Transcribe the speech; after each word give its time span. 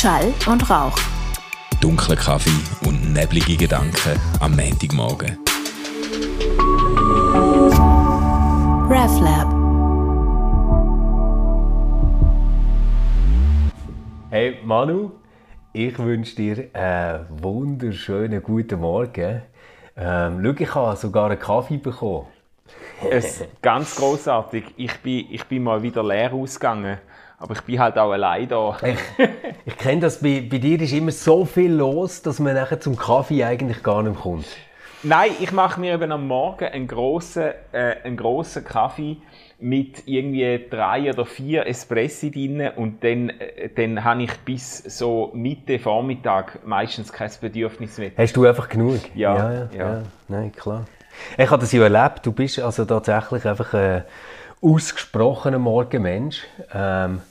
Schall 0.00 0.32
und 0.46 0.70
Rauch. 0.70 0.96
Dunkler 1.82 2.16
Kaffee 2.16 2.86
und 2.88 3.12
neblige 3.12 3.54
Gedanken 3.54 4.18
am 4.40 4.56
Montagmorgen. 4.56 5.36
RevLab. 8.88 9.52
Hey 14.30 14.56
Manu, 14.64 15.10
ich 15.74 15.98
wünsche 15.98 16.34
dir 16.34 16.70
einen 16.72 17.26
wunderschönen 17.28 18.42
guten 18.42 18.80
Morgen. 18.80 19.42
Ähm, 19.98 20.42
schau, 20.42 20.62
ich 20.62 20.74
habe 20.74 20.96
sogar 20.96 21.26
einen 21.30 21.38
Kaffee 21.38 21.76
bekommen. 21.76 22.26
Es 23.10 23.44
ganz 23.60 23.96
großartig. 23.96 24.64
Ich 24.78 24.96
bin, 25.00 25.26
ich 25.30 25.44
bin 25.44 25.62
mal 25.62 25.82
wieder 25.82 26.02
leer 26.02 26.32
ausgegangen, 26.32 26.96
aber 27.40 27.54
ich 27.54 27.62
bin 27.62 27.80
halt 27.80 27.98
auch 27.98 28.12
allein 28.12 28.46
da. 28.48 28.76
Ich, 28.82 28.98
ich 29.64 29.76
kenne 29.78 30.02
das, 30.02 30.20
bei, 30.20 30.46
bei 30.48 30.58
dir 30.58 30.80
ist 30.80 30.92
immer 30.92 31.10
so 31.10 31.46
viel 31.46 31.72
los, 31.72 32.22
dass 32.22 32.38
man 32.38 32.54
nachher 32.54 32.78
zum 32.78 32.96
Kaffee 32.96 33.42
eigentlich 33.42 33.82
gar 33.82 34.02
nicht 34.02 34.20
kommt. 34.20 34.46
Nein, 35.02 35.30
ich 35.40 35.50
mache 35.50 35.80
mir 35.80 35.94
eben 35.94 36.12
am 36.12 36.28
Morgen 36.28 36.66
einen 36.66 36.86
grossen, 36.86 37.52
äh, 37.72 37.96
einen 38.04 38.18
grossen 38.18 38.62
Kaffee 38.62 39.16
mit 39.58 40.06
irgendwie 40.06 40.66
drei 40.68 41.10
oder 41.10 41.24
vier 41.24 41.66
Espressi 41.66 42.30
drin 42.30 42.70
und 42.76 43.02
dann, 43.02 43.30
äh, 43.30 43.70
dann 43.74 44.04
habe 44.04 44.24
ich 44.24 44.36
bis 44.40 44.78
so 44.78 45.30
Mitte 45.32 45.78
Vormittag 45.78 46.66
meistens 46.66 47.10
kein 47.10 47.30
Bedürfnis 47.40 47.96
mehr. 47.96 48.10
Hast 48.18 48.36
du 48.36 48.44
einfach 48.44 48.68
genug? 48.68 49.00
Ja, 49.14 49.34
ja, 49.34 49.52
ja, 49.52 49.68
ja. 49.72 49.94
ja. 49.94 50.02
Nein, 50.28 50.52
klar. 50.52 50.84
Ich 51.38 51.50
habe 51.50 51.60
das 51.60 51.72
ja 51.72 51.82
erlebt. 51.82 52.26
Du 52.26 52.32
bist 52.32 52.60
also 52.60 52.84
tatsächlich 52.84 53.46
einfach 53.46 53.72
ein 53.72 54.04
ausgesprochener 54.60 55.58
Morgenmensch. 55.58 56.42
Ähm, 56.74 57.22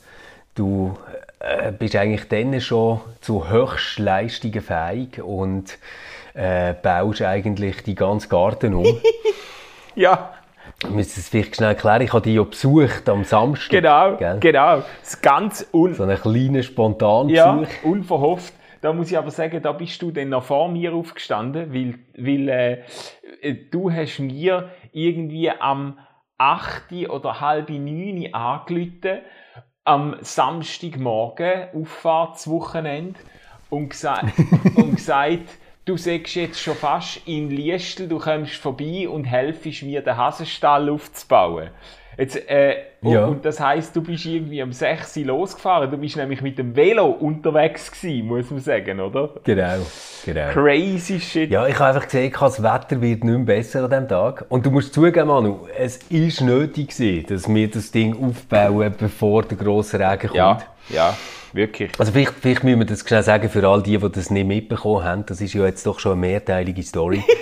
du 0.56 0.98
äh, 1.40 1.72
bist 1.72 1.96
eigentlich 1.96 2.28
dann 2.28 2.60
schon 2.62 3.02
zu 3.22 3.50
Höchstleistungen 3.50 4.62
fähig 4.62 5.22
und 5.22 5.78
äh, 6.34 6.74
baust 6.74 7.22
eigentlich 7.22 7.84
die 7.84 7.96
ganze 7.96 8.30
Garten 8.30 8.74
um. 8.74 8.86
Ja, 9.96 10.34
Ich 10.84 10.90
muss 10.90 11.18
es 11.18 11.28
vielleicht 11.28 11.58
schnell 11.58 11.70
erklären. 11.70 12.02
Ich 12.04 12.14
habe 12.14 12.22
dich 12.22 12.36
ja 12.36 12.44
besucht 12.44 13.10
am 13.10 13.26
Samstag. 13.26 13.72
genau, 13.72 14.16
gell? 14.16 14.38
genau. 14.40 14.84
Das 15.02 15.22
ganz 15.22 15.68
un 15.74 15.94
So 15.94 16.04
einen 16.04 16.18
kleinen 16.18 16.64
Spontanbesuch. 16.64 17.36
Ja, 17.36 17.68
unverhofft. 17.84 18.54
Da 18.82 18.94
muss 18.94 19.12
ich 19.12 19.18
aber 19.18 19.32
sagen, 19.32 19.62
da 19.62 19.74
bist 19.74 20.02
du 20.02 20.12
dann 20.12 20.30
noch 20.30 20.44
vor 20.44 20.70
mir 20.70 20.94
aufgestanden, 20.94 21.74
weil, 21.74 22.00
weil 22.16 22.50
äh, 23.42 23.56
du 23.70 23.92
hast 23.92 24.20
mir 24.20 24.70
irgendwie 24.94 25.52
am 25.52 25.98
8. 26.38 27.10
oder 27.10 27.42
halb 27.42 27.70
9. 27.70 28.34
angerufen, 28.34 29.20
am 29.90 30.18
Samstagmorgen, 30.22 31.70
Auffahrtswochenende, 31.74 33.20
und, 33.72 33.90
gesa 33.90 34.22
und 34.76 34.98
gesagt, 34.98 35.50
du 35.86 35.98
sagst 35.98 36.36
jetzt 36.36 36.62
schon 36.62 36.76
fast 36.76 37.22
in 37.26 37.50
Liestel, 37.50 38.08
du 38.08 38.20
kommst 38.20 38.54
vorbei 38.54 39.10
und 39.10 39.24
helfst 39.24 39.82
mir, 39.82 40.04
den 40.04 40.16
Hasenstall 40.16 40.92
aufzubauen. 40.92 41.72
Jetzt, 42.20 42.36
äh, 42.50 42.76
und, 43.02 43.14
Ja. 43.14 43.26
und 43.28 43.46
das 43.46 43.62
heisst, 43.62 43.96
du 43.96 44.02
bist 44.04 44.26
irgendwie 44.26 44.62
um 44.62 44.74
6 44.74 45.16
Uhr 45.18 45.24
losgefahren. 45.28 45.90
Du 45.90 45.96
bist 45.98 46.18
nämlich 46.18 46.42
mit 46.42 46.58
dem 46.58 46.76
Velo 46.76 47.06
unterwegs 47.08 47.90
gewesen, 47.90 48.28
muss 48.28 48.52
man 48.52 48.60
sagen, 48.60 49.00
oder? 49.00 49.30
Genau, 49.46 49.78
genau. 50.26 50.50
Crazy 50.50 51.18
shit. 51.22 51.50
Ja, 51.50 51.66
ich 51.66 51.80
habe 51.80 51.96
einfach 51.96 52.04
gesehen, 52.04 52.34
das 52.38 52.62
Wetter 52.62 53.02
wird 53.02 53.24
nicht 53.24 53.38
mehr 53.38 53.40
besser 53.40 53.86
an 53.86 53.90
diesem 53.90 54.08
Tag. 54.10 54.46
Und 54.50 54.66
du 54.66 54.72
musst 54.72 54.94
zugeben, 54.94 55.28
Manu, 55.30 55.60
es 55.78 56.00
war 56.12 56.46
nötig, 56.46 56.90
gewesen, 56.90 57.26
dass 57.30 57.48
wir 57.48 57.70
das 57.70 57.90
Ding 57.92 58.16
aufbauen, 58.22 58.94
bevor 59.00 59.44
der 59.44 59.58
grosse 59.58 59.98
Regen 59.98 60.28
kommt. 60.28 60.36
ja, 60.36 60.58
ja, 60.90 61.18
wirklich. 61.54 61.92
Also 61.98 62.12
vielleicht, 62.12 62.34
vielleicht 62.34 62.64
müssen 62.66 62.80
wir 62.80 62.86
das 62.86 63.00
schnell 63.08 63.24
sagen 63.24 63.48
für 63.48 63.66
all 63.66 63.82
die, 63.82 63.98
die 63.98 64.12
das 64.12 64.30
nicht 64.30 64.46
mitbekommen 64.46 65.06
haben. 65.06 65.26
Das 65.26 65.40
ist 65.40 65.54
ja 65.54 65.66
jetzt 65.66 65.86
doch 65.86 66.00
schon 66.00 66.12
eine 66.14 66.22
mehrteilige 66.22 66.84
Story. 66.84 67.24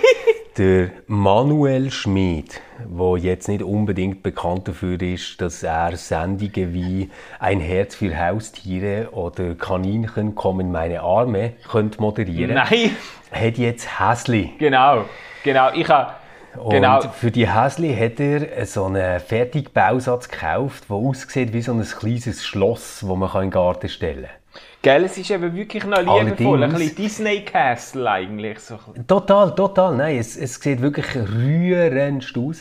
der 0.58 0.90
Manuel 1.06 1.90
Schmid, 1.92 2.60
der 2.78 3.16
jetzt 3.18 3.48
nicht 3.48 3.62
unbedingt 3.62 4.24
bekannt 4.24 4.66
dafür 4.66 5.00
ist, 5.00 5.40
dass 5.40 5.62
er 5.62 5.96
Sendungen 5.96 6.74
wie 6.74 7.10
«Ein 7.38 7.60
Herz 7.60 7.94
für 7.94 8.18
Haustiere» 8.18 9.10
oder 9.12 9.54
«Kaninchen 9.54 10.34
kommen 10.34 10.66
in 10.66 10.72
meine 10.72 11.02
Arme» 11.02 11.52
könnte 11.70 12.00
moderieren 12.00 12.54
Nein, 12.54 12.96
hat 13.30 13.56
jetzt 13.56 14.00
Häsli. 14.00 14.54
genau, 14.58 15.04
genau. 15.44 15.70
Ich 15.74 15.88
habe, 15.88 16.14
Und 16.56 16.70
genau, 16.70 17.02
für 17.02 17.30
die 17.30 17.48
Häsli 17.48 17.94
hat 17.94 18.18
er 18.18 18.66
so 18.66 18.86
einen 18.86 19.20
Fertigbausatz 19.20 20.28
gekauft, 20.28 20.84
der 20.88 20.96
aussieht 20.96 21.52
wie 21.52 21.62
so 21.62 21.72
ein 21.72 21.82
kleines 21.82 22.44
Schloss, 22.44 22.98
das 23.00 23.08
man 23.08 23.30
in 23.34 23.40
den 23.42 23.50
Garten 23.52 23.88
stellen 23.88 24.24
kann. 24.24 24.37
Gell, 24.82 25.04
es 25.04 25.18
ist 25.18 25.30
eben 25.30 25.54
wirklich 25.54 25.84
noch 25.84 25.98
liebevoll. 25.98 26.62
Ein 26.62 26.70
Allerdings- 26.74 26.94
bisschen 26.94 26.96
Disney 26.96 27.40
Castle 27.44 28.10
eigentlich. 28.10 28.58
So. 28.58 28.78
ein. 28.94 29.06
Total, 29.06 29.54
total. 29.54 29.96
Nein, 29.96 30.18
es, 30.18 30.36
es 30.36 30.54
sieht 30.56 30.80
wirklich 30.80 31.06
rührendst 31.14 32.36
aus. 32.36 32.60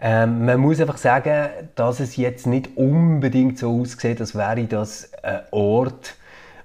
Ähm, 0.00 0.44
man 0.44 0.60
muss 0.60 0.80
einfach 0.80 0.98
sagen, 0.98 1.48
dass 1.76 2.00
es 2.00 2.16
jetzt 2.16 2.46
nicht 2.46 2.76
unbedingt 2.76 3.58
so 3.58 3.80
aussieht, 3.80 4.20
als 4.20 4.34
wäre 4.34 4.64
das 4.64 5.10
ein 5.22 5.40
Ort, 5.50 6.16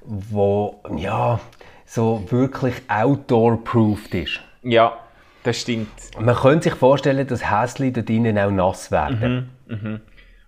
wo 0.01 0.81
ja, 0.97 1.39
so 1.85 2.23
wirklich 2.29 2.75
outdoor-proofed 2.87 4.13
ist. 4.15 4.39
Ja, 4.63 4.93
das 5.43 5.61
stimmt. 5.61 5.89
Man 6.19 6.35
könnte 6.35 6.65
sich 6.69 6.73
vorstellen, 6.75 7.25
dass 7.25 7.49
Häsli 7.49 7.93
dort 7.93 8.09
drinnen 8.09 8.37
auch 8.37 8.51
nass 8.51 8.91
werden. 8.91 9.51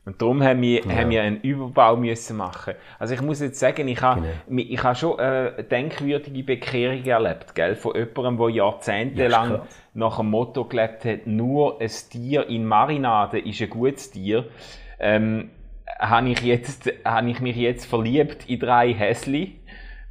Und 0.04 0.20
darum 0.20 0.42
haben 0.42 0.62
wir, 0.64 0.82
haben 0.84 1.12
wir 1.12 1.22
einen 1.22 1.42
Überbau 1.42 1.96
müssen 1.96 2.36
machen. 2.38 2.74
Also 2.98 3.14
ich 3.14 3.22
muss 3.22 3.40
jetzt 3.40 3.60
sagen, 3.60 3.88
ich 3.88 4.02
habe, 4.02 4.22
Genau. 4.48 4.64
ich 4.68 4.84
habe 4.84 4.96
schon 4.96 5.20
äh, 5.20 5.64
denkwürdige 5.64 6.44
Bekehrungen 6.44 7.06
erlebt, 7.06 7.54
gell? 7.54 7.76
Von 7.76 7.94
jemandem, 7.96 8.38
der 8.38 8.50
jahrzehntelang 8.50 9.52
Ja, 9.52 9.68
nach 9.94 10.18
dem 10.18 10.32
Motto 10.32 10.66
gelebt 10.66 11.06
hat, 11.06 11.28
nur 11.28 11.80
ein 11.80 11.92
Tier 12.10 12.48
in 12.50 12.66
Marinade 12.66 13.40
ist 13.40 13.62
ein 13.62 13.70
gutes 13.70 14.10
Tier. 14.10 14.46
Ähm, 15.00 15.52
habe 16.00 16.30
ich, 16.30 16.42
jetzt, 16.42 16.92
habe 17.06 17.30
ich 17.30 17.40
mich 17.40 17.56
jetzt 17.56 17.86
verliebt 17.86 18.50
in 18.50 18.60
drei 18.60 18.94
Häsli, 18.94 19.60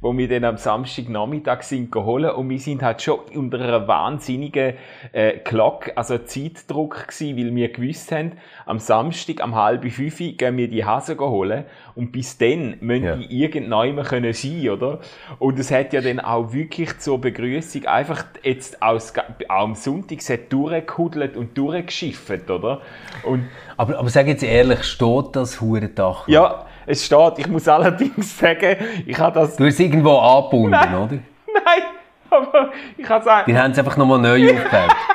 wo 0.01 0.17
wir 0.17 0.27
dann 0.27 0.43
am 0.45 0.57
Samstagnachmittag 0.57 1.61
sind 1.61 1.91
geholt 1.91 2.33
und 2.33 2.49
wir 2.49 2.59
sind 2.59 2.81
halt 2.81 3.03
schon 3.03 3.19
unter 3.35 3.59
einer 3.59 3.87
wahnsinnigen 3.87 4.73
äh, 5.11 5.37
Glock, 5.43 5.91
also 5.95 6.17
Zeitdruck 6.17 7.07
gewesen, 7.07 7.37
weil 7.37 7.55
wir 7.55 7.69
gewusst 7.71 8.11
haben, 8.11 8.31
am 8.65 8.79
Samstag 8.79 9.41
am 9.43 9.53
halb 9.55 9.89
fünf 9.91 10.17
gehen 10.17 10.57
wir 10.57 10.67
die 10.67 10.83
Hasen 10.83 11.19
holen 11.19 11.65
und 11.93 12.11
bis 12.11 12.37
dann 12.39 12.77
müssen 12.81 13.03
Ja. 13.05 13.15
die 13.15 13.41
irgendjemand 13.43 14.07
können 14.07 14.33
sein, 14.33 14.69
oder? 14.69 14.99
Und 15.37 15.59
es 15.59 15.69
hat 15.71 15.93
ja 15.93 16.01
dann 16.01 16.19
auch 16.19 16.51
wirklich 16.51 16.97
zur 16.97 17.21
Begrüßung 17.21 17.85
einfach 17.85 18.25
jetzt 18.41 18.81
aus, 18.81 19.13
auch 19.49 19.61
am 19.63 19.75
Sonntag 19.75 20.17
es 20.19 20.29
hat 20.31 20.51
durchgehudelt 20.51 21.37
und 21.37 21.55
durchgeschifft, 21.55 22.49
oder? 22.49 22.81
Und 23.23 23.45
Aber, 23.77 23.99
aber 23.99 24.09
sag 24.09 24.25
jetzt 24.27 24.43
ehrlich, 24.43 24.83
steht 24.83 25.35
das 25.35 25.61
Hurendach? 25.61 26.27
ja, 26.27 26.65
es 26.85 27.05
steht, 27.05 27.33
ich 27.39 27.47
muss 27.47 27.67
allerdings 27.67 28.37
sagen, 28.37 28.75
ich 29.05 29.17
habe 29.19 29.39
das, 29.39 29.55
Du 29.55 29.65
hast 29.65 29.79
irgendwo 29.79 30.17
angebunden, 30.17 30.71
Nein. 30.71 30.95
oder? 30.95 31.17
nein, 31.53 31.83
aber 32.29 32.71
ich 32.97 33.07
habe 33.09 33.29
es 33.29 33.45
Die 33.45 33.57
haben 33.57 33.71
es 33.71 33.79
einfach 33.79 33.97
nochmal 33.97 34.19
neu 34.19 34.43
aufgebaut. 34.53 34.95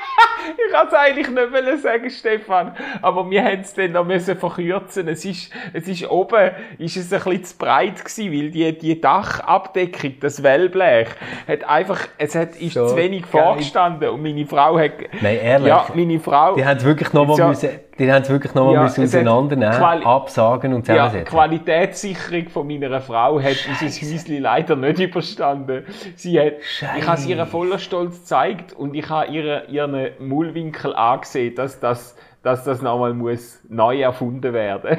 Ich 0.69 0.72
kann 0.72 0.87
es 0.88 0.94
eigentlich 0.94 1.28
nicht 1.28 1.53
wollen 1.53 1.78
sagen, 1.78 2.10
Stefan, 2.10 2.75
aber 3.00 3.28
wir 3.31 3.43
haben 3.44 3.60
es 3.60 3.72
dann 3.75 3.93
noch 3.93 4.04
müssen 4.04 4.37
verkürzen. 4.37 5.09
Es 5.09 5.25
ist, 5.25 5.50
es 5.72 5.88
ist 5.88 6.09
oben, 6.10 6.50
ist 6.78 6.97
es 6.97 7.12
ein 7.12 7.21
bisschen 7.21 7.44
zu 7.44 7.56
breit 7.59 8.04
gewesen, 8.04 8.33
weil 8.33 8.50
die, 8.50 8.77
die 8.78 9.00
Dachabdeckung, 9.00 10.15
das 10.21 10.43
Wellblech, 10.43 11.09
hat 11.48 11.65
einfach, 11.65 12.00
es 12.19 12.34
hat, 12.34 12.56
ist 12.56 12.75
So 12.75 12.88
zu 12.88 12.97
wenig 12.97 13.22
geil. 13.22 13.43
vorgestanden 13.43 14.09
und 14.10 14.22
meine 14.22 14.44
Frau 14.47 14.78
hat, 14.78 14.93
Nein, 15.21 15.38
ehrlich. 15.43 15.69
ja, 15.69 15.87
meine 15.94 16.21
Frau, 16.21 16.54
Die 16.54 16.65
haben 16.65 16.77
es 16.77 16.84
wirklich 16.84 17.12
nochmal 17.12 17.38
Ja. 17.38 17.48
müssen, 17.48 17.71
die 17.99 18.12
haben 18.12 18.23
es 18.23 18.29
wirklich 18.29 18.55
nochmal 18.55 18.75
Ja, 18.75 18.83
müssen 18.83 19.05
auseinandernehmen, 19.05 19.75
Quali- 19.75 20.05
absagen 20.05 20.75
und 20.75 20.87
ja, 20.89 20.95
zusammensetzen. 20.95 21.34
Qualitätssicherung 21.37 22.48
von 22.48 22.66
meiner 22.66 23.01
Frau 23.01 23.41
hat 23.41 23.57
dieses 23.81 24.01
Häuschen 24.03 24.43
leider 24.43 24.77
nicht 24.77 24.98
überstanden. 25.01 25.84
Sie 26.15 26.39
hat, 26.39 26.54
ich 26.98 27.07
habe 27.07 27.19
es 27.19 27.27
ihr 27.27 27.47
voller 27.47 27.78
Stolz 27.78 28.21
gezeigt 28.21 28.72
und 28.72 28.95
ich 28.95 29.09
habe 29.09 29.31
ihr, 29.33 29.69
ihren 29.69 30.10
Mullwinkel 30.19 30.95
angesehen, 30.95 31.54
dass 31.54 31.81
das, 31.81 32.16
dass 32.43 32.65
das 32.65 32.83
nochmal 32.83 33.15
muss 33.15 33.60
neu 33.69 34.01
erfunden 34.01 34.53
werden. 34.53 34.98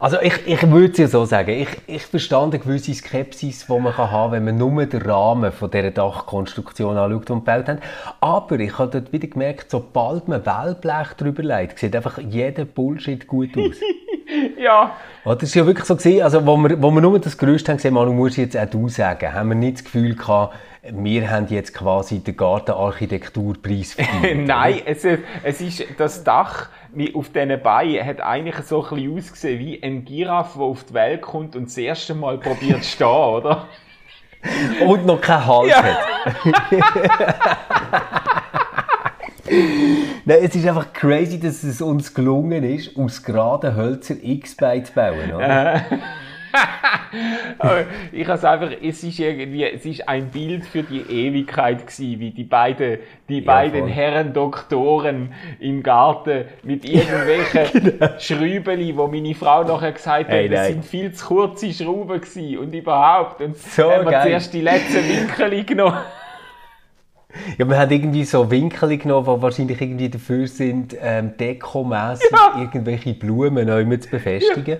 Also 0.00 0.20
ich, 0.20 0.46
ich 0.46 0.70
würde 0.70 0.92
es 0.92 0.98
ja 0.98 1.08
so 1.08 1.24
sagen, 1.24 1.50
ich, 1.50 1.68
ich 1.86 2.02
verstand 2.02 2.54
eine 2.54 2.62
gewisse 2.62 2.92
Skepsis, 2.94 3.66
die 3.66 3.72
man 3.72 3.94
kann 3.94 4.10
haben 4.10 4.30
kann, 4.30 4.32
wenn 4.32 4.44
man 4.44 4.58
nur 4.58 4.84
den 4.86 5.02
Rahmen 5.02 5.52
von 5.52 5.70
dieser 5.70 5.90
Dachkonstruktion 5.90 6.96
anschaut, 6.96 7.28
wir 7.28 7.36
gebaut 7.36 7.68
haben. 7.68 7.80
Aber 8.20 8.58
ich 8.58 8.78
habe 8.78 8.90
dort 8.90 9.12
wieder 9.12 9.28
gemerkt, 9.28 9.70
sobald 9.70 10.28
man 10.28 10.44
Wellblech 10.44 11.14
drüber 11.16 11.42
legt, 11.42 11.78
sieht 11.78 11.96
einfach 11.96 12.18
jeder 12.18 12.64
Bullshit 12.64 13.26
gut 13.26 13.56
aus. 13.56 13.76
ja, 14.58 14.92
Oder? 15.24 15.36
Das 15.36 15.54
war 15.54 15.62
ja 15.62 15.66
wirklich 15.66 15.86
so, 15.86 15.96
gewesen, 15.96 16.22
also, 16.22 16.44
wo, 16.46 16.56
wir, 16.56 16.82
wo 16.82 16.90
wir 16.90 17.00
nur 17.00 17.18
das 17.18 17.38
Gerüst 17.38 17.68
haben 17.68 17.76
gesehen, 17.76 17.94
Manu, 17.94 18.12
musst 18.12 18.36
jetzt 18.36 18.56
auch 18.56 18.68
du 18.68 18.88
sagen, 18.88 19.32
haben 19.32 19.48
wir 19.48 19.54
nicht 19.54 19.78
das 19.78 19.84
Gefühl 19.84 20.14
gehabt, 20.14 20.56
wir 20.92 21.30
haben 21.30 21.46
jetzt 21.48 21.74
quasi 21.74 22.20
den 22.20 22.36
Gartenarchitekturpreis 22.36 23.94
verdient. 23.94 24.46
Nein, 24.46 24.82
es, 24.84 25.04
es 25.42 25.60
ist 25.60 25.84
das 25.98 26.22
Dach, 26.22 26.68
auf 27.14 27.28
diesen 27.30 27.60
Beinen 27.62 28.04
hat 28.06 28.20
eigentlich 28.20 28.56
so 28.66 28.82
ein 28.84 28.94
bisschen 28.96 29.16
ausgesehen 29.18 29.58
wie 29.58 29.82
ein 29.82 30.04
Giraffe, 30.04 30.58
der 30.58 30.66
auf 30.66 30.84
die 30.84 30.94
Welt 30.94 31.22
kommt 31.22 31.54
und 31.56 31.66
das 31.66 31.76
erste 31.76 32.14
Mal 32.14 32.38
probiert 32.38 32.82
zu 32.84 32.90
stehen, 32.90 33.06
oder? 33.08 33.66
Und 34.86 35.06
noch 35.06 35.20
keinen 35.20 35.46
Hals 35.46 35.70
Ja. 35.70 35.82
hat. 35.82 35.98
Nein, 40.24 40.38
es 40.42 40.54
ist 40.56 40.66
einfach 40.66 40.92
crazy, 40.92 41.38
dass 41.38 41.62
es 41.62 41.80
uns 41.80 42.12
gelungen 42.12 42.64
ist, 42.64 42.96
aus 42.96 43.22
geraden 43.22 43.76
Hölzern 43.76 44.18
X-Beine 44.22 44.82
zu 44.82 44.92
bauen. 44.92 45.32
Oder? 45.34 45.82
Ich 48.12 48.26
habe 48.28 48.48
einfach, 48.48 48.70
es 48.82 49.02
ist 49.02 49.18
irgendwie, 49.18 49.64
es 49.64 49.84
ist 49.84 50.08
ein 50.08 50.28
Bild 50.30 50.64
für 50.66 50.82
die 50.82 51.00
Ewigkeit 51.00 51.86
gewesen, 51.86 52.20
wie 52.20 52.30
die 52.30 52.44
beiden, 52.44 52.98
die 53.28 53.40
beiden 53.40 53.80
voll. 53.82 53.90
Herren 53.90 54.32
Doktoren 54.32 55.32
im 55.60 55.82
Garten 55.82 56.44
mit 56.62 56.84
irgendwelchen 56.84 57.92
Schrübeli, 58.18 58.96
wo 58.96 59.06
meine 59.06 59.34
Frau 59.34 59.62
nachher 59.64 59.92
gesagt 59.92 60.24
hat, 60.28 60.28
Hey, 60.28 60.48
das 60.48 60.68
sind 60.68 60.84
viel 60.84 61.12
zu 61.12 61.26
kurze 61.26 61.72
Schrauben 61.72 62.20
gewesen 62.20 62.58
und 62.58 62.74
überhaupt. 62.74 63.40
Und 63.40 63.56
So 63.56 63.90
haben 63.90 64.04
wir 64.04 64.10
geil. 64.12 64.22
zuerst 64.26 64.52
die 64.54 64.60
letzten 64.62 65.08
Winkel 65.08 65.64
genommen. 65.64 65.98
Ja, 67.58 67.68
wir 67.68 67.78
haben 67.78 67.90
irgendwie 67.90 68.24
so 68.24 68.50
Winkel 68.50 68.96
genommen, 68.96 69.26
die 69.36 69.42
wahrscheinlich 69.42 69.80
irgendwie 69.80 70.08
dafür 70.08 70.46
sind, 70.46 70.96
ähm, 71.00 71.36
dekomässig 71.36 72.30
Ja. 72.32 72.60
irgendwelche 72.60 73.14
Blumen 73.14 73.66
neu 73.66 73.96
zu 73.98 74.08
befestigen. 74.08 74.78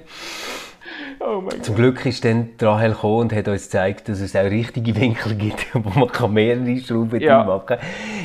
Oh. 1.28 1.42
Zum 1.60 1.74
Glück 1.74 2.06
ist 2.06 2.24
dann 2.24 2.50
Rahel 2.60 2.92
gekommen 2.92 3.22
und 3.22 3.32
hat 3.32 3.48
uns 3.48 3.64
gezeigt, 3.64 4.08
dass 4.08 4.20
es 4.20 4.36
auch 4.36 4.44
richtige 4.44 4.94
Winkel 4.94 5.34
gibt, 5.34 5.66
wo 5.74 6.06
man 6.06 6.32
mehrere 6.32 6.78
Schrauben 6.78 7.20
Ja. 7.20 7.40
ja. 7.40 7.44
machen 7.44 7.66
kann. 7.66 7.78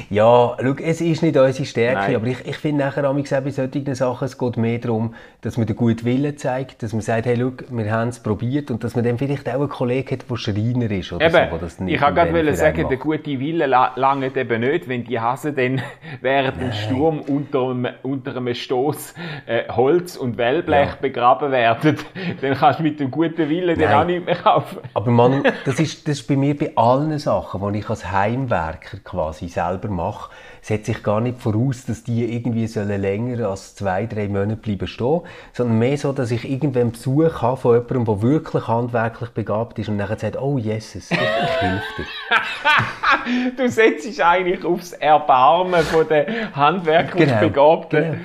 Ja, 0.10 0.56
schau, 0.62 0.74
es 0.84 1.02
ist 1.02 1.22
nicht 1.24 1.38
unsere 1.38 1.66
Stärke, 1.66 2.00
Nein. 2.00 2.16
aber 2.16 2.28
ich, 2.28 2.46
ich 2.46 2.58
finde 2.58 2.84
nachher 2.86 3.10
auch 3.10 3.14
bei 3.16 3.50
solchen 3.52 3.96
Sachen, 3.96 4.26
es 4.26 4.38
geht 4.38 4.58
mehr 4.58 4.80
darum, 4.80 5.14
dass 5.42 5.58
man 5.58 5.68
den 5.68 5.76
guten 5.76 6.04
Willen 6.06 6.38
zeigt, 6.38 6.84
dass 6.84 6.94
man 6.94 7.02
sagt, 7.02 7.26
hey, 7.26 7.38
schau, 7.40 7.52
wir 7.70 7.92
haben 7.92 8.10
es 8.10 8.20
probiert 8.22 8.72
und 8.72 8.84
dass 8.84 8.96
man 8.96 9.06
dann 9.06 9.18
vielleicht 9.18 9.48
auch 9.50 9.56
einen 9.56 9.70
Kollegen 9.70 10.12
hat, 10.12 10.30
der 10.30 10.36
Schreiner 10.38 10.90
ist 10.92 11.12
oder 11.14 11.30
so, 11.30 11.38
der 11.38 11.48
Eben, 11.48 11.60
das 11.62 11.80
nicht 11.80 11.96
ich 11.96 12.02
wollte 12.02 12.16
gerade 12.16 12.54
sagen, 12.56 12.78
der 12.78 12.98
macht. 12.98 13.00
gute 13.00 13.40
Wille 13.40 13.66
la- 13.66 13.94
lange 13.96 14.28
eben 14.36 14.62
nicht, 14.62 14.88
wenn 14.88 15.04
die 15.04 15.20
Hasen 15.20 15.56
dann 15.56 15.82
während 16.22 16.60
dem 16.62 16.72
Sturm 16.74 17.22
unter 17.22 17.70
einem, 17.70 17.88
unter 18.04 18.36
einem 18.38 18.54
Stoß 18.54 19.14
äh, 19.46 19.64
Holz 19.70 20.16
und 20.18 20.38
Wellblech 20.38 20.88
Ja. 20.90 20.98
begraben 21.02 21.52
werden, 21.52 21.98
dann 22.42 22.54
kannst 22.56 22.80
du 22.80 22.84
mit 22.84 23.00
dem 23.00 23.12
guten 23.12 23.50
Willen 23.50 23.80
dann 23.80 23.90
Nein. 23.90 24.00
auch 24.00 24.06
nicht 24.06 24.26
mehr 24.26 24.36
kaufen. 24.36 24.78
Aber 24.94 25.12
Manu, 25.12 25.44
das 25.66 25.80
ist, 25.80 26.08
das 26.08 26.20
ist 26.20 26.28
bei 26.28 26.36
mir 26.36 26.58
bei 26.58 26.72
allen 26.76 27.18
Sachen, 27.20 27.72
die 27.74 27.80
ich 27.80 27.90
als 27.90 28.12
Heimwerker 28.12 28.98
quasi 29.04 29.48
selber 29.48 29.88
mache, 29.92 30.32
setze 30.62 30.92
ich 30.92 31.04
gar 31.04 31.22
nicht 31.22 31.40
voraus, 31.40 31.86
dass 31.86 32.04
die 32.04 32.34
irgendwie 32.36 32.68
sollen 32.68 33.02
länger 33.02 33.48
als 33.50 33.76
zwei, 33.76 34.06
drei 34.06 34.28
Monate 34.28 34.56
bleiben 34.56 34.88
stehen, 34.88 35.22
sondern 35.54 35.80
mehr 35.80 35.98
so, 35.98 36.12
dass 36.14 36.32
ich 36.32 36.50
irgendwann 36.50 36.92
Besuch 36.92 37.42
habe 37.42 37.58
von 37.58 37.74
jemandem, 37.76 38.06
der 38.06 38.22
wirklich 38.22 38.68
handwerklich 38.68 39.30
begabt 39.32 39.80
ist 39.80 39.90
und 39.90 39.98
dann 39.98 40.18
sagt, 40.18 40.40
oh 40.42 40.58
Jesus, 40.58 41.10
ich, 41.12 41.18
ich 41.18 41.62
helfe 41.62 41.84
dir. 41.98 42.06
Du 43.58 43.68
setzt 43.70 44.06
dich 44.06 44.24
eigentlich 44.24 44.64
aufs 44.66 44.94
Erbarmen 44.94 45.82
von 45.84 46.08
den 46.08 46.56
handwerklich 46.56 47.28
Genau, 47.28 47.40
Begabten. 47.42 48.22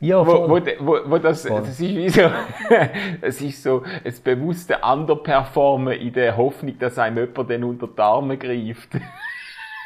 Ja, 0.00 0.26
Wo, 0.26 0.46
voll. 0.46 0.48
wo, 0.80 0.86
wo, 0.86 1.10
wo 1.10 1.18
das, 1.18 1.42
das 1.42 1.68
ist 1.68 1.80
wie 1.80 2.08
so, 2.08 2.22
es 3.20 3.40
ist 3.42 3.62
so 3.62 3.82
ein 4.04 4.14
bewusste 4.24 4.78
Underperformen 4.78 5.94
in 5.98 6.12
der 6.12 6.36
Hoffnung, 6.36 6.78
dass 6.78 6.98
einem 6.98 7.18
jemand 7.26 7.50
dann 7.50 7.64
unter 7.64 7.88
die 7.88 8.00
Arme 8.00 8.36
greift. 8.38 8.88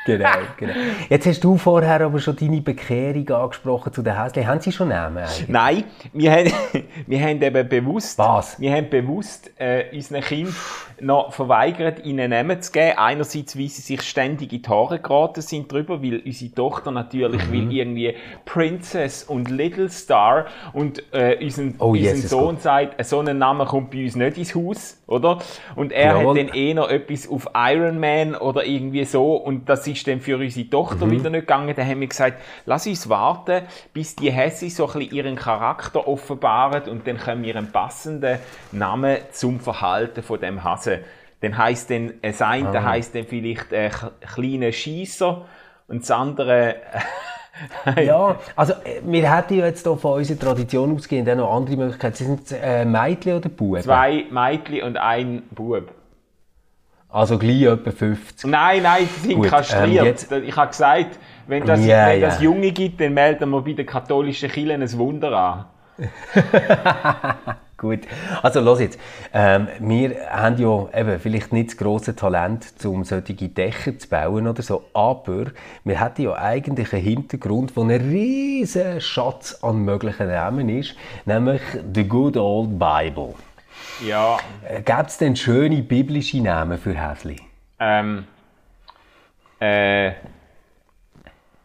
Genau, 0.05 0.29
genau. 0.56 0.73
Jetzt 1.08 1.26
hast 1.26 1.44
du 1.44 1.56
vorher 1.58 2.00
aber 2.00 2.19
schon 2.20 2.35
deine 2.37 2.61
Bekehrung 2.62 3.29
angesprochen 3.31 3.93
zu 3.93 4.02
den 4.02 4.20
Häschen. 4.20 4.47
Haben 4.47 4.61
sie 4.61 4.73
schon 4.73 4.88
Namen 4.88 5.19
eigentlich? 5.19 5.49
Nein, 5.49 5.85
wir 6.12 6.32
haben, 6.32 6.52
wir 7.06 7.20
haben 7.20 7.43
eben 7.43 7.69
bewusst, 7.69 8.19
Was? 8.19 8.58
wir 8.58 8.73
haben 8.73 8.88
bewusst 8.88 9.50
äh, 9.58 9.85
unseren 9.93 10.23
Kindern 10.23 10.55
noch 11.02 11.32
verweigert, 11.32 12.05
ihnen 12.05 12.31
Namen 12.31 12.61
zu 12.61 12.73
geben. 12.73 12.99
Einerseits, 12.99 13.58
weil 13.58 13.69
sie 13.69 13.81
sich 13.82 14.02
ständig 14.02 14.52
in 14.52 14.62
die 14.62 14.69
Haare 14.69 14.99
geraten 14.99 15.41
sind 15.43 15.70
drüber, 15.73 16.03
weil 16.03 16.20
unsere 16.25 16.53
Tochter 16.55 16.91
natürlich 16.91 17.46
Mhm. 17.49 17.53
will 17.53 17.73
irgendwie 17.73 18.14
Princess 18.44 19.23
und 19.25 19.50
Little 19.50 19.88
Star 19.91 20.46
und 20.73 21.03
äh, 21.12 21.37
unser, 21.43 21.62
Oh, 21.79 21.88
unser 21.91 22.00
Jesus 22.14 22.31
Sohn 22.31 22.56
sagt, 22.58 23.03
so 23.05 23.20
ein 23.20 23.38
Name 23.38 23.64
kommt 23.64 23.91
bei 23.91 24.03
uns 24.05 24.17
nicht 24.17 24.37
ins 24.38 24.55
Haus, 24.55 25.00
oder? 25.06 25.38
Und 25.76 25.93
er 25.93 26.17
Jawohl. 26.19 26.38
hat 26.38 26.49
dann 26.49 26.55
eher 26.55 26.91
etwas 26.91 27.29
auf 27.29 27.49
Iron 27.55 27.99
Man 27.99 28.35
oder 28.35 28.64
irgendwie 28.67 29.05
so 29.05 29.37
und 29.37 29.69
das 29.69 29.85
ist 29.91 30.07
dann 30.07 30.21
für 30.21 30.37
unsere 30.39 30.69
Tochter 30.71 31.07
Mhm. 31.07 31.11
wieder 31.11 31.31
nicht 31.31 31.43
gegangen. 31.43 31.75
Da 31.77 31.85
haben 31.85 32.01
wir 32.01 32.07
gesagt, 32.09 32.41
lass 32.67 32.87
uns 32.87 33.09
warten, 33.09 33.63
bis 33.93 34.17
die 34.17 34.31
Hässe 34.31 34.71
so 34.71 34.87
ein 34.87 34.93
bisschen 34.99 35.15
ihren 35.15 35.37
Charakter 35.37 36.07
offenbaren 36.07 36.83
und 36.91 37.07
dann 37.07 37.19
können 37.19 37.43
wir 37.43 37.57
einen 37.57 37.71
passenden 37.73 38.39
Namen 38.73 39.19
zum 39.33 39.61
Verhalten 39.61 40.23
von 40.23 40.41
dem 40.41 40.63
Hasen. 40.65 40.99
Dann 41.43 41.57
heisst 41.57 41.91
dann, 41.91 42.13
das 42.23 42.43
eine 42.43 42.69
Ah. 42.69 42.85
heisst 42.85 43.15
dann 43.15 43.25
vielleicht 43.27 43.73
äh, 43.73 43.91
kleiner 44.35 44.73
Schießer 44.73 45.47
und 45.89 46.03
das 46.03 46.11
andere 46.11 46.77
Ja, 48.03 48.39
also 48.57 48.73
äh, 48.73 49.01
wir 49.05 49.35
hätten 49.37 49.55
ja 49.59 49.67
jetzt 49.67 49.85
hier 49.87 49.97
von 49.97 50.15
unserer 50.19 50.39
Tradition 50.39 50.95
ausgehend 50.95 51.29
auch 51.31 51.37
noch 51.37 51.55
andere 51.57 51.77
Möglichkeiten. 51.77 52.15
Sie 52.17 52.25
sind 52.25 52.53
äh, 52.53 52.85
Mädchen 52.85 53.37
oder 53.37 53.49
Buben? 53.49 53.83
zwei 53.83 54.25
Mädchen 54.31 54.83
und 54.83 54.97
ein 54.97 55.43
Bub. 55.51 55.89
Also 57.12 57.39
gleich 57.39 57.62
etwa 57.62 57.91
50. 57.91 58.49
Nein, 58.51 58.83
nein, 58.85 59.09
sie 59.17 59.29
sind 59.29 59.37
Gut, 59.39 59.49
kastriert. 59.49 59.85
ähm, 60.01 60.05
jetzt- 60.05 60.31
ich 60.33 60.57
habe 60.57 60.69
gesagt, 60.71 61.19
wenn 61.49 61.65
das, 61.67 61.85
Ja, 61.85 62.07
wenn 62.09 62.21
das 62.21 62.41
Junge 62.41 62.71
gibt, 62.71 63.01
dann 63.01 63.15
melden 63.15 63.51
wir 63.51 63.61
bei 63.62 63.73
den 63.73 63.87
katholischen 63.87 64.49
Kirchen 64.49 64.81
ein 64.83 64.99
Wunder 64.99 65.33
an. 65.37 65.65
Gut, 67.77 68.01
also 68.43 68.61
los 68.61 68.79
jetzt. 68.81 68.99
Ähm, 69.33 69.67
wir 69.81 70.15
haben 70.31 70.59
ja 70.59 70.87
eben 71.01 71.19
vielleicht 71.19 71.53
nicht 71.53 71.71
das 71.71 71.77
grosse 71.79 72.15
Talent, 72.15 72.67
um 72.85 73.05
solche 73.05 73.33
Dächer 73.35 73.99
zu 73.99 74.06
bauen 74.09 74.47
oder 74.47 74.61
so, 74.63 74.85
aber 74.93 75.47
wir 75.85 75.99
hätten 76.01 76.23
ja 76.23 76.35
eigentlich 76.35 76.93
einen 76.93 77.03
Hintergrund, 77.03 77.75
wo 77.77 77.83
ein 77.83 77.91
riesen 77.91 79.01
Schatz 79.01 79.59
an 79.63 79.79
möglichen 79.79 80.29
Namen 80.29 80.69
ist, 80.69 80.95
nämlich 81.25 81.63
the 81.95 82.05
good 82.06 82.37
old 82.37 82.79
Bible. 82.79 83.35
Ja, 84.06 84.38
Äh, 84.69 84.82
Gibt 84.82 85.09
es 85.11 85.19
denn 85.19 85.37
schöne 85.37 85.82
biblische 85.82 86.41
Namen 86.43 86.79
für 86.79 86.94
Häsli? 86.94 87.37
ähm, 87.79 88.27
äh, 89.61 90.09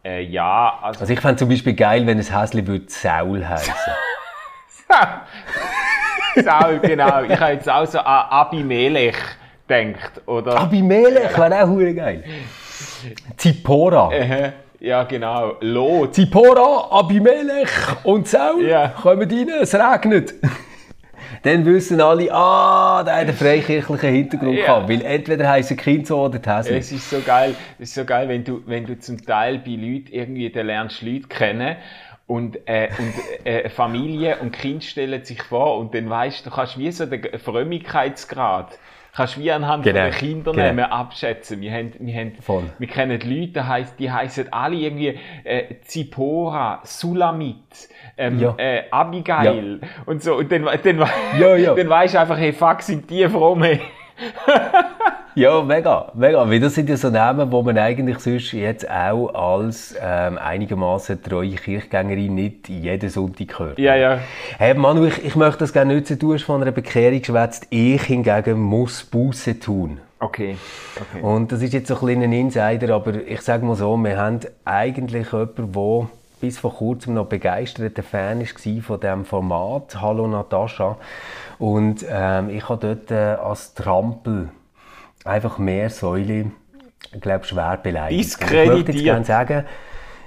äh, 0.04 0.20
ja, 0.22 0.78
also, 0.82 1.00
Also 1.00 1.12
ich 1.12 1.20
fände 1.20 1.36
zum 1.36 1.48
Beispiel 1.48 1.74
geil, 1.74 2.06
wenn 2.06 2.18
ein 2.18 2.24
Häsli 2.40 2.66
würde 2.66 2.84
Saul 2.88 3.46
heißen. 3.46 3.72
Saul, 6.44 6.78
genau. 6.80 7.22
Ich 7.22 7.38
habe 7.40 7.52
jetzt 7.52 7.68
auch 7.68 7.86
so 7.86 7.98
an 7.98 8.26
Abimelech 8.30 9.16
gedacht, 9.66 10.20
oder? 10.26 10.60
Abimelech 10.60 11.36
wäre 11.36 11.64
auch 11.64 11.68
hure 11.68 11.94
geil. 11.94 12.22
Zipora. 13.36 14.12
Äh, 14.12 14.52
ja, 14.80 15.04
genau. 15.04 15.54
Lot. 15.60 16.14
Zipora, 16.14 16.88
Abimelech 16.98 17.70
und 18.04 18.28
Saul 18.28 18.64
Ja. 18.66 18.88
kommen 18.88 19.28
rein, 19.30 19.48
es 19.60 19.74
regnet. 19.74 20.34
Dann 21.46 21.64
wissen 21.64 22.00
alle, 22.00 22.32
ah, 22.32 23.02
der 23.04 23.14
hat 23.14 23.20
einen 23.22 23.32
freikirchlichen 23.34 24.10
Hintergrund 24.10 24.58
Ja. 24.58 24.66
gehabt. 24.66 24.88
Weil 24.88 25.02
entweder 25.02 25.48
heisst 25.48 25.70
ein 25.70 25.76
Kind 25.76 26.06
so 26.06 26.20
oder 26.24 26.40
Häsli. 26.44 26.76
Es 26.76 26.90
ist 26.92 27.08
so 27.08 27.20
geil, 27.20 27.54
es 27.78 27.88
ist 27.90 27.94
so 27.94 28.04
geil, 28.04 28.28
wenn 28.28 28.42
du, 28.44 28.62
wenn 28.66 28.84
du 28.84 28.98
zum 28.98 29.24
Teil 29.24 29.58
bei 29.58 29.70
Leuten 29.72 30.08
irgendwie, 30.10 30.50
da 30.50 30.62
lernst 30.62 31.02
Leute 31.02 31.28
kennen 31.28 31.76
und, 32.26 32.58
äh, 32.66 32.88
und 32.98 33.46
äh, 33.46 33.68
Familie 33.68 34.38
und 34.38 34.52
Kind 34.52 34.82
stellen 34.82 35.24
sich 35.24 35.40
vor 35.42 35.78
und 35.78 35.94
dann 35.94 36.10
weißt 36.10 36.44
du, 36.44 36.50
du 36.50 36.56
kannst 36.56 36.76
wie 36.78 36.90
so 36.90 37.06
den 37.06 37.22
Frömmigkeitsgrad 37.38 38.78
kannst 39.14 39.38
wie 39.38 39.50
anhand 39.50 39.82
Genau, 39.84 40.00
von 40.00 40.10
den 40.10 40.18
Kindernamen 40.18 40.84
abschätzen. 40.84 41.62
Wir, 41.62 41.72
haben, 41.72 41.92
wir, 42.00 42.14
haben, 42.14 42.32
Voll. 42.42 42.64
wir 42.78 42.86
kennen 42.88 43.18
Leute, 43.20 43.46
die 43.52 43.60
heiss- 43.60 43.96
die 43.98 44.10
heißen 44.10 44.52
alle 44.52 44.76
irgendwie 44.76 45.18
äh, 45.44 45.76
Zipora, 45.84 46.80
Sulamit, 46.84 47.88
ähm, 48.16 48.38
Ja. 48.38 48.54
äh, 48.58 48.82
Abigail 48.90 49.80
und 50.06 50.22
so. 50.22 50.36
Und 50.36 50.50
dann, 50.50 50.64
dann, 50.82 50.98
Ja, 51.38 51.56
ja. 51.56 51.74
dann 51.76 51.88
weißt 51.88 52.14
du 52.14 52.20
einfach, 52.20 52.38
hey, 52.38 52.52
fuck, 52.52 52.82
sind 52.82 53.08
die 53.10 53.28
fromm, 53.28 53.62
hey. 53.62 53.80
Ja, 55.36 55.62
mega, 55.62 56.10
mega. 56.14 56.48
Weil 56.48 56.60
das 56.60 56.74
sind 56.74 56.88
ja 56.88 56.96
so 56.96 57.10
Namen, 57.10 57.52
wo 57.52 57.62
man 57.62 57.76
eigentlich 57.76 58.20
sonst 58.20 58.52
jetzt 58.52 58.90
auch 58.90 59.34
als 59.34 59.94
ähm, 60.02 60.38
einigermaßen 60.38 61.22
treue 61.22 61.56
Kirchgängerin 61.56 62.34
nicht 62.34 62.70
jeden 62.70 63.10
Sonntag 63.10 63.58
hört. 63.58 63.78
Ja, 63.78 63.94
ja. 63.96 64.18
Hey 64.56 64.72
Manu, 64.72 65.04
ich, 65.04 65.22
ich 65.22 65.36
möchte 65.36 65.58
das 65.58 65.74
gerne 65.74 65.94
nutzen. 65.94 66.18
Du 66.18 66.32
hast 66.32 66.44
von 66.44 66.62
einer 66.62 66.72
Bekehrung 66.72 67.18
geschwätzt. 67.18 67.66
Ich 67.68 68.02
hingegen 68.04 68.58
muss 68.60 69.04
Buße 69.04 69.60
tun. 69.60 70.00
Okay. 70.20 70.56
okay. 70.98 71.22
Und 71.22 71.52
das 71.52 71.60
ist 71.60 71.74
jetzt 71.74 71.88
so 71.88 71.96
ein 71.96 72.00
kleiner 72.00 72.34
Insider, 72.34 72.94
aber 72.94 73.12
ich 73.14 73.42
sage 73.42 73.66
mal 73.66 73.76
so, 73.76 73.94
wir 73.98 74.16
haben 74.16 74.40
eigentlich 74.64 75.30
jemanden, 75.30 75.72
der 75.74 76.08
bis 76.40 76.58
vor 76.58 76.74
kurzem 76.74 77.14
noch 77.14 77.26
begeisterter 77.26 78.02
Fan 78.02 78.40
war 78.40 78.82
von 78.82 79.00
diesem 79.00 79.24
Format 79.24 80.00
«Hallo 80.00 80.26
Natascha». 80.26 80.98
Und 81.58 82.04
ähm, 82.08 82.50
ich 82.50 82.68
habe 82.68 82.94
dort 82.94 83.10
äh, 83.10 83.40
als 83.40 83.74
Trampel 83.74 84.50
einfach 85.24 85.58
mehr 85.58 85.88
Säule, 85.90 86.50
ich 87.12 87.20
glaube, 87.20 87.44
schwer 87.44 87.78
beleidigt. 87.82 88.38
Ich 88.42 88.50
möchte 88.50 88.92
jetzt 88.92 89.04
gerne 89.04 89.24
sagen, 89.24 89.64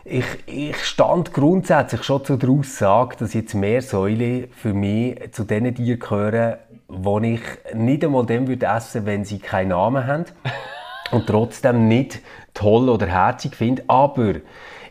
ich, 0.04 0.26
ich 0.48 0.84
stand 0.84 1.34
grundsätzlich 1.34 2.04
schon 2.04 2.26
zu 2.26 2.38
der 2.38 2.50
Aussage, 2.50 3.18
dass 3.18 3.34
jetzt 3.34 3.54
Meersäule 3.54 4.48
für 4.48 4.74
mich 4.74 5.32
zu 5.34 5.44
den 5.44 5.74
Tieren 5.76 6.00
gehören, 6.00 6.58
die 6.88 7.34
ich 7.36 7.76
nicht 7.76 8.04
einmal 8.04 8.26
dem 8.26 8.48
würde 8.48 8.66
essen, 8.66 9.06
wenn 9.06 9.24
sie 9.24 9.38
keinen 9.38 9.70
Namen 9.70 10.08
haben 10.08 10.26
und 11.12 11.28
trotzdem 11.28 11.88
nicht 11.88 12.22
toll 12.56 12.90
oder 12.90 13.06
herzig 13.06 13.56
finde. 13.56 13.84
Aber 13.88 14.36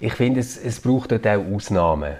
ich 0.01 0.15
finde, 0.15 0.41
es, 0.41 0.57
es 0.57 0.81
braucht 0.81 1.13
dort 1.13 1.27
auch 1.27 1.55
Ausnahmen. 1.55 2.17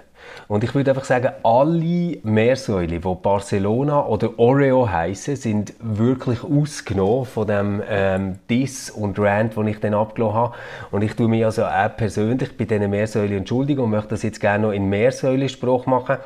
Und 0.47 0.63
ich 0.63 0.73
würde 0.73 0.91
einfach 0.91 1.05
sagen, 1.05 1.31
alle 1.43 2.17
Meersäule, 2.23 2.87
die 2.87 2.99
Barcelona 2.99 4.05
oder 4.05 4.37
Oreo 4.37 4.89
heißen, 4.89 5.35
sind 5.35 5.73
wirklich 5.79 6.43
ausgenommen 6.43 7.25
von 7.25 7.47
dem 7.47 7.83
ähm, 7.87 8.39
Diss 8.49 8.89
und 8.89 9.19
Rant, 9.19 9.55
den 9.55 9.67
ich 9.67 9.79
dann 9.79 9.93
abgelassen 9.93 10.35
habe. 10.35 10.55
Und 10.91 11.03
ich 11.03 11.15
tue 11.15 11.27
mich 11.27 11.45
also 11.45 11.65
auch 11.65 11.95
persönlich 11.95 12.57
bei 12.57 12.65
diesen 12.65 12.89
Meersäule 12.89 13.37
entschuldigen 13.37 13.81
und 13.81 13.91
möchte 13.91 14.09
das 14.09 14.23
jetzt 14.23 14.39
gerne 14.39 14.67
noch 14.67 14.73
in 14.73 14.89
Meersäule-Spruch 14.89 15.85
machen. 15.85 16.17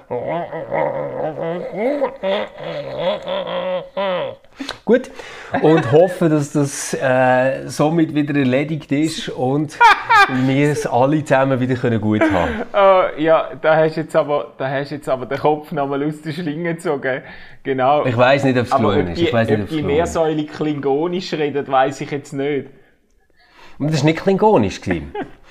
Gut. 4.85 5.11
Und 5.61 5.91
hoffe, 5.91 6.29
dass 6.29 6.51
das 6.51 6.93
äh, 6.93 7.67
somit 7.67 8.13
wieder 8.13 8.35
erledigt 8.35 8.91
ist 8.91 9.29
und 9.29 9.77
wir 10.47 10.71
es 10.71 10.85
alle 10.85 11.23
zusammen 11.23 11.59
wieder 11.59 11.75
können 11.75 11.99
gut 11.99 12.21
haben 12.21 12.63
oh, 12.73 13.19
Ja, 13.19 13.51
da 13.61 13.75
hast 13.75 13.97
jetzt 13.97 14.15
aber, 14.15 14.53
da 14.57 14.69
hast 14.69 14.91
jetzt 14.91 15.09
aber 15.09 15.25
den 15.25 15.39
Kopf 15.39 15.71
nochmal 15.71 16.03
aus 16.03 16.21
der 16.21 16.31
Schlinge 16.31 16.75
gezogen. 16.75 17.21
Genau. 17.63 18.05
Ich 18.05 18.17
weiß 18.17 18.43
nicht, 18.45 18.57
ob 18.57 18.65
es 18.65 18.71
gelungen 18.71 19.07
ist. 19.07 19.21
Ich 19.21 19.33
weiß 19.33 19.49
nicht, 19.49 19.61
ob 19.63 19.69
die 19.69 19.83
Meersäule 19.83 20.45
klingonisch 20.45 21.33
redet, 21.33 21.69
weiß 21.69 22.01
ich 22.01 22.11
jetzt 22.11 22.33
nicht. 22.33 22.69
Das 23.79 23.99
war 23.99 24.05
nicht 24.05 24.21
klingonisch. 24.21 24.81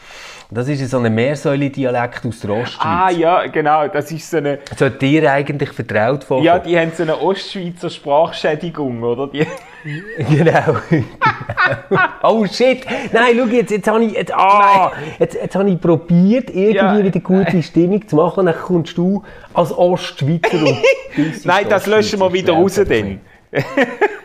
Das 0.54 0.68
ist 0.68 0.90
so 0.90 0.98
ein 0.98 1.14
Meersäule-Dialekt 1.14 2.26
aus 2.26 2.40
der 2.40 2.50
Ostschweiz. 2.50 2.84
Ah 2.84 3.10
ja, 3.10 3.46
genau, 3.46 3.88
das 3.88 4.12
ist 4.12 4.28
so 4.28 4.36
eine... 4.36 4.58
So 4.76 4.90
dir 4.90 5.32
eigentlich 5.32 5.70
vertraut 5.70 6.24
vorkommen. 6.24 6.44
Ja, 6.44 6.58
die 6.58 6.78
haben 6.78 6.92
so 6.94 7.04
eine 7.04 7.18
Ostschweizer 7.18 7.88
Sprachschädigung, 7.88 9.02
oder? 9.02 9.28
Die... 9.28 9.46
genau. 10.18 10.76
oh 12.22 12.44
shit! 12.44 12.84
Nein, 13.12 13.34
schau 13.38 13.46
jetzt, 13.46 13.70
jetzt 13.70 13.88
habe 13.88 14.04
ich, 14.04 14.12
jetzt, 14.12 14.34
ah, 14.34 14.92
jetzt, 15.18 15.36
jetzt 15.36 15.56
habe 15.56 15.70
ich 15.70 15.80
probiert, 15.80 16.50
irgendwie 16.50 16.76
ja. 16.76 17.02
wieder 17.02 17.20
gute 17.20 17.62
Stimmung 17.62 18.06
zu 18.06 18.16
machen 18.16 18.40
und 18.40 18.46
dann 18.46 18.60
kommst 18.60 18.98
du 18.98 19.24
als 19.54 19.72
Ostschweizer 19.72 20.52
und 20.52 20.76
Nein, 21.46 21.66
das 21.66 21.86
löschen 21.86 22.20
wir 22.20 22.30
wieder 22.30 22.52
raus 22.52 22.74
dann. 22.74 23.20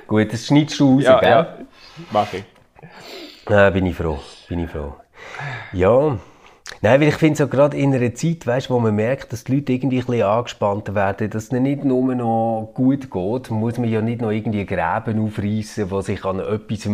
Gut, 0.05 0.33
das 0.33 0.45
schneidest 0.45 0.77
du 0.77 0.95
raus, 0.95 1.03
ja, 1.03 1.19
gell? 1.21 1.29
Ja, 1.29 1.57
mach 2.11 2.33
ich. 2.33 2.43
Ah, 3.45 3.69
bin 3.69 3.85
ich 3.85 3.95
froh, 3.95 4.19
bin 4.49 4.59
ich 4.59 4.69
froh. 4.69 4.93
Ja. 5.73 6.17
Nein, 6.81 7.01
weil 7.01 7.07
ich 7.07 7.15
finde 7.15 7.37
so 7.37 7.47
gerade 7.47 7.75
in 7.75 7.93
einer 7.93 8.13
Zeit, 8.13 8.45
weißt, 8.45 8.69
wo 8.69 8.79
man 8.79 8.93
merkt, 8.93 9.31
dass 9.33 9.45
die 9.45 9.55
Leute 9.55 9.73
irgendwie 9.73 9.99
ein 9.99 10.05
bisschen 10.05 10.23
angespannter 10.23 10.93
werden, 10.95 11.29
dass 11.29 11.45
es 11.45 11.51
nicht 11.51 11.83
nur 11.83 12.13
noch 12.13 12.71
gut 12.73 13.09
geht, 13.09 13.49
muss 13.49 13.77
man 13.77 13.89
ja 13.89 14.01
nicht 14.01 14.21
noch 14.21 14.31
irgendwie 14.31 14.65
Gräben 14.65 15.25
aufreißen, 15.25 15.89
die 15.89 16.01
sich 16.03 16.23
an 16.23 16.39
etwas 16.39 16.85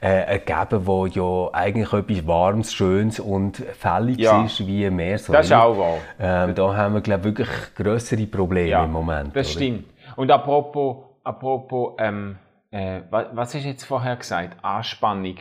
äh, 0.00 0.38
ergeben, 0.38 0.86
wo 0.86 1.06
ja 1.06 1.50
eigentlich 1.52 1.92
etwas 1.92 2.26
Warmes, 2.26 2.74
Schönes 2.74 3.20
und 3.20 3.58
Fälliges 3.58 4.24
ja. 4.24 4.44
ist, 4.44 4.66
wie 4.66 4.90
mehr 4.90 5.18
so. 5.18 5.32
Das 5.32 5.46
ist 5.46 5.52
auch 5.52 5.78
wahr. 5.78 5.98
Ähm, 6.18 6.54
da 6.54 6.74
haben 6.74 6.94
wir, 6.94 7.00
glaube 7.00 7.28
ich, 7.28 7.38
wirklich 7.38 7.74
größere 7.76 8.26
Probleme 8.26 8.70
ja, 8.70 8.84
im 8.84 8.92
Moment. 8.92 9.36
Das 9.36 9.48
oder? 9.48 9.56
stimmt. 9.58 9.84
Und 10.16 10.30
apropos, 10.30 11.04
apropos 11.22 11.92
ähm, 11.98 12.36
äh, 12.70 13.02
was, 13.10 13.26
was 13.32 13.54
hast 13.54 13.64
du 13.64 13.68
jetzt 13.68 13.84
vorher 13.84 14.16
gesagt? 14.16 14.56
Anspannung. 14.62 15.36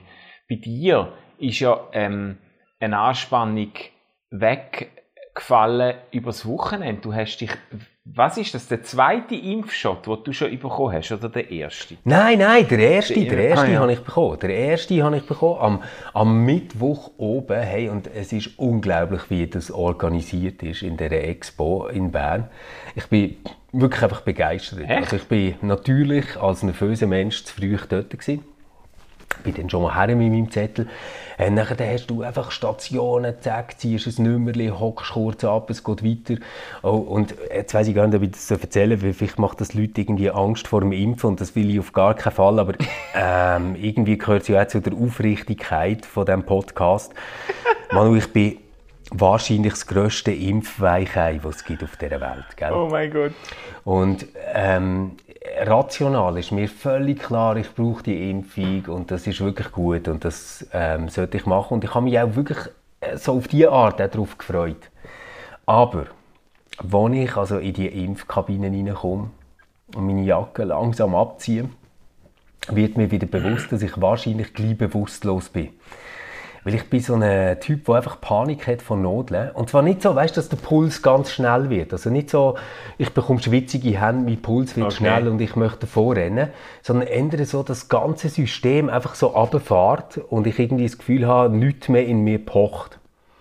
Bei 0.49 0.55
dir 0.55 1.11
ist 1.39 1.59
ja 1.59 1.79
ähm, 1.93 2.37
eine 2.79 2.97
Anspannung 2.97 3.71
weggefallen 4.29 5.95
übers 6.11 6.45
Wochenende. 6.45 7.01
Du 7.01 7.13
hast 7.13 7.37
dich, 7.37 7.51
was 8.05 8.37
ist 8.37 8.53
das, 8.53 8.67
der 8.67 8.83
zweite 8.83 9.35
Impfshot, 9.35 10.05
den 10.05 10.23
du 10.23 10.33
schon 10.33 10.57
bekommen 10.59 10.93
hast, 10.93 11.11
oder 11.11 11.29
der 11.29 11.49
erste? 11.49 11.97
Nein, 12.03 12.39
nein, 12.39 12.67
der 12.67 12.79
erste, 12.79 13.13
der 13.13 13.49
erste 13.49 13.65
ah, 13.65 13.69
ja. 13.69 13.79
habe 13.79 13.93
ich 13.93 13.99
bekommen. 13.99 14.39
Der 14.39 14.49
erste 14.49 15.03
habe 15.03 15.17
ich 15.17 15.25
bekommen 15.25 15.59
am, 15.59 15.83
am 16.13 16.45
Mittwoch 16.45 17.11
oben. 17.17 17.59
Hey, 17.59 17.89
und 17.89 18.07
es 18.07 18.33
ist 18.33 18.57
unglaublich, 18.57 19.29
wie 19.29 19.47
das 19.47 19.71
organisiert 19.71 20.63
ist 20.63 20.81
in 20.81 20.97
der 20.97 21.11
Expo 21.27 21.87
in 21.87 22.11
Bern. 22.11 22.49
Ich 22.95 23.07
bin 23.07 23.37
wirklich 23.71 24.03
einfach 24.03 24.21
begeistert. 24.21 24.79
Echt? 24.81 24.91
Also 24.91 25.15
ich 25.17 25.25
bin 25.25 25.55
natürlich 25.61 26.37
als 26.37 26.63
nervöser 26.63 27.07
Mensch 27.07 27.43
zu 27.43 27.53
früh 27.53 27.77
dort 27.89 28.09
gewesen 28.09 28.43
bin 29.43 29.53
dann 29.53 29.69
schon 29.69 29.83
mal 29.83 29.95
her 29.95 30.15
mit 30.15 30.31
meinem 30.31 30.51
Zettel. 30.51 30.87
Äh, 31.37 31.51
nachher 31.51 31.93
hast 31.93 32.07
du 32.07 32.23
einfach 32.23 32.51
Stationen, 32.51 33.35
zack, 33.41 33.79
ziehst 33.79 34.17
ein 34.17 34.31
Nummerchen, 34.31 34.79
hockst 34.79 35.11
kurz 35.11 35.43
ab, 35.43 35.69
es 35.69 35.83
geht 35.83 36.03
weiter. 36.03 36.41
Oh, 36.81 36.97
und 36.97 37.35
jetzt 37.53 37.73
weiss 37.73 37.87
ich 37.87 37.95
gar 37.95 38.07
nicht, 38.07 38.15
ob 38.15 38.23
ich 38.23 38.31
das 38.31 38.47
so 38.47 38.55
erzählen 38.55 39.01
weil 39.01 39.13
vielleicht 39.13 39.37
macht 39.37 39.61
das 39.61 39.73
Leute 39.73 40.01
irgendwie 40.01 40.31
Angst 40.31 40.67
vor 40.67 40.81
dem 40.81 40.91
Impfen 40.91 41.31
und 41.31 41.41
das 41.41 41.55
will 41.55 41.69
ich 41.69 41.79
auf 41.79 41.93
gar 41.93 42.15
keinen 42.15 42.33
Fall, 42.33 42.59
aber 42.59 42.73
ähm, 43.15 43.75
irgendwie 43.75 44.17
gehört 44.17 44.43
es 44.43 44.47
ja 44.47 44.63
auch 44.63 44.67
zu 44.67 44.81
der 44.81 44.93
Aufrichtigkeit 44.93 46.05
von 46.05 46.25
diesem 46.25 46.43
Podcast. 46.43 47.13
Manu, 47.91 48.15
ich 48.15 48.33
bin 48.33 48.57
wahrscheinlich 49.11 49.73
das 49.73 49.87
grösste 49.87 50.31
Impfweichei, 50.31 51.39
das 51.41 51.57
es 51.57 51.65
gibt 51.65 51.83
auf 51.83 51.95
dieser 51.97 52.19
Welt. 52.19 52.45
Gell? 52.55 52.73
Oh 52.73 52.87
mein 52.89 53.11
Gott. 53.11 53.33
Und 53.83 54.25
ähm, 54.53 55.13
rational 55.61 56.37
ist 56.37 56.51
mir 56.51 56.67
völlig 56.67 57.19
klar, 57.19 57.57
ich 57.57 57.73
brauche 57.73 58.03
die 58.03 58.29
Impfung 58.29 58.85
und 58.87 59.11
das 59.11 59.27
ist 59.27 59.41
wirklich 59.41 59.71
gut 59.71 60.07
und 60.07 60.25
das 60.25 60.67
ähm, 60.73 61.09
sollte 61.09 61.37
ich 61.37 61.45
machen. 61.45 61.75
Und 61.75 61.83
ich 61.83 61.93
habe 61.93 62.05
mich 62.05 62.19
auch 62.19 62.35
wirklich 62.35 62.57
äh, 63.01 63.17
so 63.17 63.33
auf 63.33 63.47
diese 63.47 63.71
Art 63.71 63.99
darauf 63.99 64.37
gefreut. 64.37 64.89
Aber, 65.65 66.05
als 66.77 67.13
ich 67.13 67.35
also 67.35 67.57
in 67.57 67.73
die 67.73 67.87
Impfkabine 67.87 68.67
reinkomme 68.67 69.29
und 69.95 70.05
meine 70.05 70.23
Jacke 70.23 70.63
langsam 70.63 71.15
abziehe, 71.15 71.69
wird 72.69 72.97
mir 72.97 73.11
wieder 73.11 73.27
bewusst, 73.27 73.71
dass 73.71 73.81
ich 73.81 73.99
wahrscheinlich 73.99 74.53
gleich 74.53 74.77
bewusstlos 74.77 75.49
bin. 75.49 75.69
Weil 76.67 76.75
ich 76.75 76.89
bin 76.89 76.99
so 76.99 77.13
ein 77.13 77.61
Typ, 77.61 77.85
der 77.85 77.95
einfach 77.95 78.19
Panik 78.19 78.67
hat 78.67 78.81
von 78.81 79.01
Nodeln. 79.01 79.51
Und 79.51 79.69
zwar 79.69 79.83
nicht 79.83 80.01
so, 80.01 80.13
weißt 80.13 80.35
dass 80.35 80.49
der 80.49 80.57
Puls 80.57 81.01
ganz 81.01 81.31
schnell 81.31 81.69
wird. 81.69 81.93
Also 81.93 82.09
nicht 82.09 82.29
so, 82.29 82.57
ich 82.97 83.13
bekomme 83.13 83.41
schwitzige 83.41 84.01
Hände, 84.01 84.29
mein 84.29 84.41
Puls 84.41 84.75
wird 84.75 84.87
okay. 84.87 84.95
schnell 84.97 85.29
und 85.29 85.39
ich 85.39 85.55
möchte 85.55 85.87
vorrennen. 85.87 86.49
Sondern 86.81 87.07
ändere 87.07 87.45
so 87.45 87.63
das 87.63 87.87
ganze 87.87 88.27
System 88.27 88.89
einfach 88.89 89.15
so 89.15 89.27
runterfährt 89.27 90.17
und 90.17 90.45
ich 90.45 90.59
irgendwie 90.59 90.83
das 90.83 90.97
Gefühl 90.97 91.25
habe, 91.25 91.55
nichts 91.55 91.87
mehr 91.87 92.05
in 92.05 92.25
mir 92.25 92.45
pocht. 92.45 92.96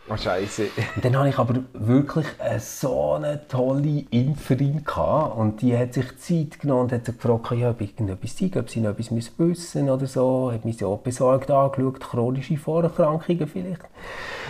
Oh, 0.08 0.16
Scheiße. 0.16 0.68
Und 0.94 1.04
dann 1.04 1.16
habe 1.16 1.28
ich 1.28 1.36
aber 1.36 1.54
wirklich 1.72 2.26
so 2.60 3.14
eine 3.14 3.40
tolle 3.48 4.04
Impferin 4.10 4.84
gehabt 4.84 5.36
und 5.36 5.60
die 5.60 5.76
hat 5.76 5.94
sich 5.94 6.16
Zeit 6.18 6.60
genommen 6.60 6.82
und 6.82 6.92
hat 6.92 7.06
sich 7.06 7.16
gefragt, 7.16 7.50
ja, 7.58 7.70
ob 7.70 7.80
irgendetwas 7.80 8.38
sei, 8.38 8.50
ob 8.56 8.70
sie 8.70 8.80
noch 8.80 8.90
etwas 8.90 9.10
wissen 9.10 9.34
müssen 9.36 9.90
oder 9.90 10.06
so. 10.06 10.52
Hat 10.52 10.64
mich 10.64 10.76
so 10.76 10.94
besorgt 11.02 11.50
angeschaut, 11.50 11.98
chronische 11.98 12.56
Vorerkrankungen 12.56 13.48
vielleicht. 13.48 13.80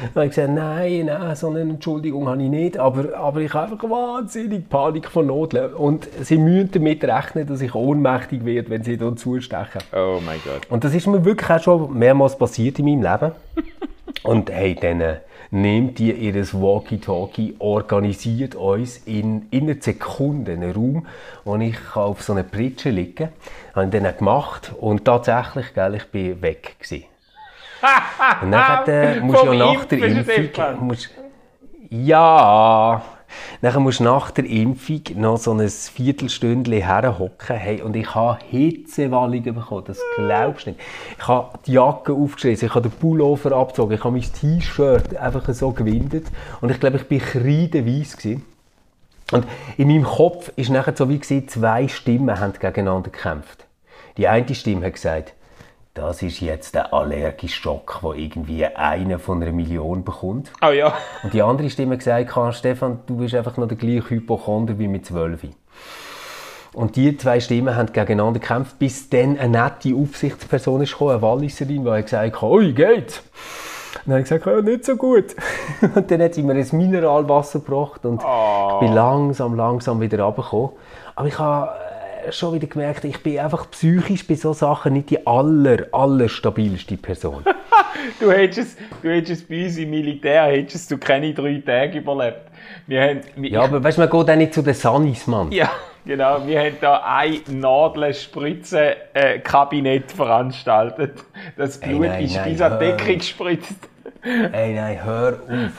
Dann 0.03 0.15
habe 0.15 0.25
ich 0.27 0.33
gesagt, 0.33 0.53
nein, 0.53 1.07
nein, 1.07 1.37
so 1.37 1.49
eine 1.49 1.61
Entschuldigung 1.61 2.29
habe 2.29 2.43
ich 2.43 2.51
nicht, 2.51 2.77
aber, 2.77 3.17
aber 3.17 3.41
ich 3.41 3.55
habe 3.55 3.73
einfach 3.73 3.89
wahnsinnig 3.89 4.69
Panik 4.69 5.09
von 5.09 5.27
Nodeln. 5.27 5.73
Und 5.73 6.07
sie 6.21 6.37
müssen 6.37 6.71
damit 6.73 7.03
rechnen, 7.03 7.47
dass 7.47 7.63
ich 7.63 7.75
ohnmächtig 7.75 8.45
werde, 8.45 8.69
wenn 8.69 8.83
sie 8.83 8.99
dann 8.99 9.17
zustechen. 9.17 9.81
Oh 9.95 10.21
mein 10.25 10.39
Gott. 10.45 10.71
Und 10.71 10.85
das 10.85 10.95
ist 10.95 11.07
mir 11.07 11.25
wirklich 11.25 11.49
auch 11.49 11.63
schon 11.63 11.99
mehrmals 11.99 12.37
passiert 12.37 12.79
in 12.79 12.85
meinem 12.85 13.11
Leben. 13.11 13.33
und 14.23 14.51
hey, 14.51 14.75
dann 14.75 15.17
nehmt 15.51 16.01
ihr 16.01 16.15
ihr 16.17 16.35
Walkie-Talkie, 16.35 17.57
organisiert 17.59 18.55
uns 18.55 18.99
in 19.07 19.47
innerhalb 19.51 19.83
Sekunden 19.83 20.51
einen 20.51 20.73
Raum, 20.73 21.07
wo 21.45 21.57
ich 21.57 21.77
auf 21.95 22.23
so 22.23 22.33
einer 22.33 22.43
Pritsche 22.43 22.91
liegen 22.91 23.15
kann. 23.15 23.29
Habe 23.75 23.87
ich 23.87 24.03
dann 24.03 24.17
gemacht 24.17 24.73
und 24.81 25.05
tatsächlich, 25.05 25.75
gell, 25.75 25.95
ich 25.95 26.07
bin 26.07 26.43
weg 26.43 26.77
gewesen. 26.79 27.05
und 28.43 28.51
dann 28.53 28.89
äh, 28.89 29.21
musst 29.21 29.43
du 29.43 29.53
ja 29.53 29.75
nach 29.75 29.85
der 29.85 29.99
Impfung... 30.05 30.87
Musst, 30.87 31.11
ja... 31.91 33.03
Dann 33.61 33.83
musst 33.83 34.01
du 34.01 34.05
nach 34.05 34.31
der 34.31 34.45
Impfung 34.45 35.03
noch 35.17 35.37
so 35.37 35.53
ein 35.53 35.69
Viertelstündchen 35.69 36.83
herhocken. 36.83 37.57
Hey, 37.57 37.83
und 37.83 37.97
ich 37.97 38.15
habe 38.15 38.39
Hitzewallungen 38.49 39.55
bekommen, 39.55 39.85
das 39.87 39.99
glaubst 40.17 40.67
du 40.67 40.71
nicht. 40.71 40.83
Ich 41.19 41.29
habe 41.29 41.59
die 41.67 41.73
Jacke 41.73 42.13
aufgeschrieben, 42.13 42.67
ich 42.67 42.75
habe 42.75 42.89
den 42.89 42.99
Pullover 42.99 43.53
abgezogen, 43.53 43.95
ich 43.95 44.05
habe 44.05 44.13
mein 44.13 44.23
T-Shirt 44.23 45.17
einfach 45.17 45.53
so 45.55 45.73
gewindet. 45.73 46.27
Und 46.61 46.71
ich 46.71 46.81
glaube, 46.81 46.99
ich 46.99 47.11
war 47.11 47.43
kreideweiss. 47.43 48.17
Und 49.33 49.45
in 49.77 49.89
meinem 49.89 50.05
Kopf 50.05 50.53
war 50.57 50.73
nachher 50.73 50.97
so 50.97 51.09
wie 51.09 51.19
gewesen, 51.19 51.49
zwei 51.49 51.89
Stimmen 51.89 52.39
haben 52.39 52.53
gegeneinander 52.53 53.11
gekämpft. 53.11 53.67
Die 54.17 54.29
eine 54.29 54.55
Stimme 54.55 54.87
hat 54.87 54.95
gesagt, 54.95 55.35
das 55.97 56.21
ist 56.21 56.41
jetzt 56.41 56.75
der 56.75 56.93
allergische 56.93 57.57
Schock, 57.57 58.01
den 58.03 58.13
irgendwie 58.13 58.67
einer 58.67 59.19
von 59.19 59.43
einer 59.43 59.51
Million 59.51 60.05
bekommt. 60.05 60.53
Oh 60.63 60.71
ja. 60.71 60.95
Und 61.23 61.33
die 61.33 61.43
andere 61.43 61.71
Stimme 61.71 61.97
gesagt 61.97 62.37
hat, 62.37 62.55
Stefan, 62.55 63.01
du 63.07 63.17
bist 63.17 63.35
einfach 63.35 63.57
noch 63.57 63.67
der 63.67 63.79
gleiche 63.79 64.11
Hypochonder 64.11 64.79
wie 64.79 64.89
mit 64.89 65.07
12. 65.07 65.47
Und 66.75 66.97
die 66.97 67.17
zwei 67.17 67.41
Stimmen 67.41 67.75
haben 67.75 67.91
gegeneinander 67.91 68.41
gekämpft, 68.41 68.79
bis 68.79 69.09
dann 69.09 69.39
eine 69.39 69.63
nette 69.63 69.95
Aufsichtsperson 69.95 70.83
ist 70.83 70.93
gekommen, 70.93 71.13
eine 71.13 71.23
Walliserin, 71.23 71.85
die 71.85 72.03
gesagt 72.03 72.35
hat, 72.35 72.43
«Ui, 72.43 72.73
geht's?» 72.75 73.23
dann 74.05 74.13
habe 74.13 74.21
ich 74.21 74.29
gesagt, 74.29 74.47
ja, 74.47 74.61
nicht 74.61 74.85
so 74.85 74.97
gut. 74.97 75.35
und 75.95 76.11
dann 76.11 76.23
hat 76.23 76.35
sie 76.35 76.43
mir 76.43 76.53
ein 76.53 76.69
Mineralwasser 76.73 77.61
gebracht 77.61 78.05
und 78.05 78.23
oh. 78.23 78.69
ich 78.75 78.81
bin 78.81 78.95
langsam, 78.95 79.57
langsam 79.57 80.01
wieder 80.01 80.23
runtergekommen. 80.23 80.71
Aber 81.15 81.29
ich 81.29 81.39
habe 81.39 81.71
schon 82.31 82.55
wieder 82.55 82.67
gemerkt, 82.67 83.05
ich 83.05 83.23
bin 83.23 83.39
einfach 83.39 83.71
psychisch 83.71 84.27
bei 84.27 84.35
solchen 84.35 84.59
Sachen 84.59 84.95
nicht 84.95 85.11
die 85.11 85.25
aller, 85.27 85.87
aller 85.93 86.29
stabilste 86.29 86.97
Person. 86.97 87.45
du, 88.21 88.31
hättest, 88.31 88.79
du 89.03 89.11
hättest 89.11 89.49
bei 89.49 89.65
uns 89.65 89.77
im 89.77 89.91
Militär 89.91 90.45
hättest 90.45 90.89
du 90.91 90.97
keine 90.99 91.35
drei 91.35 91.63
Tage 91.65 91.99
überlebt. 91.99 92.41
Wir 92.87 93.03
haben, 93.03 93.21
wir, 93.37 93.51
ja, 93.51 93.63
aber 93.63 93.83
weißt 93.83 93.99
du, 93.99 94.03
man 94.03 94.11
geht 94.11 94.31
auch 94.31 94.37
nicht 94.37 94.55
zu 94.55 94.63
den 94.63 94.75
Sunnis, 94.75 95.27
Mann. 95.27 95.51
Ja, 95.53 95.71
genau. 96.05 96.47
Wir 96.47 96.61
haben 96.61 96.77
da 96.81 97.03
ein 97.05 97.41
Nadelspritzen-Kabinett 97.49 100.13
veranstaltet. 100.13 101.25
Das 101.57 101.79
Blut 101.79 102.05
hey, 102.05 102.11
nein, 102.11 102.25
ist 102.25 102.37
nein, 102.37 102.53
bis 102.53 102.61
an 102.61 102.79
Decke 102.79 103.17
gespritzt. 103.17 103.89
Ey, 104.23 104.75
nein, 104.75 105.05
hör 105.05 105.41
auf. 105.49 105.73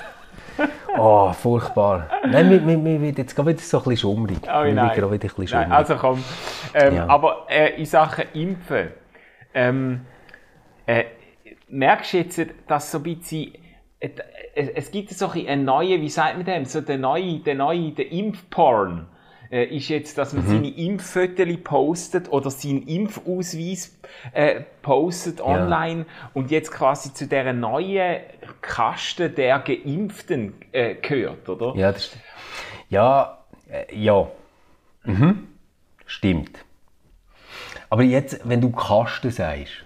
Oh, 0.98 1.32
furchtbar. 1.32 2.10
Nein, 2.28 2.50
mir, 2.50 2.60
mir, 2.60 2.78
mir 2.78 3.00
wird 3.00 3.20
jetzt 3.20 3.36
gerade 3.36 3.50
wieder 3.50 3.60
so 3.60 3.78
ein 3.78 3.84
bisschen 3.84 3.98
schummrig. 3.98 4.40
Oh, 4.44 4.48
nein. 4.48 4.76
nein. 4.76 4.98
Wieder 4.98 5.12
ein 5.12 5.20
bisschen 5.20 5.48
schummrig. 5.48 5.52
Nein, 5.52 5.72
also 5.72 5.96
komm. 5.96 6.24
Ähm, 6.74 6.96
ja. 6.96 7.08
Aber 7.08 7.46
äh, 7.50 7.80
in 7.80 7.86
Sachen 7.86 8.26
Impfen, 8.34 8.88
ähm, 9.54 10.06
äh, 10.88 11.04
merkst 11.68 12.14
du 12.14 12.18
jetzt, 12.18 12.42
dass 12.68 12.92
so 12.92 12.98
ein 12.98 13.04
bisschen 13.04 13.54
äh, 14.00 14.10
es 14.54 14.92
gibt 14.92 15.10
so 15.10 15.30
ein 15.30 15.66
neue, 15.66 16.02
wie 16.02 16.10
sagt 16.10 16.36
man 16.36 16.46
dem, 16.46 16.66
so 16.66 16.82
der 16.82 16.98
neue, 16.98 17.40
der 17.40 17.56
neue, 17.56 17.92
der 17.92 18.12
Impfporn 18.12 19.08
äh, 19.52 19.66
ist 19.66 19.90
jetzt, 19.90 20.18
dass 20.18 20.34
man 20.34 20.46
mhm. 20.46 20.50
seine 20.50 20.70
Impffotos 20.70 21.58
postet 21.64 22.32
oder 22.32 22.52
seinen 22.52 22.84
Impfausweis 22.84 23.98
äh, 24.34 24.62
postet 24.82 25.42
online 25.42 26.02
ja. 26.02 26.32
und 26.34 26.52
jetzt 26.52 26.72
quasi 26.72 27.14
zu 27.14 27.28
der 27.28 27.54
neuen 27.54 28.22
Kaste 28.62 29.30
der 29.30 29.60
Geimpften 29.60 30.54
äh, 30.72 30.96
gehört, 30.96 31.48
oder? 31.50 31.76
Ja, 31.76 31.92
das 31.92 32.08
stimmt. 32.08 32.24
Ja, 32.90 33.38
äh, 33.70 33.96
ja. 33.96 34.28
Mhm. 35.04 35.48
Stimmt. 36.06 36.66
Aber 37.90 38.04
jetzt, 38.04 38.42
wenn 38.44 38.62
du 38.62 38.72
Kaste 38.72 39.32
sagst, 39.32 39.86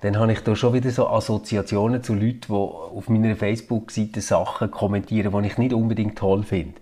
dann 0.00 0.18
habe 0.18 0.32
ich 0.32 0.40
da 0.40 0.54
schon 0.54 0.74
wieder 0.74 0.90
so 0.90 1.08
Assoziationen 1.08 2.02
zu 2.02 2.14
Leuten, 2.14 2.40
die 2.48 2.52
auf 2.52 3.08
meiner 3.08 3.34
Facebook-Seite 3.34 4.20
Sachen 4.20 4.70
kommentieren, 4.70 5.32
die 5.42 5.48
ich 5.48 5.58
nicht 5.58 5.72
unbedingt 5.72 6.18
toll 6.18 6.42
finde. 6.42 6.80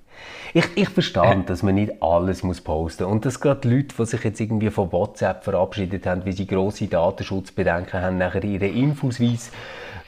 Ich, 0.53 0.65
ich 0.77 0.89
verstehe, 0.89 1.43
dass 1.47 1.63
man 1.63 1.75
nicht 1.75 2.03
alles 2.03 2.43
muss 2.43 2.61
posten 2.61 3.05
muss. 3.05 3.13
Und 3.13 3.25
dass 3.25 3.41
gerade 3.41 3.69
Leute, 3.69 3.95
die 3.99 4.07
sich 4.07 4.23
jetzt 4.23 4.41
irgendwie 4.41 4.71
von 4.71 4.93
WhatsApp 4.93 5.43
verabschiedet 5.43 6.07
haben, 6.07 6.25
weil 6.25 6.33
sie 6.33 6.47
grosse 6.47 6.87
Datenschutzbedenken 6.87 8.01
haben, 8.01 8.19
nachher 8.19 8.45
ihre 8.45 8.69
Infoausweis 8.69 9.51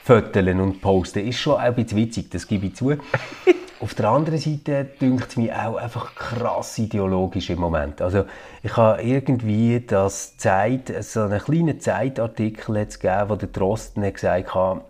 föteln 0.03 0.61
und 0.61 0.81
posten, 0.81 1.27
ist 1.27 1.39
schon 1.39 1.57
ein 1.57 1.75
bisschen 1.75 1.97
witzig, 1.97 2.31
das 2.31 2.47
gebe 2.47 2.67
ich 2.67 2.75
zu. 2.75 2.93
Auf 3.79 3.93
der 3.93 4.09
anderen 4.09 4.39
Seite 4.39 4.85
dünkt 4.99 5.29
es 5.29 5.37
mich 5.37 5.53
auch 5.53 5.75
einfach 5.75 6.15
krass 6.15 6.79
ideologisch 6.79 7.51
im 7.51 7.59
Moment. 7.59 8.01
Also 8.01 8.25
ich 8.63 8.75
habe 8.75 9.03
irgendwie 9.03 9.83
das 9.85 10.35
Zeit, 10.37 10.91
so 11.03 11.21
einen 11.21 11.39
kleinen 11.39 11.79
Zeitartikel 11.79 12.77
jetzt 12.77 13.01
gegeben, 13.01 13.29
wo 13.29 13.35
der 13.35 13.49
Drosten 13.49 14.11
gesagt 14.11 14.55
hat, 14.55 14.81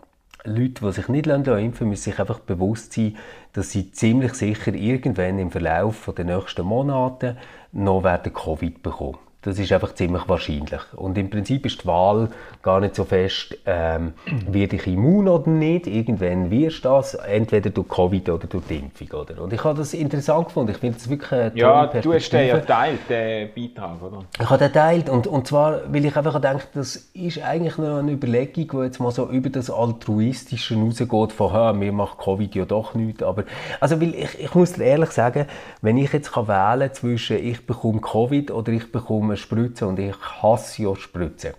Leute, 0.45 0.85
die 0.85 0.91
sich 0.93 1.09
nicht 1.09 1.27
impfen 1.27 1.53
lassen, 1.53 1.89
müssen 1.89 2.03
sich 2.03 2.19
einfach 2.19 2.39
bewusst 2.39 2.93
sein, 2.93 3.17
dass 3.57 3.71
sie 3.71 3.91
ziemlich 3.91 4.35
sicher 4.35 4.75
irgendwann 4.75 5.39
im 5.39 5.49
Verlauf 5.49 6.13
der 6.15 6.25
nächsten 6.25 6.63
Monate 6.63 7.37
noch 7.71 8.03
werden 8.03 8.31
Covid 8.31 8.83
bekommen. 8.83 9.17
Das 9.47 9.57
ist 9.59 9.71
einfach 9.71 9.95
ziemlich 9.95 10.27
wahrscheinlich. 10.27 10.81
Und 10.97 11.17
im 11.17 11.29
Prinzip 11.29 11.65
ist 11.65 11.81
die 11.81 11.87
Wahl 11.87 12.27
gar 12.61 12.81
nicht 12.81 12.95
so 12.95 13.05
fest, 13.05 13.57
ähm, 13.65 14.11
werde 14.45 14.75
ich 14.75 14.85
immun 14.87 15.29
oder 15.29 15.49
nicht. 15.49 15.87
Irgendwann 15.87 16.51
wirst 16.51 16.83
du 16.83 16.89
das, 16.89 17.13
entweder 17.13 17.69
durch 17.69 17.87
Covid 17.87 18.29
oder 18.29 18.45
durch 18.45 18.65
die 18.65 18.79
Impfung. 18.79 19.21
Oder? 19.21 19.41
Und 19.41 19.53
ich 19.53 19.63
habe 19.63 19.77
das 19.77 19.93
interessant 19.93 20.47
gefunden. 20.47 20.71
Ich 20.71 20.79
finde 20.79 20.97
es 20.97 21.09
wirklich 21.09 21.31
eine 21.31 21.51
tolle 21.51 21.61
Ja, 21.61 21.85
du 21.85 22.13
hast 22.13 22.29
den 22.29 22.45
ja 22.45 22.57
geteilt, 22.57 22.99
den 23.07 23.49
Beitrag, 23.55 24.03
oder? 24.03 24.25
Ich 24.37 24.49
habe 24.49 24.57
den 24.57 24.67
geteilt. 24.67 25.09
Und, 25.09 25.27
und 25.27 25.47
zwar, 25.47 25.93
weil 25.93 26.03
ich 26.03 26.17
einfach 26.17 26.41
denke, 26.41 26.63
das 26.73 26.97
ist 27.13 27.41
eigentlich 27.41 27.77
noch 27.77 27.99
eine 27.99 28.11
Überlegung, 28.11 28.67
die 28.81 28.85
jetzt 28.85 28.99
mal 28.99 29.11
so 29.11 29.29
über 29.29 29.49
das 29.49 29.69
Altruistische 29.69 30.75
rausgeht, 30.75 31.31
von, 31.31 31.53
ha, 31.53 31.71
mir 31.71 31.93
macht 31.93 32.17
Covid 32.17 32.53
ja 32.53 32.65
doch 32.65 32.95
nichts. 32.95 33.23
Aber, 33.23 33.45
also, 33.79 34.01
weil 34.01 34.13
ich, 34.13 34.41
ich 34.41 34.53
muss 34.55 34.73
dir 34.73 34.83
ehrlich 34.83 35.11
sagen, 35.11 35.45
wenn 35.81 35.95
ich 35.95 36.11
jetzt 36.11 36.33
kann 36.33 36.49
wählen 36.49 36.93
zwischen 36.93 37.37
ich 37.37 37.65
bekomme 37.65 38.01
Covid 38.01 38.51
oder 38.51 38.73
ich 38.73 38.91
bekomme 38.91 39.36
Spritzen 39.37 39.87
und 39.87 39.99
ich 39.99 40.15
hasse 40.41 40.83
ja 40.83 40.95
Spritzen, 40.95 41.53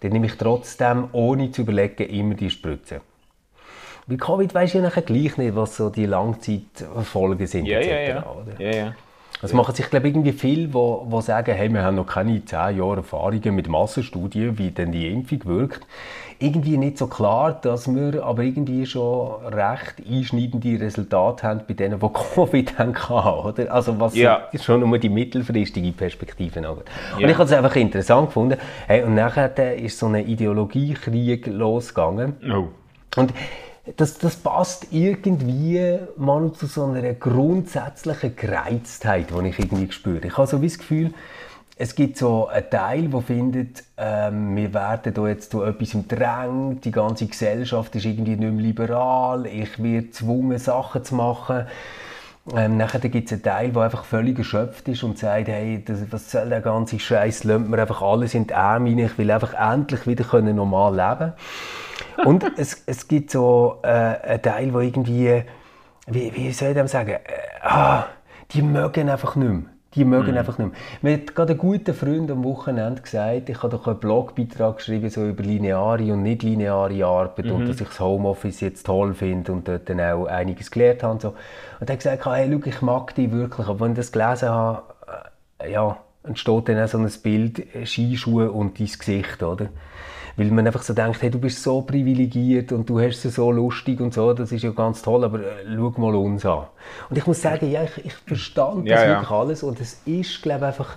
dann 0.00 0.12
nehme 0.12 0.26
ich 0.26 0.36
trotzdem, 0.36 1.08
ohne 1.12 1.50
zu 1.50 1.62
überlegen, 1.62 2.08
immer 2.08 2.34
die 2.34 2.50
Spritze. 2.50 3.00
Bei 4.06 4.16
Covid 4.16 4.54
weiß 4.54 4.74
ich 4.74 4.80
nachher 4.80 5.02
gleich 5.02 5.36
nicht, 5.36 5.54
was 5.54 5.76
so 5.76 5.90
die 5.90 6.06
Langzeitfolgen 6.06 7.46
sind. 7.46 7.66
Ja, 7.66 7.80
ja, 7.80 8.00
ja. 8.00 8.24
ja, 8.58 8.70
ja. 8.70 8.94
Es 9.40 9.52
machen 9.52 9.74
sich, 9.74 9.88
glaube 9.88 10.08
ich, 10.08 10.14
irgendwie 10.14 10.32
viele, 10.32 10.66
die, 10.66 11.22
sagen, 11.22 11.54
hey, 11.54 11.72
wir 11.72 11.82
haben 11.82 11.94
noch 11.94 12.06
keine 12.06 12.44
10 12.44 12.76
Jahre 12.76 12.96
Erfahrungen 12.96 13.54
mit 13.54 13.68
Massenstudien, 13.68 14.58
wie 14.58 14.70
denn 14.70 14.90
die 14.90 15.08
Impfung 15.08 15.44
wirkt. 15.44 15.86
Irgendwie 16.40 16.76
nicht 16.76 16.98
so 16.98 17.06
klar, 17.08 17.52
dass 17.52 17.92
wir 17.92 18.24
aber 18.24 18.42
irgendwie 18.42 18.86
schon 18.86 19.44
recht 19.46 19.96
einschneidende 20.08 20.80
Resultate 20.80 21.46
haben 21.46 21.60
bei 21.66 21.74
denen, 21.74 22.00
die 22.00 22.08
Covid 22.34 22.78
haben 22.78 22.92
oder? 23.44 23.72
Also 23.72 23.98
was 24.00 24.16
ja. 24.16 24.48
schon 24.60 24.80
nur 24.80 24.98
die 24.98 25.08
mittelfristige 25.08 25.92
Perspektive 25.92 26.68
angeht. 26.68 26.84
Ja. 27.12 27.24
Und 27.24 27.30
ich 27.30 27.34
habe 27.34 27.44
es 27.44 27.52
einfach 27.52 27.76
interessant 27.76 28.28
gefunden. 28.28 28.58
Hey, 28.86 29.02
und 29.02 29.14
nachher 29.14 29.76
ist 29.76 29.98
so 29.98 30.06
ein 30.06 30.26
Ideologiekrieg 30.26 31.46
losgegangen. 31.46 32.36
Oh. 32.52 32.68
Und 33.16 33.32
das, 33.96 34.18
das 34.18 34.36
passt 34.36 34.88
irgendwie 34.90 35.98
mal 36.16 36.52
zu 36.52 36.66
so 36.66 36.84
einer 36.84 37.14
grundsätzlichen 37.14 38.36
Gereiztheit, 38.36 39.28
die 39.30 39.48
ich 39.48 39.58
irgendwie 39.58 39.90
spüre. 39.92 40.26
Ich 40.26 40.36
habe 40.36 40.46
so 40.46 40.58
das 40.58 40.78
Gefühl, 40.78 41.12
es 41.80 41.94
gibt 41.94 42.16
so 42.18 42.48
einen 42.48 42.68
Teil, 42.70 43.08
der 43.08 43.22
findet, 43.22 43.84
ähm, 43.96 44.56
wir 44.56 44.74
werden 44.74 45.14
da 45.14 45.28
jetzt 45.28 45.52
zu 45.52 45.62
etwas 45.62 45.96
drängt, 46.08 46.84
die 46.84 46.90
ganze 46.90 47.26
Gesellschaft 47.26 47.94
ist 47.94 48.04
irgendwie 48.04 48.32
nicht 48.34 48.40
mehr 48.40 48.50
liberal, 48.50 49.46
ich 49.46 49.80
werde 49.80 50.06
gezwungen, 50.06 50.58
Sachen 50.58 51.04
zu 51.04 51.14
machen. 51.14 51.66
Ähm, 52.56 52.78
nachher 52.78 53.00
gibt 53.00 53.26
es 53.26 53.32
einen 53.32 53.42
Teil, 53.42 53.72
der 53.72 53.82
einfach 53.82 54.04
völlig 54.04 54.38
erschöpft 54.38 54.88
ist 54.88 55.02
und 55.02 55.18
sagt, 55.18 55.48
hey, 55.48 55.82
das, 55.84 55.98
was 56.10 56.30
soll 56.30 56.48
der 56.48 56.60
ganze 56.60 56.98
Scheiß, 56.98 57.44
lasst 57.44 57.68
mir 57.68 57.78
einfach 57.78 58.00
alles 58.00 58.34
in 58.34 58.46
die 58.46 58.54
Arme 58.54 58.90
rein, 58.90 58.98
ich 58.98 59.18
will 59.18 59.30
einfach 59.30 59.54
endlich 59.54 60.06
wieder 60.06 60.24
können 60.24 60.56
normal 60.56 60.96
leben 60.96 61.32
Und 62.24 62.44
es, 62.56 62.82
es 62.86 63.06
gibt 63.06 63.30
so 63.30 63.80
äh, 63.82 63.88
einen 63.88 64.42
Teil, 64.42 64.70
der 64.70 64.80
irgendwie, 64.80 65.42
wie, 66.06 66.34
wie 66.34 66.52
soll 66.52 66.68
ich 66.68 66.74
dem 66.74 66.86
sagen, 66.86 67.10
äh, 67.10 67.20
ah, 67.62 68.06
die 68.52 68.62
mögen 68.62 69.10
einfach 69.10 69.36
nicht 69.36 69.50
mehr. 69.50 69.77
Die 69.94 70.04
mögen 70.04 70.34
mm. 70.34 70.38
einfach 70.38 70.58
nicht 70.58 70.70
mehr. 70.70 70.78
Mir 71.00 71.22
hat 71.22 71.34
gerade 71.34 71.54
ein 71.54 71.58
guter 71.58 71.94
Freund 71.94 72.30
am 72.30 72.44
Wochenende 72.44 73.00
gesagt, 73.00 73.48
ich 73.48 73.62
habe 73.62 73.70
doch 73.70 73.86
einen 73.86 73.98
Blogbeitrag 73.98 74.76
geschrieben 74.76 75.08
so 75.08 75.26
über 75.26 75.42
lineare 75.42 76.12
und 76.12 76.22
nicht 76.22 76.42
lineare 76.42 77.06
Arbeit 77.06 77.46
-hmm. 77.46 77.52
und 77.52 77.68
dass 77.68 77.80
ich 77.80 77.88
das 77.88 78.00
Homeoffice 78.00 78.60
jetzt 78.60 78.84
toll 78.84 79.14
finde 79.14 79.52
und 79.52 79.66
dort 79.66 79.88
dann 79.88 80.00
auch 80.00 80.26
einiges 80.26 80.70
gelernt 80.70 81.02
habe. 81.02 81.12
Und, 81.14 81.22
so. 81.22 81.28
und 81.80 81.88
er 81.88 81.94
hat 81.94 81.98
gesagt, 82.00 82.26
hey, 82.26 82.50
schau, 82.52 82.66
ich 82.68 82.82
mag 82.82 83.14
dich 83.14 83.32
wirklich. 83.32 83.66
Aber 83.66 83.80
wenn 83.80 83.92
ich 83.92 83.98
das 83.98 84.12
gelesen 84.12 84.50
habe, 84.50 84.82
äh, 85.58 85.72
ja, 85.72 85.96
entsteht 86.22 86.68
dann 86.68 86.82
auch 86.82 86.88
so 86.88 86.98
ein 86.98 87.10
Bild, 87.22 87.66
Skischuhe 87.84 88.52
und 88.52 88.78
dein 88.78 88.86
Gesicht, 88.86 89.42
oder? 89.42 89.68
Weil 90.38 90.46
man 90.52 90.64
einfach 90.66 90.82
so 90.82 90.94
denkt, 90.94 91.20
hey, 91.20 91.30
du 91.30 91.40
bist 91.40 91.62
so 91.64 91.82
privilegiert 91.82 92.70
und 92.70 92.88
du 92.88 93.00
hast 93.00 93.24
es 93.24 93.34
so 93.34 93.50
lustig 93.50 94.00
und 94.00 94.14
so, 94.14 94.32
das 94.32 94.52
ist 94.52 94.62
ja 94.62 94.70
ganz 94.70 95.02
toll, 95.02 95.24
aber 95.24 95.40
äh, 95.40 95.64
schau 95.74 95.92
mal 95.96 96.14
uns 96.14 96.46
an. 96.46 96.66
Und 97.10 97.18
ich 97.18 97.26
muss 97.26 97.42
sagen, 97.42 97.68
ja, 97.68 97.82
ich, 97.82 98.06
ich 98.06 98.14
verstand 98.14 98.88
das 98.88 99.02
ja, 99.02 99.08
wirklich 99.08 99.30
alles 99.30 99.62
und 99.64 99.80
es 99.80 100.00
ist, 100.06 100.40
glaube 100.40 100.60
ich, 100.60 100.66
einfach, 100.66 100.96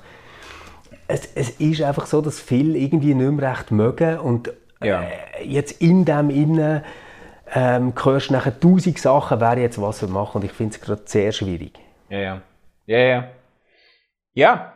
es, 1.08 1.28
es 1.34 1.50
ist 1.60 1.82
einfach 1.82 2.06
so, 2.06 2.22
dass 2.22 2.40
viele 2.40 2.78
irgendwie 2.78 3.16
nicht 3.16 3.32
mehr 3.32 3.52
recht 3.52 3.72
mögen 3.72 4.20
und 4.20 4.54
ja. 4.84 5.02
äh, 5.02 5.44
jetzt 5.44 5.82
in 5.82 6.06
dem 6.06 6.30
Innen 6.30 6.84
ähm, 7.54 7.94
hörst 8.02 8.30
du 8.30 8.34
nachher 8.34 8.60
tausend 8.60 9.00
Sachen, 9.00 9.42
wer 9.42 9.58
jetzt 9.58 9.82
was 9.82 10.08
machen 10.08 10.38
und 10.38 10.46
ich 10.46 10.52
finde 10.52 10.76
es 10.76 10.82
gerade 10.82 11.02
sehr 11.06 11.32
schwierig. 11.32 11.80
Ja, 12.10 12.20
ja. 12.20 12.42
Ja, 12.86 13.00
ja. 13.00 13.28
Ja. 14.34 14.74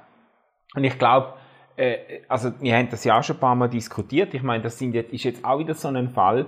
Und 0.75 0.83
ich 0.83 0.97
glaube, 0.97 1.34
äh, 1.77 2.21
also 2.27 2.51
wir 2.59 2.75
haben 2.75 2.89
das 2.89 3.03
ja 3.03 3.17
auch 3.17 3.23
schon 3.23 3.37
ein 3.37 3.39
paar 3.39 3.55
Mal 3.55 3.69
diskutiert. 3.69 4.33
Ich 4.33 4.43
meine, 4.43 4.63
das 4.63 4.77
sind 4.77 4.93
jetzt, 4.93 5.13
ist 5.13 5.23
jetzt 5.23 5.43
auch 5.45 5.59
wieder 5.59 5.73
so 5.73 5.87
ein 5.87 6.09
Fall, 6.09 6.47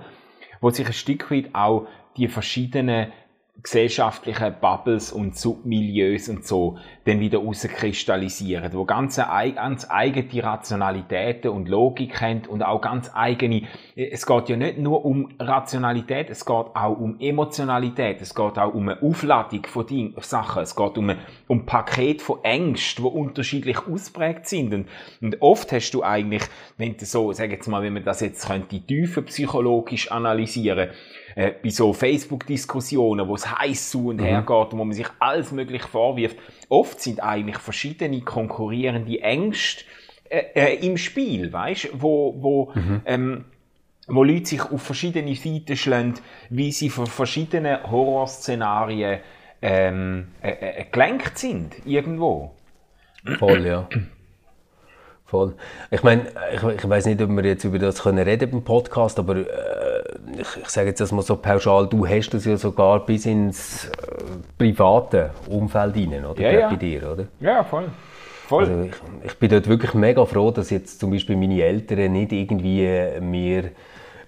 wo 0.60 0.70
sich 0.70 0.86
ein 0.86 0.92
Stück 0.92 1.30
weit 1.30 1.54
auch 1.54 1.86
die 2.16 2.28
verschiedenen 2.28 3.12
gesellschaftlichen 3.62 4.54
Bubbles 4.60 5.12
und 5.12 5.36
Submilieus 5.36 6.28
und 6.28 6.46
so 6.46 6.78
dann 7.04 7.18
wieder 7.18 7.38
rauskristallisieren, 7.38 8.72
wo 8.72 8.84
ganz, 8.84 9.16
ganz 9.16 9.86
eigene 9.90 10.44
Rationalitäten 10.44 11.50
und 11.50 11.68
Logik 11.68 12.20
haben 12.20 12.42
und 12.46 12.62
auch 12.62 12.80
ganz 12.80 13.10
eigene, 13.14 13.62
es 13.96 14.26
geht 14.26 14.48
ja 14.48 14.56
nicht 14.56 14.78
nur 14.78 15.04
um 15.04 15.32
Rationalität, 15.40 16.30
es 16.30 16.44
geht 16.44 16.54
auch 16.54 16.98
um 16.98 17.18
Emotionalität, 17.18 18.20
es 18.20 18.34
geht 18.34 18.58
auch 18.58 18.74
um 18.74 18.88
eine 18.88 19.02
Aufladung 19.02 19.66
von 19.66 19.86
Dingen, 19.86 20.14
Sachen, 20.20 20.62
es 20.62 20.76
geht 20.76 20.96
um 20.96 21.10
ein, 21.10 21.18
um 21.48 21.60
ein 21.60 21.66
Paket 21.66 22.22
von 22.22 22.44
Ängsten, 22.44 23.04
die 23.04 23.10
unterschiedlich 23.10 23.78
ausprägt 23.86 24.46
sind. 24.46 24.72
Und, 24.72 24.88
und 25.20 25.42
oft 25.42 25.72
hast 25.72 25.90
du 25.92 26.04
eigentlich, 26.04 26.44
wenn 26.76 26.96
du 26.96 27.04
so, 27.04 27.32
sag 27.32 27.50
jetzt 27.50 27.66
mal, 27.66 27.82
wenn 27.82 27.94
man 27.94 28.04
das 28.04 28.20
jetzt 28.20 28.46
könnte, 28.46 28.80
tiefer 28.80 29.22
psychologisch 29.22 30.12
analysieren, 30.12 30.90
äh, 31.38 31.52
bei 31.62 31.70
so 31.70 31.92
Facebook-Diskussionen, 31.92 33.28
wo 33.28 33.36
es 33.36 33.48
heiß 33.48 33.90
zu 33.90 34.08
und 34.08 34.16
mhm. 34.16 34.24
her 34.24 34.42
geht 34.42 34.72
und 34.72 34.78
wo 34.78 34.84
man 34.84 34.92
sich 34.92 35.06
alles 35.20 35.52
möglich 35.52 35.82
vorwirft, 35.82 36.36
oft 36.68 37.00
sind 37.00 37.22
eigentlich 37.22 37.58
verschiedene 37.58 38.20
konkurrierende 38.22 39.20
Ängste 39.20 39.84
äh, 40.28 40.42
äh, 40.54 40.84
im 40.84 40.96
Spiel, 40.96 41.52
weißt, 41.52 41.90
wo, 41.92 42.34
wo 42.42 42.72
mhm. 42.74 43.02
ähm, 43.06 43.44
wo 44.08 44.24
Leute 44.24 44.46
sich 44.46 44.62
auf 44.62 44.82
verschiedene 44.82 45.36
Seiten 45.36 45.76
schlagen, 45.76 46.14
wie 46.50 46.72
sie 46.72 46.90
von 46.90 47.06
verschiedenen 47.06 47.88
Horrorszenarien 47.88 49.20
ähm, 49.62 50.28
äh, 50.42 50.50
äh, 50.50 50.84
gelenkt 50.90 51.38
sind, 51.38 51.86
irgendwo. 51.86 52.56
Voll, 53.38 53.64
ja. 53.64 53.88
Voll. 55.24 55.54
Ich 55.90 56.02
meine, 56.02 56.32
ich, 56.52 56.62
ich 56.62 56.88
weiß 56.88 57.04
nicht, 57.06 57.20
ob 57.20 57.28
wir 57.28 57.44
jetzt 57.44 57.62
über 57.62 57.78
das 57.78 58.02
können 58.02 58.24
reden 58.24 58.50
beim 58.50 58.64
Podcast, 58.64 59.18
aber 59.18 59.36
äh, 59.36 59.44
ich, 60.38 60.62
ich 60.62 60.68
sage 60.68 60.88
jetzt 60.88 61.00
das 61.00 61.12
mal 61.12 61.22
so 61.22 61.36
pauschal, 61.36 61.86
du 61.88 62.06
hast 62.06 62.30
das 62.30 62.44
ja 62.44 62.56
sogar 62.56 63.04
bis 63.04 63.26
ins 63.26 63.86
äh, 63.86 63.90
private 64.56 65.30
Umfeld 65.48 65.94
hinein, 65.96 66.24
oder? 66.24 66.40
Ja, 66.40 66.50
ja. 66.52 66.68
Bei 66.68 66.76
dir, 66.76 67.12
oder? 67.12 67.24
Ja, 67.40 67.64
voll. 67.64 67.90
voll. 68.46 68.64
Also 68.64 68.82
ich, 68.82 69.26
ich, 69.26 69.38
bin 69.38 69.50
dort 69.50 69.68
wirklich 69.68 69.94
mega 69.94 70.24
froh, 70.24 70.50
dass 70.50 70.70
jetzt 70.70 71.00
zum 71.00 71.10
Beispiel 71.10 71.36
meine 71.36 71.62
Eltern 71.62 72.12
nicht 72.12 72.32
irgendwie 72.32 73.20
mir 73.20 73.70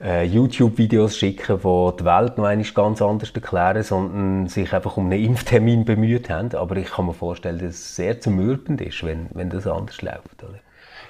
äh, 0.02 0.24
YouTube-Videos 0.24 1.16
schicken, 1.16 1.58
die 1.58 1.96
die 1.98 2.04
Welt 2.04 2.38
noch 2.38 2.44
einmal 2.44 2.66
ganz 2.74 3.02
anders 3.02 3.30
erklären, 3.30 3.82
sondern 3.82 4.48
sich 4.48 4.72
einfach 4.72 4.96
um 4.96 5.06
einen 5.06 5.24
Impftermin 5.24 5.84
bemüht 5.84 6.30
haben. 6.30 6.54
Aber 6.54 6.76
ich 6.76 6.90
kann 6.90 7.06
mir 7.06 7.14
vorstellen, 7.14 7.58
dass 7.58 7.74
es 7.74 7.96
sehr 7.96 8.20
zumülpend 8.20 8.80
ist, 8.80 9.04
wenn, 9.04 9.28
wenn 9.34 9.50
das 9.50 9.66
anders 9.66 10.00
läuft, 10.02 10.42
oder? 10.42 10.58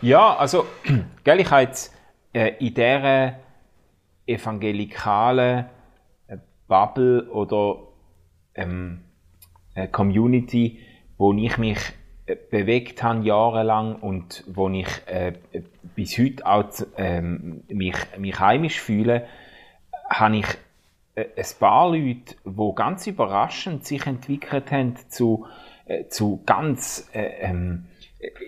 Ja, 0.02 0.36
also, 0.36 0.66
gell, 1.24 1.40
ich 1.40 1.50
habe 1.50 1.62
jetzt 1.62 1.94
äh, 2.32 2.52
in 2.58 2.74
dieser 2.74 3.34
evangelikalen 4.30 5.66
äh, 6.26 6.36
Bubble 6.68 7.28
oder 7.30 7.88
ähm, 8.54 9.00
äh, 9.74 9.88
Community, 9.88 10.80
wo 11.18 11.32
ich 11.32 11.58
mich 11.58 11.78
äh, 12.26 12.36
bewegt 12.50 13.02
habe 13.02 13.24
jahrelang 13.24 13.96
und 13.96 14.44
wo 14.46 14.68
ich 14.68 14.88
äh, 15.06 15.34
bis 15.94 16.18
heute 16.18 16.46
auch 16.46 16.70
ähm, 16.96 17.62
mich, 17.68 17.96
mich 18.18 18.38
heimisch 18.38 18.80
fühle, 18.80 19.26
habe 20.08 20.38
ich 20.38 20.46
äh, 21.14 21.26
ein 21.36 21.44
paar 21.58 21.90
Leute, 21.90 22.36
die 22.44 22.74
ganz 22.74 23.06
überraschend 23.06 23.84
sich 23.84 24.06
entwickelt 24.06 24.70
haben 24.70 24.96
zu, 25.08 25.46
äh, 25.86 26.06
zu 26.06 26.42
ganz 26.46 27.08
äh, 27.12 27.48
ähm, 27.48 27.86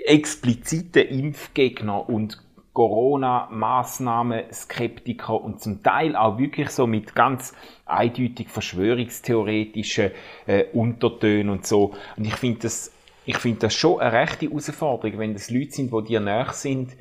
expliziten 0.04 1.02
Impfgegner 1.02 2.08
und 2.08 2.42
Corona-Maßnahmen-Skeptiker 2.72 5.40
und 5.40 5.60
zum 5.60 5.82
Teil 5.82 6.14
auch 6.16 6.38
wirklich 6.38 6.70
so 6.70 6.86
mit 6.86 7.14
ganz 7.14 7.52
eindeutig 7.84 8.48
verschwörungstheoretischen 8.48 10.12
äh, 10.46 10.64
Untertönen 10.72 11.50
und 11.50 11.66
so. 11.66 11.92
Und 12.16 12.24
ich 12.24 12.36
finde 12.36 12.60
das, 12.60 12.90
ich 13.26 13.36
finde 13.36 13.58
das 13.60 13.74
schon 13.74 14.00
eine 14.00 14.12
rechte 14.12 14.46
Herausforderung, 14.46 15.18
wenn 15.18 15.34
das 15.34 15.50
Leute 15.50 15.72
sind, 15.72 15.92
die 15.92 16.04
dir 16.04 16.20
näher 16.20 16.52
sind, 16.52 16.96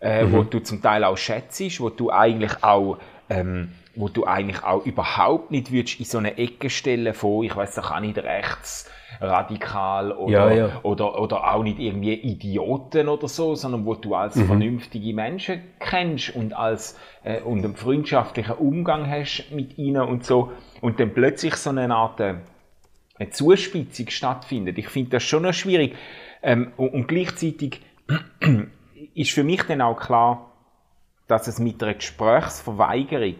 äh, 0.00 0.24
mhm. 0.24 0.32
wo 0.32 0.42
du 0.42 0.58
zum 0.60 0.82
Teil 0.82 1.04
auch 1.04 1.16
schätzt, 1.16 1.80
wo 1.80 1.88
du 1.88 2.10
eigentlich 2.10 2.62
auch 2.62 2.98
ähm, 3.30 3.70
wo 3.96 4.08
du 4.08 4.26
eigentlich 4.26 4.62
auch 4.62 4.84
überhaupt 4.84 5.50
nicht 5.50 5.72
würdest 5.72 6.00
in 6.00 6.06
so 6.06 6.18
eine 6.18 6.38
Ecke 6.38 6.70
stellen 6.70 7.14
von, 7.14 7.44
ich 7.44 7.54
weiß 7.54 7.78
auch 7.78 8.00
nicht 8.00 8.18
rechts 8.18 8.90
radikal 9.20 10.12
oder, 10.12 10.52
ja, 10.52 10.66
ja. 10.66 10.80
oder, 10.82 11.20
oder 11.20 11.54
auch 11.54 11.62
nicht 11.62 11.78
irgendwie 11.78 12.14
Idioten 12.14 13.08
oder 13.08 13.28
so, 13.28 13.54
sondern 13.54 13.86
wo 13.86 13.94
du 13.94 14.14
als 14.14 14.36
mhm. 14.36 14.46
vernünftige 14.46 15.14
Menschen 15.14 15.62
kennst 15.78 16.34
und 16.34 16.54
als 16.54 16.98
äh, 17.22 17.40
und 17.40 17.64
einen 17.64 17.76
freundschaftlichen 17.76 18.54
Umgang 18.54 19.08
hast 19.08 19.50
mit 19.50 19.78
ihnen 19.78 20.02
und 20.02 20.24
so 20.24 20.52
und 20.80 21.00
dann 21.00 21.12
plötzlich 21.12 21.54
so 21.56 21.70
eine 21.70 21.94
Art 21.94 22.20
äh, 22.20 22.34
eine 23.16 23.30
Zuspitzung 23.30 24.08
stattfindet. 24.10 24.78
Ich 24.78 24.88
finde 24.88 25.10
das 25.10 25.22
schon 25.22 25.44
noch 25.44 25.54
schwierig 25.54 25.94
ähm, 26.42 26.72
und, 26.76 26.92
und 26.92 27.08
gleichzeitig 27.08 27.80
ist 29.14 29.30
für 29.30 29.44
mich 29.44 29.62
dann 29.62 29.80
auch 29.80 29.98
klar, 29.98 30.50
dass 31.28 31.46
es 31.46 31.58
mit 31.58 31.82
einer 31.82 31.94
Gesprächsverweigerung 31.94 33.36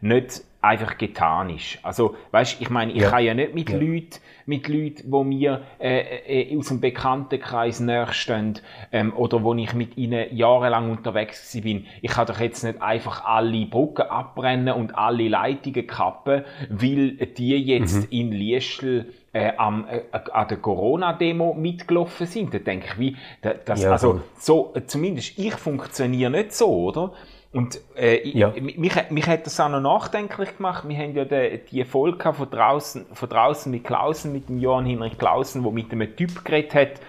nicht 0.00 0.42
einfach 0.66 0.98
getan 0.98 1.50
ist. 1.50 1.78
Also, 1.82 2.16
weißt, 2.32 2.60
ich 2.60 2.70
meine, 2.70 2.92
ich 2.92 3.02
ja. 3.02 3.10
kann 3.10 3.24
ja 3.24 3.34
nicht 3.34 3.54
mit 3.54 3.70
ja. 3.70 3.76
Leuten, 3.76 4.18
mit 4.46 4.68
Leuten, 4.68 5.04
wo 5.10 5.22
mir 5.22 5.62
äh, 5.78 6.48
äh, 6.50 6.58
aus 6.58 6.68
dem 6.68 6.80
Bekanntenkreis 6.80 7.80
näher 7.80 8.12
stehen, 8.12 8.58
ähm, 8.92 9.12
oder 9.14 9.42
wo 9.44 9.54
ich 9.54 9.74
mit 9.74 9.96
ihnen 9.96 10.34
jahrelang 10.36 10.90
unterwegs 10.90 11.56
bin. 11.62 11.86
Ich 12.02 12.12
kann 12.12 12.26
doch 12.26 12.40
jetzt 12.40 12.64
nicht 12.64 12.82
einfach 12.82 13.24
alle 13.24 13.66
Brücken 13.66 14.02
abbrennen 14.02 14.74
und 14.74 14.96
alle 14.96 15.28
Leitungen 15.28 15.86
kappen, 15.86 16.44
weil 16.68 17.12
die 17.12 17.56
jetzt 17.58 18.10
mhm. 18.10 18.18
in 18.18 18.32
Liestel 18.32 19.12
äh, 19.32 19.52
am, 19.56 19.86
äh, 19.88 20.02
an 20.32 20.48
der 20.48 20.56
Corona-Demo 20.56 21.54
mitgelaufen 21.54 22.26
sind. 22.26 22.54
Da 22.54 22.58
denke 22.58 22.86
ich, 22.86 22.98
wie, 22.98 23.16
das, 23.42 23.82
ja, 23.82 23.92
also, 23.92 24.22
so, 24.38 24.74
zumindest 24.86 25.38
ich 25.38 25.54
funktioniere 25.54 26.30
nicht 26.30 26.54
so, 26.54 26.66
oder? 26.68 27.12
Und 27.56 27.80
äh, 27.96 28.28
ja. 28.28 28.52
mich, 28.60 28.76
mich 29.08 29.26
hat 29.26 29.46
das 29.46 29.58
auch 29.60 29.70
noch 29.70 29.80
nachdenklich 29.80 30.58
gemacht. 30.58 30.86
Wir 30.86 30.98
haben 30.98 31.14
ja 31.14 31.24
die, 31.24 31.58
die 31.70 31.84
Folge 31.86 32.34
von 32.34 32.50
draußen, 32.50 33.06
von 33.14 33.28
draußen 33.30 33.72
mit 33.72 33.84
Klausen, 33.84 34.30
mit 34.34 34.50
dem 34.50 34.58
Johann 34.58 34.84
Hinrich 34.84 35.16
Klausen, 35.16 35.64
wo 35.64 35.70
mit 35.70 35.90
einem 35.90 36.14
Typ 36.14 36.44
geredet 36.44 36.74
hat, 36.74 37.00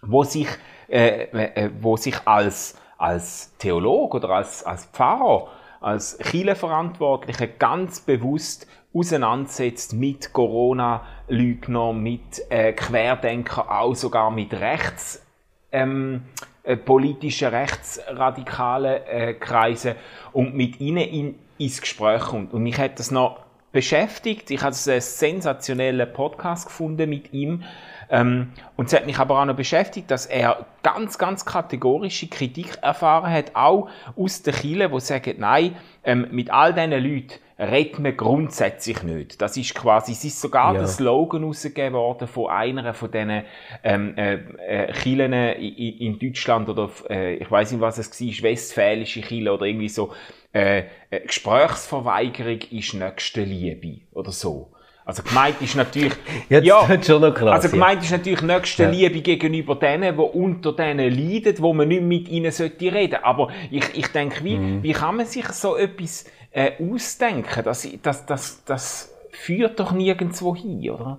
wo 0.00 0.24
sich, 0.24 0.48
äh, 0.88 1.24
äh, 1.24 1.70
wo 1.82 1.98
sich 1.98 2.16
als, 2.26 2.78
als 2.96 3.58
Theolog 3.58 4.14
oder 4.14 4.30
als, 4.30 4.64
als 4.64 4.86
Pfarrer, 4.86 5.48
als 5.82 6.16
Kirchenverantwortlicher 6.16 7.46
ganz 7.46 8.00
bewusst 8.00 8.66
auseinandersetzt 8.94 9.92
mit 9.92 10.32
Corona-Lügnern, 10.32 12.02
mit 12.02 12.40
äh, 12.48 12.72
Querdenker, 12.72 13.70
auch 13.70 13.94
sogar 13.94 14.30
mit 14.30 14.54
Rechts, 14.54 15.26
ähm, 15.72 16.22
äh, 16.68 16.76
politische 16.76 17.50
rechtsradikale 17.50 19.06
äh, 19.06 19.32
Kreise 19.32 19.96
und 20.34 20.54
mit 20.54 20.80
ihnen 20.80 21.08
in, 21.08 21.34
ins 21.56 21.80
Gespräch 21.80 22.20
kommt. 22.20 22.52
Und 22.52 22.62
mich 22.62 22.76
hat 22.76 22.98
das 22.98 23.10
noch 23.10 23.40
beschäftigt. 23.72 24.50
Ich 24.50 24.62
habe 24.62 24.76
einen 24.86 25.00
sensationellen 25.00 26.12
Podcast 26.12 26.66
gefunden 26.66 27.08
mit 27.08 27.32
ihm. 27.32 27.64
Ähm, 28.10 28.52
und 28.76 28.88
es 28.88 28.92
hat 28.92 29.06
mich 29.06 29.18
aber 29.18 29.40
auch 29.40 29.46
noch 29.46 29.56
beschäftigt, 29.56 30.10
dass 30.10 30.26
er 30.26 30.66
ganz, 30.82 31.16
ganz 31.16 31.46
kategorische 31.46 32.28
Kritik 32.28 32.76
erfahren 32.82 33.32
hat, 33.32 33.56
auch 33.56 33.88
aus 34.14 34.42
der 34.42 34.52
Kirche, 34.52 34.92
wo 34.92 34.98
sagen, 34.98 35.36
nein, 35.38 35.74
ähm, 36.04 36.26
mit 36.32 36.50
all 36.50 36.74
diesen 36.74 36.90
Leuten, 36.90 37.32
redet 37.58 37.98
man 37.98 38.16
grundsätzlich 38.16 39.02
nicht. 39.02 39.42
Das 39.42 39.56
ist 39.56 39.74
quasi, 39.74 40.12
es 40.12 40.24
ist 40.24 40.40
sogar 40.40 40.74
ja. 40.74 40.80
der 40.80 40.88
Slogan 40.88 41.44
rausgegeben 41.44 41.94
worden 41.94 42.28
von 42.28 42.50
einer 42.50 42.94
von 42.94 43.10
diesen 43.10 43.42
ähm, 43.82 44.16
äh, 44.16 44.34
äh, 44.34 44.92
Kirchen 44.92 45.32
in, 45.32 45.98
in 45.98 46.18
Deutschland 46.18 46.68
oder 46.68 46.88
äh, 47.10 47.34
ich 47.34 47.50
weiß 47.50 47.72
nicht, 47.72 47.80
was 47.80 47.98
es 47.98 48.20
war, 48.20 48.50
westfälische 48.50 49.20
Kirche 49.22 49.52
oder 49.52 49.66
irgendwie 49.66 49.88
so, 49.88 50.12
äh, 50.52 50.84
äh, 51.10 51.20
Gesprächsverweigerung 51.26 52.60
ist 52.70 52.94
nächste 52.94 53.42
Liebe 53.42 54.02
oder 54.12 54.30
so. 54.30 54.72
Also 55.04 55.22
gemeint 55.22 55.56
ist 55.62 55.74
natürlich, 55.74 56.12
Jetzt 56.50 56.66
ja, 56.66 56.86
schon 57.02 57.22
noch 57.22 57.32
krass, 57.32 57.64
also 57.64 57.70
gemeint 57.70 58.02
ist 58.02 58.10
natürlich 58.10 58.42
nächste 58.42 58.82
ja. 58.82 58.90
Liebe 58.90 59.22
gegenüber 59.22 59.74
denen, 59.74 60.14
die 60.14 60.22
unter 60.22 60.74
denen 60.74 61.10
leiden, 61.10 61.56
wo 61.60 61.72
man 61.72 61.88
nicht 61.88 62.02
mit 62.02 62.28
ihnen 62.28 62.52
sollte 62.52 62.92
reden. 62.92 63.18
Aber 63.22 63.48
ich, 63.70 63.84
ich 63.94 64.08
denke, 64.08 64.44
wie, 64.44 64.58
mhm. 64.58 64.82
wie 64.82 64.92
kann 64.92 65.16
man 65.16 65.24
sich 65.24 65.48
so 65.48 65.78
etwas 65.78 66.26
äh, 66.50 66.72
ausdenken. 66.82 67.62
Das, 67.64 67.88
das, 68.02 68.26
das, 68.26 68.64
das 68.64 69.14
führt 69.30 69.78
doch 69.80 69.92
nirgendwo 69.92 70.54
hin, 70.54 70.90
oder? 70.90 71.18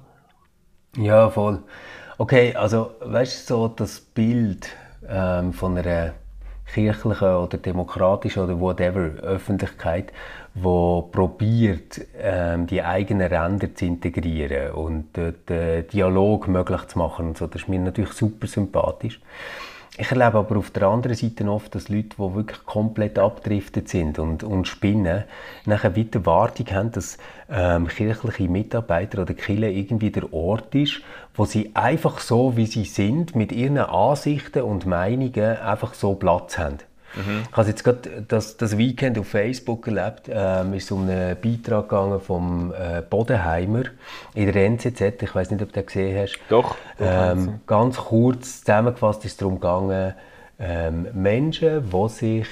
Ja, 0.98 1.30
voll. 1.30 1.64
Okay, 2.18 2.54
also 2.56 2.92
weißt 3.00 3.50
du, 3.50 3.54
so 3.54 3.68
das 3.70 4.00
Bild 4.00 4.68
ähm, 5.08 5.54
von 5.54 5.78
einer 5.78 6.14
kirchlichen 6.74 7.34
oder 7.36 7.58
demokratischen 7.58 8.44
oder 8.44 8.60
whatever 8.60 9.00
Öffentlichkeit, 9.22 10.12
wo 10.54 11.04
probiert, 11.04 12.02
ähm, 12.18 12.68
die 12.68 12.84
eigenen 12.84 13.32
Ränder 13.32 13.74
zu 13.74 13.86
integrieren 13.86 14.74
und 14.74 15.18
äh, 15.18 15.84
Dialog 15.84 16.48
möglich 16.48 16.88
zu 16.88 17.00
machen 17.00 17.30
und 17.30 17.38
so, 17.38 17.48
das 17.48 17.64
ist 17.64 17.70
mir 17.70 17.80
natürlich 17.80 18.12
super 18.14 18.48
sympathisch. 18.48 19.20
Ich 20.02 20.12
erlebe 20.12 20.38
aber 20.38 20.56
auf 20.56 20.72
der 20.72 20.84
anderen 20.84 21.18
Seite 21.18 21.52
oft, 21.52 21.76
dass 21.76 21.90
Leute, 21.90 22.16
die 22.18 22.36
wirklich 22.36 22.64
komplett 22.66 23.20
abdriftet 23.20 23.90
sind 23.90 24.18
und, 24.18 24.44
und 24.44 24.66
spinnen, 24.66 25.26
nachher 25.66 25.94
wieder 25.94 26.26
Wartung 26.26 26.68
haben, 26.72 26.94
dass 26.94 27.18
ähm, 27.50 27.90
kirchliche 27.90 28.48
Mitarbeiter 28.48 29.24
oder 29.24 29.34
Kirche 29.34 29.68
irgendwie 29.68 30.10
der 30.10 30.32
Ort 30.32 30.74
ist, 30.74 31.02
wo 31.36 31.44
sie 31.44 31.72
einfach 31.74 32.20
so, 32.20 32.56
wie 32.56 32.66
sie 32.66 32.86
sind, 32.86 33.36
mit 33.36 33.52
ihren 33.52 33.78
Ansichten 33.78 34.62
und 34.62 34.86
Meinungen 34.86 35.58
einfach 35.58 35.94
so 35.94 36.16
Platz 36.16 36.58
haben. 36.58 36.78
Mhm. 37.20 37.44
Ich 37.50 37.58
habe 37.58 37.68
jetzt 37.68 37.84
gerade 37.84 38.26
das, 38.28 38.58
das 38.58 38.78
Weekend 38.78 39.18
auf 39.20 39.28
Facebook 39.28 39.88
erlebt, 39.88 40.30
ähm, 40.30 40.74
ist 40.74 40.92
um 40.92 41.10
einen 41.10 41.36
Beitrag 41.42 41.90
gegangen 41.90 42.20
vom 42.20 42.74
äh, 42.74 43.02
Bodenheimer 43.02 43.84
in 44.34 44.52
der 44.52 44.66
NZZ. 44.66 45.22
Ich 45.22 45.36
weiß 45.36 45.52
nicht, 45.52 45.62
ob 45.62 45.70
du 45.70 45.74
den 45.74 45.86
gesehen 45.86 46.22
hast. 46.22 46.40
Doch. 46.50 46.76
Ähm, 47.00 47.62
ganz 47.68 47.98
kurz 47.98 48.62
zusammengefasst 48.62 49.26
ist 49.26 49.32
es 49.32 49.38
darum 49.38 49.56
gegangen, 49.56 50.14
ähm, 50.60 51.08
Menschen, 51.14 51.90
die 51.90 52.10
sich 52.10 52.48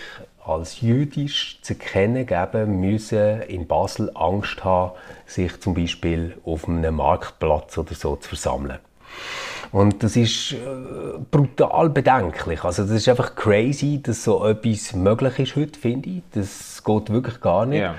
als 0.46 0.80
jüdisch 0.80 1.60
zu 1.62 1.74
erkennen 1.74 2.26
geben, 2.26 2.80
müssen 2.80 3.42
in 3.42 3.68
Basel 3.68 4.12
Angst 4.16 4.64
haben, 4.64 4.94
sich 5.26 5.60
zum 5.60 5.74
Beispiel 5.74 6.38
auf 6.46 6.70
einem 6.70 6.96
Marktplatz 6.96 7.78
oder 7.78 7.94
so 7.94 8.16
zu 8.16 8.30
versammeln. 8.30 8.80
Und 9.72 10.02
das 10.04 10.16
ist 10.16 10.54
äh, 10.54 10.58
brutal 11.30 11.90
bedenklich. 11.90 12.64
Also 12.64 12.84
das 12.84 12.92
ist 12.92 13.10
einfach 13.10 13.36
crazy, 13.36 14.02
dass 14.02 14.24
so 14.24 14.46
etwas 14.46 14.94
möglich 14.94 15.40
ist 15.40 15.56
heute, 15.56 15.80
finde 15.80 16.10
ich. 16.10 16.24
Das 16.34 16.84
geht 16.84 17.10
wirklich 17.10 17.42
gar 17.42 17.66
nicht. 17.66 17.82
Ja. 17.82 17.96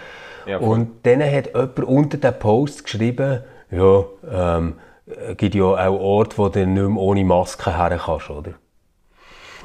Ja, 0.46 0.59
und 0.59 1.04
dann 1.07 1.22
hat 1.22 1.48
jemand 1.48 1.78
unter 1.81 2.16
dem 2.16 2.38
Post 2.38 2.85
geschrieben, 2.85 3.42
ja, 3.70 4.04
ähm, 4.33 4.74
es 5.04 5.37
gibt 5.37 5.54
ja 5.54 5.64
auch 5.64 6.00
Orte, 6.00 6.38
wo 6.38 6.48
du 6.48 6.66
nicht 6.66 6.74
mehr 6.74 7.02
ohne 7.02 7.22
Maske 7.22 7.76
her 7.76 8.00
kannst, 8.02 8.31
oder? 8.31 8.52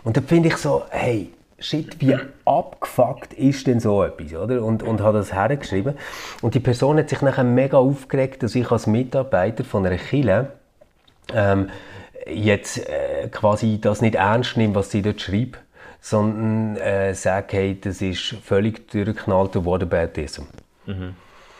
Und 0.03 0.17
dann 0.17 0.25
finde 0.25 0.49
ich 0.49 0.57
so, 0.57 0.83
hey, 0.89 1.31
shit, 1.57 2.01
wie 2.01 2.17
abgefuckt 2.43 3.33
ist 3.33 3.67
denn 3.67 3.79
so 3.79 4.03
etwas, 4.03 4.33
oder? 4.33 4.61
Und, 4.61 4.83
und 4.83 5.01
hat 5.01 5.15
das 5.15 5.33
hergeschrieben. 5.33 5.95
Und 6.41 6.53
die 6.53 6.59
Person 6.59 6.97
hat 6.97 7.09
sich 7.09 7.21
nachher 7.21 7.45
mega 7.45 7.77
aufgeregt, 7.77 8.43
dass 8.43 8.53
ich 8.53 8.69
als 8.69 8.85
Mitarbeiter 8.85 9.63
von 9.63 9.85
einer 9.85 9.95
Kille 9.95 10.51
ähm, 11.33 11.69
jetzt 12.27 12.77
äh, 12.77 13.27
quasi 13.29 13.79
das 13.79 14.01
nicht 14.01 14.15
ernst 14.15 14.57
nehme, 14.57 14.75
was 14.75 14.91
sie 14.91 15.01
dort 15.01 15.21
schreibt, 15.21 15.59
sondern 15.99 16.77
äh, 16.77 17.13
sage, 17.13 17.57
hey, 17.57 17.79
das 17.79 18.01
ist 18.01 18.35
völlig 18.43 18.89
durchgeknallter 18.89 19.65
Whataboutism. 19.65 20.43
Mhm. 20.85 21.15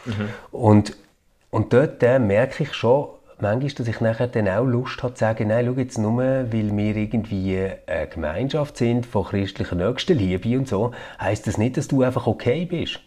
Mhm. 0.06 0.30
Und, 0.52 0.98
und 1.50 1.74
dort 1.74 2.04
äh, 2.04 2.20
merke 2.20 2.64
ich 2.64 2.74
schon, 2.74 3.08
manchmal, 3.40 3.72
dass 3.72 3.88
ich 3.88 4.02
nachher 4.02 4.28
dann 4.28 4.48
auch 4.48 4.66
Lust 4.66 5.04
habe 5.04 5.14
zu 5.14 5.20
sagen, 5.20 5.48
nein, 5.50 5.66
schau 5.66 5.80
jetzt 5.80 5.98
nur, 5.98 6.18
weil 6.18 6.76
wir 6.76 6.96
irgendwie 6.96 7.70
eine 7.86 8.08
Gemeinschaft 8.08 8.78
sind 8.78 9.06
von 9.06 9.26
christlicher 9.26 9.76
Nächstenliebe 9.76 10.58
und 10.58 10.68
so, 10.68 10.92
heisst 11.20 11.48
das 11.48 11.58
nicht, 11.58 11.78
dass 11.78 11.88
du 11.88 12.02
einfach 12.02 12.28
okay 12.28 12.66
bist. 12.66 13.00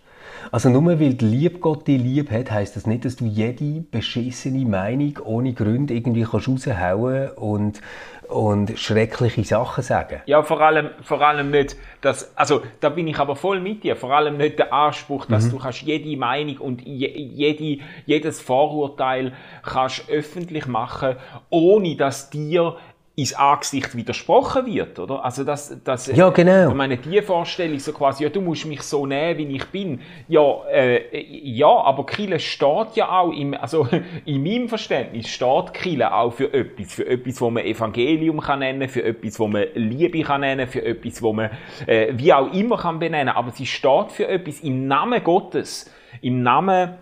Also 0.52 0.68
nur 0.68 0.98
weil 1.00 1.14
der 1.14 1.28
lieb 1.28 1.60
Gott 1.60 1.86
dich 1.86 2.00
lieb 2.00 2.30
hat, 2.30 2.50
heisst 2.50 2.76
das 2.76 2.86
nicht, 2.86 3.04
dass 3.04 3.16
du 3.16 3.24
jede 3.24 3.82
beschissene 3.90 4.64
Meinung 4.64 5.18
ohne 5.24 5.52
Gründe 5.52 5.94
irgendwie 5.94 6.24
kannst 6.24 6.48
raushauen 6.48 7.30
und 7.30 7.80
und 8.28 8.78
schreckliche 8.78 9.44
Sachen 9.44 9.82
sagen. 9.82 10.20
Ja, 10.26 10.42
vor 10.42 10.60
allem, 10.60 10.90
vor 11.02 11.20
allem 11.20 11.50
nicht, 11.50 11.76
dass, 12.00 12.36
also 12.36 12.62
da 12.80 12.88
bin 12.88 13.06
ich 13.06 13.18
aber 13.18 13.36
voll 13.36 13.60
mit 13.60 13.84
dir, 13.84 13.96
vor 13.96 14.12
allem 14.12 14.36
nicht 14.36 14.58
der 14.58 14.72
Anspruch, 14.72 15.26
dass 15.26 15.46
mhm. 15.46 15.50
du 15.50 15.58
kannst 15.58 15.82
jede 15.82 16.16
Meinung 16.16 16.58
und 16.58 16.82
je, 16.82 17.08
jede, 17.08 17.82
jedes 18.04 18.40
Vorurteil 18.40 19.32
kannst 19.62 20.08
öffentlich 20.10 20.66
machen, 20.66 21.16
ohne 21.50 21.96
dass 21.96 22.30
dir 22.30 22.76
ins 23.18 23.32
Angesicht 23.32 23.96
widersprochen 23.96 24.66
wird, 24.66 24.98
oder? 24.98 25.24
Also 25.24 25.42
das, 25.42 25.74
das, 25.82 26.06
ja, 26.08 26.28
genau. 26.28 26.68
Ich 26.68 26.74
meine, 26.74 26.98
die 26.98 27.22
Vorstellung 27.22 27.78
so 27.78 27.94
quasi, 27.94 28.24
ja, 28.24 28.28
du 28.28 28.42
musst 28.42 28.66
mich 28.66 28.82
so 28.82 29.06
nehmen, 29.06 29.38
wie 29.38 29.56
ich 29.56 29.64
bin. 29.68 30.02
Ja, 30.28 30.62
äh, 30.70 31.24
ja, 31.24 31.66
aber 31.66 32.04
Kille 32.04 32.38
steht 32.38 32.94
ja 32.94 33.08
auch 33.08 33.32
im, 33.32 33.54
also 33.54 33.88
in 34.26 34.42
meinem 34.42 34.68
Verständnis 34.68 35.28
steht 35.28 35.72
Kille 35.72 36.12
auch 36.12 36.30
für 36.30 36.52
etwas, 36.52 36.92
für 36.92 37.06
etwas, 37.06 37.40
wo 37.40 37.48
man 37.48 37.64
Evangelium 37.64 38.38
kann 38.38 38.58
nennen, 38.58 38.86
für 38.86 39.02
etwas, 39.02 39.40
wo 39.40 39.48
man 39.48 39.64
Liebe 39.74 40.20
kann 40.20 40.42
nennen, 40.42 40.68
für 40.68 40.84
etwas, 40.84 41.22
wo 41.22 41.32
man 41.32 41.50
äh, 41.86 42.12
wie 42.12 42.34
auch 42.34 42.52
immer 42.52 42.76
kann 42.76 42.98
benennen. 42.98 43.34
Aber 43.34 43.50
sie 43.50 43.66
steht 43.66 44.12
für 44.12 44.28
etwas 44.28 44.60
im 44.60 44.88
Namen 44.88 45.24
Gottes, 45.24 45.90
im 46.20 46.42
Namen 46.42 46.98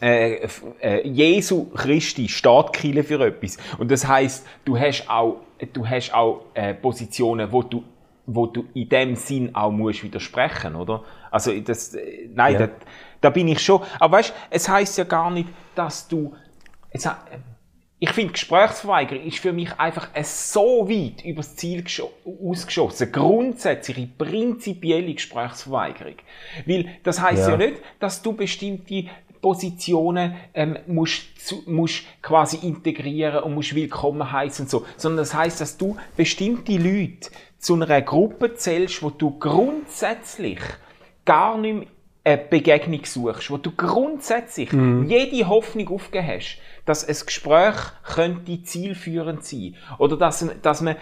äh, 0.00 0.48
äh, 0.80 1.06
Jesu 1.06 1.66
Christi 1.70 2.28
steht 2.28 2.72
Kirche 2.72 3.04
für 3.04 3.20
etwas. 3.26 3.58
Und 3.78 3.90
das 3.90 4.06
heißt, 4.06 4.46
du 4.64 4.78
hast 4.78 5.08
auch, 5.08 5.42
du 5.72 5.86
hast 5.86 6.14
auch 6.14 6.42
äh, 6.54 6.74
Positionen, 6.74 7.52
wo 7.52 7.62
du, 7.62 7.84
wo 8.26 8.46
du 8.46 8.64
in 8.74 8.88
dem 8.88 9.16
Sinn 9.16 9.54
auch 9.54 9.70
musst 9.70 10.02
widersprechen, 10.02 10.74
oder? 10.74 11.04
Also 11.30 11.52
das, 11.60 11.94
äh, 11.94 12.28
nein, 12.32 12.54
ja. 12.54 12.66
da, 12.66 12.72
da 13.20 13.30
bin 13.30 13.48
ich 13.48 13.60
schon. 13.60 13.82
Aber 13.98 14.18
weißt, 14.18 14.32
es 14.48 14.68
heißt 14.68 14.98
ja 14.98 15.04
gar 15.04 15.30
nicht, 15.30 15.48
dass 15.74 16.08
du, 16.08 16.34
es, 16.90 17.06
ich 17.98 18.10
finde, 18.12 18.32
Gesprächsverweigerung 18.32 19.24
ist 19.24 19.38
für 19.38 19.52
mich 19.52 19.78
einfach 19.78 20.08
so 20.22 20.88
weit 20.88 21.22
übers 21.26 21.56
Ziel 21.56 21.84
ausgeschossen. 22.42 23.12
Grundsätzliche, 23.12 24.08
prinzipielle 24.16 25.12
Gesprächsverweigerung. 25.12 26.14
Weil 26.64 26.88
das 27.02 27.20
heißt 27.20 27.42
ja. 27.42 27.50
ja 27.50 27.56
nicht, 27.58 27.82
dass 27.98 28.22
du 28.22 28.32
bestimmte 28.32 29.04
Positionen 29.40 30.34
ähm, 30.54 30.78
musst, 30.86 31.22
musst 31.66 32.04
quasi 32.22 32.58
integrieren 32.66 33.42
und 33.42 33.54
musst 33.54 33.74
willkommen 33.74 34.30
heißen 34.30 34.66
und 34.66 34.70
so, 34.70 34.84
sondern 34.96 35.18
das 35.18 35.34
heißt, 35.34 35.60
dass 35.60 35.76
du 35.76 35.96
bestimmte 36.16 36.76
Leute 36.76 37.30
zu 37.58 37.74
einer 37.74 38.02
Gruppe 38.02 38.54
zählst, 38.54 39.02
wo 39.02 39.10
du 39.10 39.38
grundsätzlich 39.38 40.60
gar 41.24 41.58
nicht 41.58 41.74
mehr 41.74 41.86
eine 42.22 42.36
Begegnung 42.36 43.04
suchst, 43.04 43.50
wo 43.50 43.56
du 43.56 43.70
grundsätzlich 43.72 44.72
mm. 44.72 45.04
jede 45.04 45.48
Hoffnung 45.48 45.88
aufgegeben 45.88 46.28
hast, 46.28 46.58
dass 46.84 47.08
ein 47.08 47.16
Gespräch 47.26 47.76
könnte 48.04 48.62
zielführend 48.62 49.44
sein 49.44 49.74
oder 49.98 50.18
dass, 50.18 50.46
dass 50.60 50.82
man 50.82 50.96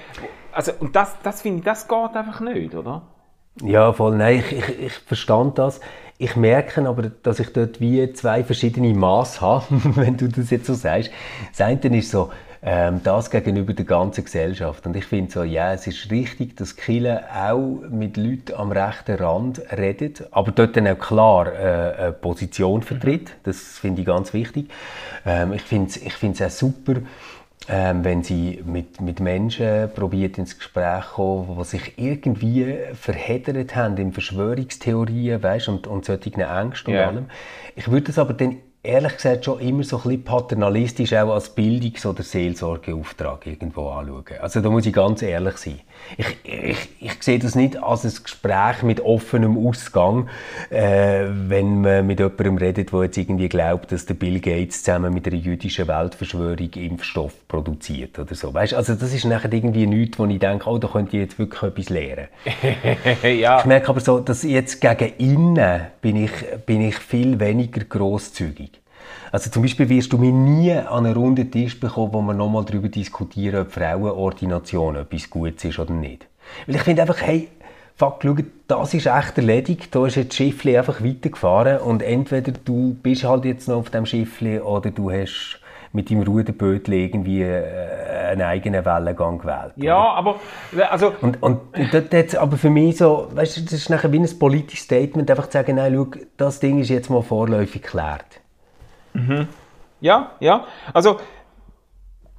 also 0.52 0.72
und 0.80 0.94
das, 0.94 1.16
das 1.22 1.42
finde 1.42 1.58
ich, 1.58 1.64
das 1.64 1.88
geht 1.88 2.14
einfach 2.14 2.40
nicht, 2.40 2.74
oder? 2.74 3.02
Ja, 3.62 3.92
voll. 3.92 4.16
Nein, 4.16 4.38
ich, 4.38 4.52
ich, 4.52 4.78
ich 4.78 4.92
verstand 4.92 5.58
das. 5.58 5.80
Ich 6.20 6.34
merke 6.34 6.84
aber, 6.88 7.12
dass 7.22 7.38
ich 7.38 7.52
dort 7.52 7.80
wie 7.80 8.12
zwei 8.12 8.42
verschiedene 8.42 8.92
Maß 8.92 9.40
habe, 9.40 9.66
wenn 9.94 10.16
du 10.16 10.28
das 10.28 10.50
jetzt 10.50 10.66
so 10.66 10.74
sagst. 10.74 11.10
Das 11.52 11.60
eine 11.60 11.96
ist 11.96 12.10
so, 12.10 12.30
ähm, 12.60 13.00
das 13.04 13.30
gegenüber 13.30 13.72
der 13.72 13.84
ganzen 13.84 14.24
Gesellschaft. 14.24 14.84
Und 14.84 14.96
ich 14.96 15.04
finde 15.04 15.30
so, 15.30 15.44
ja, 15.44 15.72
es 15.72 15.86
ist 15.86 16.10
richtig, 16.10 16.56
dass 16.56 16.74
Kille 16.74 17.22
auch 17.32 17.82
mit 17.88 18.16
Leuten 18.16 18.54
am 18.56 18.72
rechten 18.72 19.14
Rand 19.14 19.62
redet, 19.70 20.26
aber 20.32 20.50
dort 20.50 20.76
dann 20.76 20.88
auch 20.88 20.98
klar 20.98 21.46
äh, 21.52 21.94
eine 21.98 22.12
Position 22.12 22.82
vertritt. 22.82 23.30
Das 23.44 23.78
finde 23.78 24.00
ich 24.00 24.06
ganz 24.08 24.32
wichtig. 24.32 24.70
Ähm, 25.24 25.52
ich 25.52 25.62
finde 25.62 25.88
es 25.88 25.96
ich 25.98 26.44
auch 26.44 26.50
super, 26.50 26.94
ähm, 27.68 28.04
wenn 28.04 28.22
sie 28.22 28.62
mit, 28.64 29.00
mit 29.00 29.20
Menschen 29.20 29.90
probiert 29.94 30.38
ins 30.38 30.56
Gespräch 30.56 31.04
kommen, 31.14 31.56
die 31.58 31.64
sich 31.64 31.98
irgendwie 31.98 32.76
verheddert 32.94 33.74
haben 33.74 33.96
in 33.96 34.12
Verschwörungstheorien, 34.12 35.42
weißt, 35.42 35.68
und, 35.68 35.86
und 35.86 36.04
solchen 36.04 36.40
Ängsten 36.40 36.94
yeah. 36.94 37.08
und 37.08 37.16
allem. 37.16 37.26
Ich 37.76 37.90
würde 37.90 38.06
das 38.06 38.18
aber 38.18 38.34
dann 38.34 38.56
ehrlich 38.88 39.16
gesagt 39.16 39.44
schon 39.44 39.60
immer 39.60 39.84
so 39.84 39.98
ein 39.98 40.02
bisschen 40.02 40.24
paternalistisch 40.24 41.12
auch 41.12 41.34
als 41.34 41.50
Bildungs- 41.50 42.06
oder 42.06 42.22
Seelsorgeauftrag 42.22 43.46
irgendwo 43.46 43.90
anschauen. 43.90 44.24
Also 44.40 44.60
da 44.60 44.70
muss 44.70 44.86
ich 44.86 44.94
ganz 44.94 45.20
ehrlich 45.20 45.58
sein. 45.58 45.80
Ich, 46.16 46.36
ich, 46.42 46.88
ich 47.00 47.22
sehe 47.22 47.38
das 47.38 47.54
nicht 47.54 47.80
als 47.82 48.04
ein 48.04 48.22
Gespräch 48.22 48.82
mit 48.82 49.00
offenem 49.00 49.58
Ausgang, 49.58 50.28
äh, 50.70 51.24
wenn 51.28 51.82
man 51.82 52.06
mit 52.06 52.18
jemandem 52.18 52.56
redet, 52.56 52.92
der 52.92 53.02
jetzt 53.02 53.18
irgendwie 53.18 53.48
glaubt, 53.48 53.92
dass 53.92 54.06
der 54.06 54.14
Bill 54.14 54.40
Gates 54.40 54.82
zusammen 54.82 55.12
mit 55.12 55.26
einer 55.26 55.36
jüdischen 55.36 55.86
Weltverschwörung 55.86 56.70
Impfstoff 56.74 57.46
produziert 57.46 58.18
oder 58.18 58.34
so. 58.34 58.54
Weißt? 58.54 58.72
Also 58.72 58.94
das 58.94 59.12
ist 59.12 59.26
nachher 59.26 59.52
irgendwie 59.52 59.86
nichts, 59.86 60.18
wo 60.18 60.24
ich 60.24 60.38
denke, 60.38 60.68
oh, 60.68 60.78
da 60.78 60.88
könnte 60.88 61.16
ich 61.16 61.24
jetzt 61.24 61.38
wirklich 61.38 61.62
etwas 61.62 61.88
lernen. 61.90 62.28
ja. 63.38 63.58
Ich 63.60 63.66
merke 63.66 63.88
aber 63.88 64.00
so, 64.00 64.18
dass 64.18 64.44
jetzt 64.44 64.80
gegen 64.80 65.12
innen 65.18 65.80
bin 66.00 66.24
ich, 66.24 66.32
bin 66.64 66.80
ich 66.80 66.96
viel 66.96 67.38
weniger 67.38 67.84
großzügig. 67.84 68.77
Also 69.30 69.50
zum 69.50 69.62
Beispiel 69.62 69.88
wirst 69.88 70.12
du 70.12 70.18
mich 70.18 70.32
nie 70.32 70.72
an 70.72 71.06
einen 71.06 71.14
runden 71.14 71.50
Tisch 71.50 71.78
bekommen, 71.78 72.12
wo 72.12 72.22
wir 72.22 72.34
nochmal 72.34 72.64
darüber 72.64 72.88
diskutieren, 72.88 73.62
ob 73.62 73.72
Frauenordination 73.72 74.96
etwas 74.96 75.28
Gutes 75.28 75.64
ist 75.64 75.78
oder 75.78 75.92
nicht. 75.92 76.26
Weil 76.66 76.76
ich 76.76 76.82
finde 76.82 77.02
einfach, 77.02 77.20
hey, 77.20 77.48
fuck, 77.96 78.20
schau, 78.22 78.36
das 78.68 78.94
ist 78.94 79.06
echt 79.06 79.36
erledigt, 79.36 79.94
da 79.94 80.06
ist 80.06 80.14
jetzt 80.14 80.30
das 80.30 80.36
Schiffli 80.36 80.78
einfach 80.78 81.02
weitergefahren 81.02 81.78
und 81.78 82.02
entweder 82.02 82.52
du 82.52 82.94
bist 83.02 83.24
halt 83.24 83.44
jetzt 83.44 83.68
noch 83.68 83.76
auf 83.76 83.90
dem 83.90 84.06
Schiffli 84.06 84.60
oder 84.60 84.90
du 84.90 85.10
hast 85.10 85.60
mit 85.92 86.10
deinem 86.10 86.22
Ruderbötchen 86.22 86.94
irgendwie 86.94 87.42
äh, 87.42 87.64
einen 88.30 88.42
eigenen 88.42 88.84
Wellengang 88.84 89.38
gewählt. 89.38 89.72
Ja, 89.76 89.96
oder? 89.96 90.16
aber 90.16 90.36
also 90.90 91.12
und, 91.22 91.42
und 91.42 91.60
das, 91.92 92.04
das 92.10 92.34
aber 92.34 92.56
für 92.56 92.70
mich 92.70 92.98
so, 92.98 93.28
weißt 93.32 93.56
du, 93.56 93.60
das 93.62 93.72
ist 93.72 93.90
nachher 93.90 94.12
wie 94.12 94.18
ein 94.18 94.38
politisches 94.38 94.84
Statement, 94.84 95.30
einfach 95.30 95.46
zu 95.46 95.52
sagen, 95.52 95.76
nein, 95.76 95.94
schau, 95.94 96.06
das 96.36 96.60
Ding 96.60 96.78
ist 96.78 96.90
jetzt 96.90 97.10
mal 97.10 97.22
vorläufig 97.22 97.82
geklärt. 97.82 98.40
Mhm. 99.12 99.48
Ja, 100.00 100.32
ja. 100.40 100.66
Also 100.92 101.18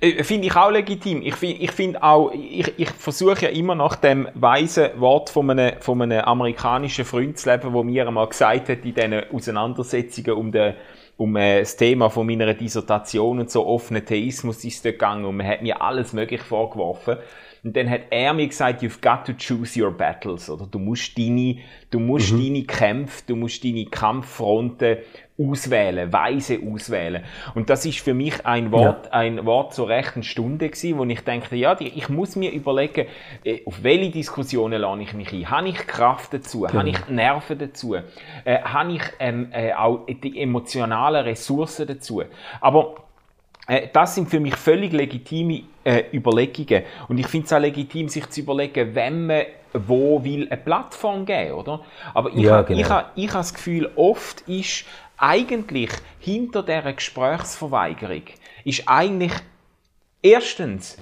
Äh, 0.01 0.23
finde 0.23 0.47
ich 0.47 0.55
auch 0.55 0.71
legitim. 0.71 1.21
Ich, 1.23 1.41
ich 1.43 1.71
finde 1.71 2.01
auch, 2.01 2.31
ich, 2.31 2.71
ich 2.77 2.89
versuche 2.89 3.45
ja 3.45 3.49
immer 3.49 3.75
nach 3.75 3.97
dem 3.97 4.29
weisen 4.33 4.89
Wort 4.95 5.29
von 5.29 5.49
einem, 5.49 5.81
von 5.81 6.01
einem 6.01 6.21
amerikanischen 6.21 7.03
Freund 7.03 7.37
zu 7.37 7.49
leben, 7.51 7.73
wo 7.73 7.83
mir 7.83 8.07
einmal 8.07 8.27
gesagt 8.27 8.69
hat, 8.69 8.85
in 8.85 8.93
diesen 8.93 9.29
Auseinandersetzungen 9.33 10.31
um, 10.31 10.51
den, 10.53 10.75
um 11.17 11.35
äh, 11.35 11.59
das 11.59 11.75
Thema 11.75 12.09
von 12.09 12.27
meiner 12.27 12.53
Dissertation 12.53 13.39
und 13.39 13.51
so 13.51 13.67
offener 13.67 14.05
Theismus 14.05 14.63
ist 14.63 14.75
es 14.75 14.81
dort 14.83 14.95
gegangen 14.99 15.25
und 15.25 15.35
man 15.35 15.47
hat 15.47 15.61
mir 15.61 15.81
alles 15.81 16.13
möglich 16.13 16.41
vorgeworfen. 16.41 17.17
Und 17.61 17.75
dann 17.75 17.89
hat 17.89 18.03
er 18.09 18.33
mir 18.33 18.47
gesagt, 18.47 18.81
you've 18.81 19.01
got 19.01 19.25
to 19.25 19.33
choose 19.33 19.77
your 19.77 19.91
battles, 19.91 20.49
oder? 20.49 20.65
Du 20.65 20.79
musst 20.79 21.17
deine, 21.17 21.57
du 21.91 21.99
musst 21.99 22.31
mhm. 22.31 22.41
deine 22.41 22.63
Kämpfe, 22.63 23.23
du 23.27 23.35
musst 23.35 23.65
deine 23.65 23.83
Kampffronten 23.85 24.99
auswählen, 25.39 26.11
weise 26.11 26.59
auswählen. 26.59 27.23
Und 27.55 27.69
das 27.69 27.85
ist 27.85 27.99
für 27.99 28.13
mich 28.13 28.45
ein 28.45 28.71
Wort, 28.71 29.05
ja. 29.05 29.11
ein 29.11 29.45
Wort 29.45 29.73
zur 29.73 29.87
rechten 29.87 30.23
Stunde 30.23 30.69
gewesen, 30.69 30.97
wo 30.97 31.05
ich 31.05 31.21
dachte, 31.23 31.55
ja, 31.55 31.75
ich 31.79 32.09
muss 32.09 32.35
mir 32.35 32.51
überlegen, 32.51 33.07
äh, 33.43 33.61
auf 33.65 33.83
welche 33.83 34.11
Diskussionen 34.11 34.81
lade 34.81 35.01
ich 35.01 35.13
mich 35.13 35.31
ein? 35.31 35.49
Habe 35.49 35.69
ich 35.69 35.87
Kraft 35.87 36.33
dazu? 36.33 36.61
Genau. 36.61 36.73
Habe 36.79 36.89
ich 36.89 37.07
Nerven 37.07 37.57
dazu? 37.57 37.95
Äh, 37.95 38.01
habe 38.63 38.93
ich 38.93 39.03
ähm, 39.19 39.49
äh, 39.51 39.73
auch 39.73 40.05
die 40.07 40.41
emotionalen 40.41 41.23
Ressourcen 41.23 41.87
dazu? 41.87 42.23
Aber 42.59 42.95
äh, 43.67 43.87
das 43.93 44.15
sind 44.15 44.29
für 44.29 44.39
mich 44.39 44.55
völlig 44.55 44.91
legitime 44.91 45.61
äh, 45.83 46.03
Überlegungen. 46.11 46.83
Und 47.07 47.19
ich 47.19 47.27
finde 47.27 47.45
es 47.45 47.53
auch 47.53 47.59
legitim, 47.59 48.09
sich 48.09 48.29
zu 48.29 48.41
überlegen, 48.41 48.95
wenn 48.95 49.27
man 49.27 49.43
wo 49.73 50.23
will 50.23 50.47
eine 50.49 50.57
Plattform 50.59 51.25
geben, 51.25 51.53
oder? 51.53 51.81
Aber 52.13 52.29
ich 52.29 52.41
ja, 52.41 52.53
habe 52.53 52.67
genau. 52.67 52.79
ich 52.79 52.89
hab, 52.89 53.11
ich 53.15 53.27
hab 53.27 53.41
das 53.41 53.53
Gefühl, 53.53 53.91
oft 53.95 54.41
ist 54.41 54.85
eigentlich 55.19 55.91
hinter 56.19 56.63
dieser 56.63 56.93
Gesprächsverweigerung 56.93 58.23
ist 58.63 58.83
eigentlich 58.87 59.33
erstens 60.21 60.97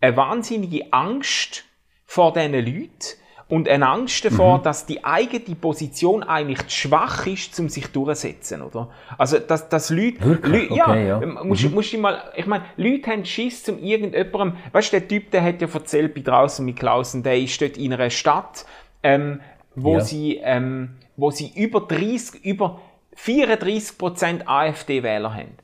eine 0.00 0.16
wahnsinnige 0.16 0.92
Angst 0.92 1.64
vor 2.06 2.32
diesen 2.32 2.52
Leuten 2.52 3.18
und 3.48 3.68
eine 3.68 3.88
Angst 3.88 4.24
davor, 4.24 4.58
mhm. 4.58 4.62
dass 4.62 4.84
die 4.84 5.04
eigene 5.04 5.56
Position 5.56 6.22
eigentlich 6.22 6.66
zu 6.66 6.88
schwach 6.88 7.26
ist, 7.26 7.58
um 7.58 7.68
sich 7.68 7.86
durchzusetzen, 7.88 8.60
oder? 8.60 8.90
Also, 9.16 9.38
dass, 9.38 9.68
dass 9.68 9.88
Leute, 9.88 10.38
Leute 10.42 10.74
ja, 10.74 10.88
okay, 10.88 11.08
ja. 11.08 11.20
Musst, 11.44 11.64
mhm. 11.64 11.74
musst 11.74 11.92
du 11.92 11.98
mal, 11.98 12.30
ich 12.36 12.46
meine, 12.46 12.64
Leute 12.76 13.10
haben 13.10 13.24
Schiss 13.24 13.64
zum 13.64 13.78
irgendjemandem, 13.78 14.58
weißt 14.72 14.92
du, 14.92 15.00
der 15.00 15.08
Typ, 15.08 15.30
der 15.30 15.42
hat 15.42 15.62
ja 15.62 15.68
erzählt 15.72 16.14
bei 16.14 16.20
draußen 16.20 16.64
mit 16.64 16.78
Klausen, 16.78 17.22
der 17.22 17.38
ist 17.38 17.60
dort 17.60 17.78
in 17.78 17.92
einer 17.92 18.10
Stadt, 18.10 18.66
ähm, 19.02 19.40
wo 19.74 19.94
ja. 19.94 20.00
sie, 20.00 20.40
ähm, 20.42 20.96
wo 21.16 21.30
sie 21.30 21.50
über 21.56 21.80
30, 21.80 22.44
über 22.44 22.80
34% 23.24 24.46
AfD-Wähler 24.46 25.34
haben. 25.34 25.58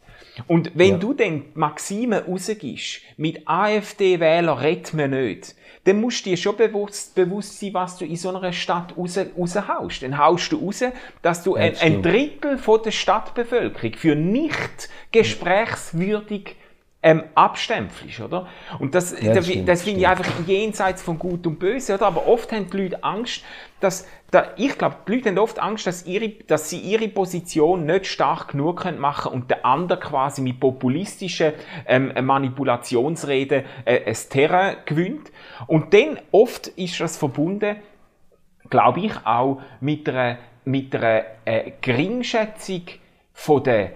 Und 0.49 0.73
wenn 0.75 0.93
ja. 0.93 0.99
du 0.99 1.15
dann 1.15 1.45
Maxime 1.55 2.25
rausgibst, 2.27 3.01
mit 3.17 3.47
AfD-Wähler 3.47 4.61
redet 4.61 4.93
man 4.95 5.11
nicht, 5.11 5.55
dann 5.85 6.01
musst 6.01 6.25
du 6.25 6.31
dir 6.31 6.37
schon 6.37 6.57
bewusst, 6.57 7.15
bewusst 7.15 7.61
sein, 7.61 7.75
was 7.75 7.99
du 7.99 8.07
in 8.07 8.17
so 8.17 8.31
einer 8.31 8.53
Stadt 8.53 8.97
raus, 8.97 9.19
raushaust. 9.19 10.03
Dann 10.03 10.19
haust 10.19 10.51
du 10.51 10.65
raus, 10.65 10.83
dass 11.23 11.45
du 11.45 11.55
ein, 11.55 11.77
ein, 11.79 12.03
Drittel 12.03 12.59
von 12.59 12.83
der 12.83 12.91
Stadtbevölkerung 12.91 13.95
für 13.95 14.17
nicht 14.17 14.89
gesprächswürdig 15.13 16.57
ähm, 17.05 17.25
abstempelst, 17.35 18.19
oder? 18.21 18.49
Und 18.79 18.95
das, 18.95 19.21
ja, 19.21 19.35
das, 19.35 19.47
das 19.67 19.83
finde 19.83 20.01
ich 20.01 20.09
einfach 20.09 20.27
jenseits 20.47 21.03
von 21.03 21.19
Gut 21.19 21.47
und 21.47 21.59
Böse, 21.59 21.95
oder? 21.95 22.07
Aber 22.07 22.27
oft 22.27 22.51
haben 22.51 22.71
die 22.71 22.79
Leute 22.79 23.05
Angst, 23.05 23.45
dass, 23.81 24.09
da, 24.31 24.53
ich 24.57 24.79
glaube, 24.79 24.97
die 25.07 25.17
Leute 25.17 25.29
haben 25.29 25.39
oft 25.39 25.59
Angst, 25.59 25.87
dass, 25.87 26.07
ihre, 26.07 26.31
dass 26.31 26.71
sie 26.71 26.79
ihre 26.79 27.09
Position 27.09 27.85
nicht 27.85 28.07
stark 28.07 28.49
genug 28.53 28.81
können 28.81 28.99
machen 28.99 29.33
und 29.33 29.51
der 29.51 29.67
andere 29.67 30.01
quasi 30.01 30.41
mit 30.41 30.59
populistischen 30.59 31.53
ähm, 31.87 32.11
Manipulationsreden 32.23 33.65
äh, 33.85 34.01
ein 34.07 34.17
Terrain 34.31 34.77
gewinnt. 34.87 35.31
Und 35.67 35.93
dann 35.93 36.19
oft 36.33 36.69
ist 36.69 36.99
das 37.01 37.19
verbunden, 37.19 37.77
glaube 38.71 39.01
ich, 39.01 39.13
auch 39.27 39.61
mit 39.79 40.09
einer, 40.09 40.39
mit 40.65 40.95
einer 40.97 41.25
äh, 41.45 41.73
Geringschätzung 41.83 42.85
von 43.35 43.63
der 43.63 43.93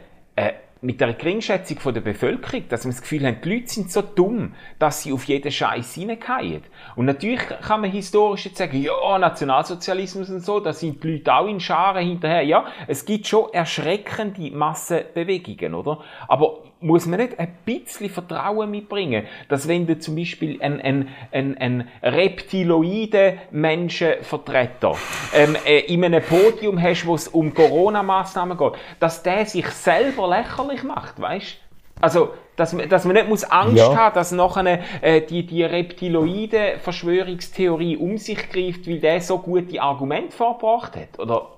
mit 0.81 1.01
der 1.01 1.15
Geringschätzung 1.15 1.93
der 1.93 2.01
Bevölkerung, 2.01 2.69
dass 2.69 2.85
man 2.85 2.93
das 2.93 3.03
Gefühl 3.03 3.27
hat, 3.27 3.45
die 3.45 3.55
Leute 3.55 3.69
sind 3.69 3.91
so 3.91 4.03
dumm, 4.03 4.55
dass 4.79 5.03
sie 5.03 5.13
auf 5.13 5.25
jeden 5.25 5.51
Scheiß 5.51 5.95
hineingehen. 5.95 6.63
Und 6.95 7.07
natürlich 7.07 7.41
kann 7.63 7.81
man 7.81 7.91
historisch 7.91 8.47
jetzt 8.47 8.59
sagen, 8.59 8.81
ja, 8.81 9.19
Nationalsozialismus 9.19 10.31
und 10.31 10.41
so, 10.41 10.61
da 10.61 10.73
sind 10.73 11.03
die 11.03 11.15
Leute 11.15 11.35
auch 11.35 11.49
in 11.49 11.61
Scharen 11.61 12.07
hinterher. 12.07 12.43
Ja, 12.43 12.67
es 12.87 13.05
gibt 13.05 13.27
schon 13.27 13.53
erschreckende 13.53 14.51
Massenbewegungen, 14.51 15.75
oder? 15.75 16.01
Aber 16.29 16.63
muss 16.81 17.07
man 17.07 17.21
nicht 17.21 17.39
ein 17.39 17.57
bisschen 17.65 18.11
Vertrauen 18.11 18.71
mitbringen, 18.71 19.27
dass 19.49 19.67
wenn 19.67 19.87
du 19.87 19.99
zum 19.99 20.17
Beispiel 20.17 20.63
einen, 20.63 20.81
einen, 20.81 21.09
einen, 21.33 21.59
einen 21.59 21.89
reptiloiden 22.03 23.39
Menschenvertreter 23.51 24.95
ähm, 25.35 25.57
äh, 25.67 25.81
in 25.81 26.05
einem 26.05 26.23
Podium 26.23 26.81
hast, 26.81 27.07
wo 27.07 27.15
es 27.15 27.29
um 27.29 27.53
Corona-Massnahmen 27.53 28.57
geht, 28.57 28.73
dass 29.01 29.23
der 29.23 29.47
sich 29.47 29.67
selber 29.69 30.29
lächerlich 30.29 30.83
macht, 30.85 31.21
weißt? 31.21 31.59
Also, 32.01 32.31
dass 32.55 32.73
man, 32.73 32.89
dass 32.89 33.05
man 33.05 33.15
nicht 33.15 33.29
muss 33.29 33.45
Angst 33.45 33.79
ja. 33.79 33.97
haben, 33.97 34.15
dass 34.15 34.31
nachher 34.31 34.81
äh, 35.01 35.21
die, 35.21 35.45
die 35.47 35.65
reptiloide 35.65 36.75
Verschwörungstheorie 36.81 37.97
um 37.97 38.19
sich 38.19 38.51
greift, 38.51 38.87
weil 38.89 39.01
der 39.01 39.21
so 39.21 39.39
gute 39.39 39.81
Argumente 39.81 40.37
vorgebracht 40.37 40.97
hat, 40.97 41.19
oder? 41.19 41.58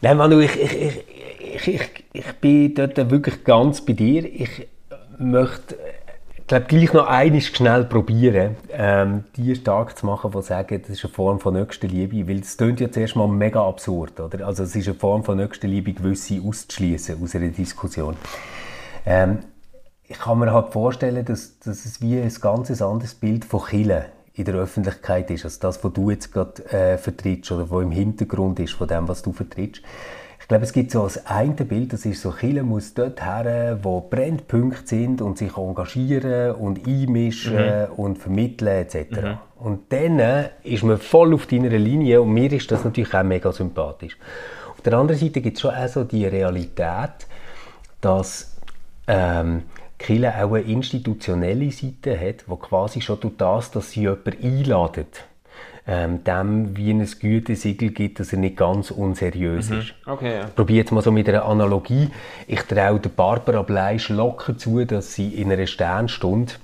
Nein, 0.00 0.16
Manu, 0.16 0.40
ich, 0.40 0.60
ich, 0.60 1.04
ich, 1.54 1.68
ich, 1.68 2.04
ich 2.12 2.32
bin 2.40 2.74
dort 2.74 2.96
wirklich 3.10 3.44
ganz 3.44 3.80
bei 3.80 3.94
dir. 3.94 4.24
Ich 4.24 4.68
möchte 5.18 5.76
ich 6.46 6.48
glaube, 6.48 6.66
gleich 6.66 6.92
noch 6.92 7.08
eines 7.08 7.46
schnell 7.46 7.82
probieren, 7.82 8.54
ähm, 8.70 9.24
die 9.36 9.52
stark 9.56 9.98
zu 9.98 10.06
machen, 10.06 10.30
die 10.30 10.42
sagen, 10.42 10.80
das 10.80 10.90
ist 10.90 11.04
eine 11.04 11.12
Form 11.12 11.40
von 11.40 11.54
Nächstenliebe, 11.54 12.28
weil 12.28 12.38
es 12.38 12.56
klingt 12.56 12.78
ja 12.78 12.88
zuerst 12.88 13.16
mal 13.16 13.26
mega 13.26 13.66
absurd, 13.66 14.20
oder? 14.20 14.46
Also 14.46 14.62
es 14.62 14.76
ist 14.76 14.86
eine 14.86 14.94
Form 14.94 15.24
von 15.24 15.38
Nächstenliebe, 15.38 15.92
gewisse 15.92 16.40
auszuschließen 16.40 17.20
aus 17.20 17.34
einer 17.34 17.48
Diskussion. 17.48 18.16
Ähm, 19.04 19.40
ich 20.06 20.20
kann 20.20 20.38
mir 20.38 20.52
halt 20.52 20.72
vorstellen, 20.72 21.24
dass, 21.24 21.58
dass 21.58 21.84
es 21.84 22.00
wie 22.00 22.16
ein 22.16 22.32
ganz 22.40 22.80
anderes 22.80 23.16
Bild 23.16 23.44
von 23.44 23.64
Killen 23.64 24.04
in 24.36 24.44
der 24.44 24.54
Öffentlichkeit 24.54 25.30
ist, 25.30 25.44
als 25.44 25.58
das, 25.58 25.82
was 25.82 25.92
du 25.92 26.10
jetzt 26.10 26.32
gerade 26.32 26.62
äh, 26.70 26.98
vertrittst 26.98 27.50
oder 27.52 27.70
was 27.70 27.82
im 27.82 27.90
Hintergrund 27.90 28.60
ist 28.60 28.74
von 28.74 28.86
dem, 28.86 29.08
was 29.08 29.22
du 29.22 29.32
vertrittst. 29.32 29.82
Ich 30.38 30.48
glaube, 30.48 30.62
es 30.62 30.72
gibt 30.72 30.92
so 30.92 31.02
ein 31.02 31.10
eine 31.24 31.54
Bild, 31.64 31.92
das 31.92 32.04
ist 32.06 32.22
so, 32.22 32.32
Chile 32.32 32.62
muss 32.62 32.94
dort 32.94 33.24
her, 33.24 33.80
wo 33.82 34.00
Brennpunkte 34.00 34.86
sind 34.86 35.20
und 35.20 35.38
sich 35.38 35.56
engagieren 35.56 36.54
und 36.54 36.86
einmischen 36.86 37.56
mhm. 37.56 37.92
und 37.96 38.18
vermitteln 38.18 38.68
etc. 38.68 39.10
Mhm. 39.10 39.38
Und 39.56 39.92
dann 39.92 40.50
ist 40.62 40.84
man 40.84 40.98
voll 40.98 41.34
auf 41.34 41.46
deiner 41.46 41.70
Linie 41.70 42.20
und 42.20 42.32
mir 42.32 42.52
ist 42.52 42.70
das 42.70 42.84
natürlich 42.84 43.12
auch 43.14 43.24
mega 43.24 43.50
sympathisch. 43.50 44.16
Auf 44.70 44.82
der 44.82 44.92
anderen 44.92 45.18
Seite 45.18 45.40
gibt 45.40 45.56
es 45.56 45.62
schon 45.62 45.74
auch 45.74 45.88
so 45.88 46.04
die 46.04 46.26
Realität, 46.26 47.26
dass 48.00 48.54
ähm, 49.08 49.62
Kirche 49.98 50.44
auch 50.44 50.52
eine 50.52 50.60
institutionelle 50.60 51.70
Seite 51.70 52.18
hat, 52.18 52.44
die 52.46 52.56
quasi 52.60 53.00
schon 53.00 53.20
durch 53.20 53.34
das, 53.38 53.70
dass 53.70 53.92
sie 53.92 54.02
jemanden 54.02 54.42
einladen, 54.42 55.06
ähm, 55.86 56.24
dem 56.24 56.76
wie 56.76 56.90
ein 56.90 57.06
Gütesiegel 57.06 57.90
gibt, 57.90 58.20
dass 58.20 58.32
er 58.32 58.38
nicht 58.38 58.56
ganz 58.56 58.90
unseriös 58.90 59.70
mhm. 59.70 59.78
ist. 59.78 59.94
Okay, 60.04 60.38
ja. 60.38 60.46
Probiere 60.54 60.78
jetzt 60.78 60.92
mal 60.92 61.02
so 61.02 61.12
mit 61.12 61.28
einer 61.28 61.44
Analogie. 61.44 62.10
Ich 62.46 62.62
traue 62.62 63.00
der 63.00 63.10
Barbara 63.10 63.62
Bleisch 63.62 64.08
locker 64.08 64.58
zu, 64.58 64.84
dass 64.84 65.14
sie 65.14 65.28
in 65.28 65.50
einer 65.52 65.66
Sternstunde 65.66 66.54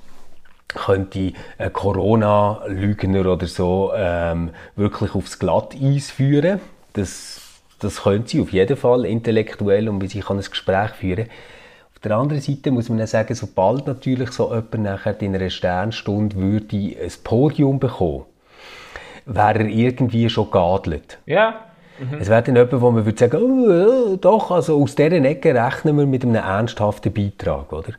könnte 0.68 1.35
Corona-Lügner 1.73 3.27
oder 3.31 3.47
so 3.47 3.92
ähm, 3.95 4.51
wirklich 4.75 5.14
aufs 5.14 5.38
Glatteis 5.38 6.11
führen. 6.11 6.61
Das, 6.95 7.40
das 7.79 8.03
könnte 8.03 8.31
sie 8.31 8.40
auf 8.40 8.53
jeden 8.53 8.77
Fall 8.77 9.05
intellektuell 9.05 9.88
und 9.88 10.01
wie 10.01 10.07
sie 10.07 10.21
kann 10.21 10.38
ein 10.38 10.45
Gespräch 10.45 10.90
führen 10.92 11.27
kann 11.27 11.37
der 12.05 12.17
anderen 12.17 12.43
Seite 12.43 12.71
muss 12.71 12.88
man 12.88 13.07
sagen, 13.07 13.35
sobald 13.35 13.87
natürlich 13.87 14.31
so 14.33 14.49
jemand 14.51 14.79
nachher 14.79 15.21
in 15.21 15.35
einer 15.35 15.51
Sternstunde 15.51 16.37
würde 16.37 16.77
ein 16.77 17.12
Podium 17.23 17.79
bekommen, 17.79 18.25
wäre 19.27 19.61
er 19.61 19.67
irgendwie 19.67 20.29
schon 20.29 20.51
geadelt. 20.51 21.19
Ja. 21.27 21.71
Mhm. 22.11 22.19
Es 22.21 22.29
wäre 22.29 22.43
dann 22.43 22.57
jemand, 22.57 22.81
wo 22.81 22.91
man 22.91 23.05
würde 23.05 23.19
sagen, 23.19 23.37
oh, 23.43 24.17
doch, 24.17 24.51
also 24.51 24.83
aus 24.83 24.95
dieser 24.95 25.12
Ecke 25.12 25.55
rechnen 25.55 25.97
wir 25.99 26.07
mit 26.07 26.23
einem 26.25 26.35
ernsthaften 26.37 27.12
Beitrag, 27.12 27.73
oder? 27.73 27.93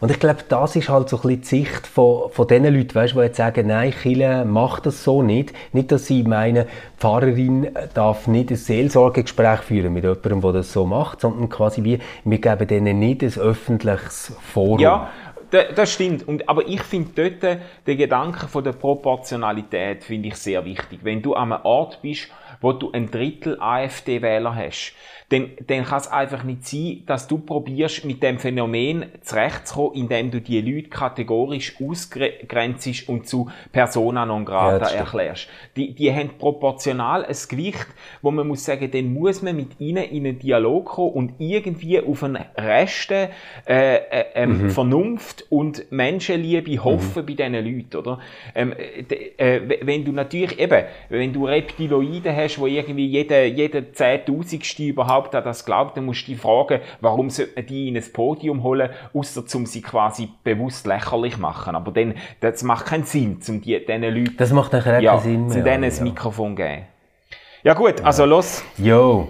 Und 0.00 0.10
ich 0.12 0.20
glaube, 0.20 0.44
das 0.48 0.76
ist 0.76 0.88
halt 0.88 1.08
so 1.08 1.16
ein 1.16 1.22
bisschen 1.22 1.40
die 1.40 1.46
Sicht 1.46 1.86
von, 1.86 2.30
von 2.30 2.46
den 2.46 2.64
Leuten, 2.72 2.94
weißt, 2.94 3.14
die 3.14 3.18
jetzt 3.18 3.36
sagen, 3.36 3.66
nein, 3.66 3.92
Chile 4.00 4.44
macht 4.44 4.86
das 4.86 5.02
so 5.02 5.22
nicht. 5.22 5.52
Nicht, 5.72 5.90
dass 5.90 6.06
sie 6.06 6.22
meinen, 6.22 6.66
die 6.66 7.00
Pfarrerin 7.00 7.68
darf 7.94 8.28
nicht 8.28 8.50
ein 8.50 8.56
Seelsorgegespräch 8.56 9.60
führen 9.60 9.92
mit 9.92 10.04
jemandem, 10.04 10.40
der 10.40 10.52
das 10.52 10.72
so 10.72 10.86
macht, 10.86 11.20
sondern 11.20 11.48
quasi 11.48 11.82
wie, 11.82 11.98
wir 12.24 12.38
geben 12.38 12.66
denen 12.68 12.98
nicht 13.00 13.22
ein 13.22 13.32
öffentliches 13.40 14.32
Forum. 14.52 14.78
Ja, 14.78 15.08
Da- 15.50 15.72
Das 15.74 15.90
stimmt. 15.94 16.28
Und, 16.28 16.46
aber 16.48 16.68
ich 16.68 16.82
finde 16.82 17.10
dort 17.40 17.58
den 17.86 17.96
Gedanken 17.98 18.48
von 18.48 18.62
der 18.62 18.72
Proportionalität 18.72 20.04
finde 20.04 20.28
ich 20.28 20.36
sehr 20.36 20.64
wichtig. 20.64 21.00
Wenn 21.02 21.22
du 21.22 21.34
an 21.34 21.52
einem 21.52 21.64
Ort 21.64 22.00
bist, 22.02 22.28
wo 22.60 22.72
du 22.72 22.90
ein 22.92 23.10
Drittel 23.10 23.58
AfD-Wähler 23.60 24.54
hast, 24.54 24.94
dann, 25.30 25.50
dann 25.66 25.84
kann 25.84 25.98
es 25.98 26.08
einfach 26.08 26.42
nicht 26.42 26.66
sein, 26.66 27.02
dass 27.06 27.28
du 27.28 27.38
probierst, 27.38 28.04
mit 28.06 28.22
dem 28.22 28.38
Phänomen 28.38 29.06
zurechtzukommen, 29.20 29.94
indem 29.94 30.30
du 30.30 30.40
die 30.40 30.60
Leute 30.62 30.88
kategorisch 30.88 31.74
ausgrenzt 31.82 33.08
und 33.08 33.26
zu 33.28 33.50
Persona 33.72 34.24
non 34.24 34.44
Ja, 34.44 34.44
grata 34.46 34.86
stimmt. 34.86 35.00
erklärst. 35.04 35.48
Die, 35.76 35.92
die 35.94 36.10
haben 36.12 36.30
proportional 36.38 37.24
ein 37.24 37.36
Gewicht, 37.48 37.86
wo 38.22 38.30
man 38.30 38.48
muss 38.48 38.64
sagen, 38.64 38.90
dann 38.90 39.12
muss 39.12 39.42
man 39.42 39.54
mit 39.56 39.78
ihnen 39.80 40.04
in 40.04 40.26
einen 40.26 40.38
Dialog 40.38 40.86
kommen 40.86 41.12
und 41.12 41.32
irgendwie 41.38 42.00
auf 42.00 42.22
einen 42.22 42.42
Reste 42.56 43.28
äh, 43.66 43.96
äh, 43.96 44.24
ähm, 44.34 44.48
Mhm. 44.58 44.70
Vernunft 44.70 45.44
und 45.50 45.90
Menschenliebe 45.92 46.82
hoffen 46.82 47.24
bei 47.26 47.32
diesen 47.34 47.52
Leuten, 47.52 47.96
oder? 47.96 48.18
Ähm, 48.54 48.72
äh, 48.72 49.56
äh, 49.56 49.78
wenn 49.82 50.04
du 50.04 50.12
natürlich 50.12 50.58
eben, 50.58 50.84
wenn 51.10 51.32
du 51.32 51.46
Reptiloiden 51.46 52.34
hast, 52.34 52.47
wo 52.56 52.66
irgendwie 52.66 53.06
jeder, 53.06 53.44
jeder 53.44 53.92
Zehntausendste 53.92 54.84
überhaupt 54.84 55.34
an 55.34 55.44
das 55.44 55.64
glaubt, 55.64 55.96
dann 55.96 56.06
musst 56.06 56.28
du 56.28 56.32
dich 56.32 56.40
fragen, 56.40 56.80
warum 57.00 57.28
sollte 57.30 57.52
man 57.56 57.66
die 57.66 57.88
in 57.88 57.96
ein 57.96 58.12
Podium 58.12 58.62
holen, 58.62 58.90
außer 59.12 59.42
um 59.54 59.66
sie 59.66 59.82
quasi 59.82 60.28
bewusst 60.44 60.86
lächerlich 60.86 61.36
machen. 61.36 61.74
Aber 61.74 61.90
dann, 61.90 62.14
das 62.40 62.62
macht 62.62 62.86
keinen 62.86 63.04
Sinn, 63.04 63.38
um 63.48 63.60
die, 63.60 63.84
diesen 63.84 64.02
Leuten 64.02 64.36
Das 64.38 64.52
macht 64.52 64.72
nachher 64.72 65.00
ja, 65.00 65.12
keinen 65.12 65.22
Sinn 65.22 65.40
mehr. 65.46 65.50
zu 65.50 65.62
denen 65.62 65.84
ein 65.84 65.92
ja. 65.94 66.02
Mikrofon 66.04 66.54
geben. 66.56 66.82
Ja 67.64 67.74
gut, 67.74 68.00
also 68.02 68.24
los. 68.24 68.62
Jo. 68.76 69.28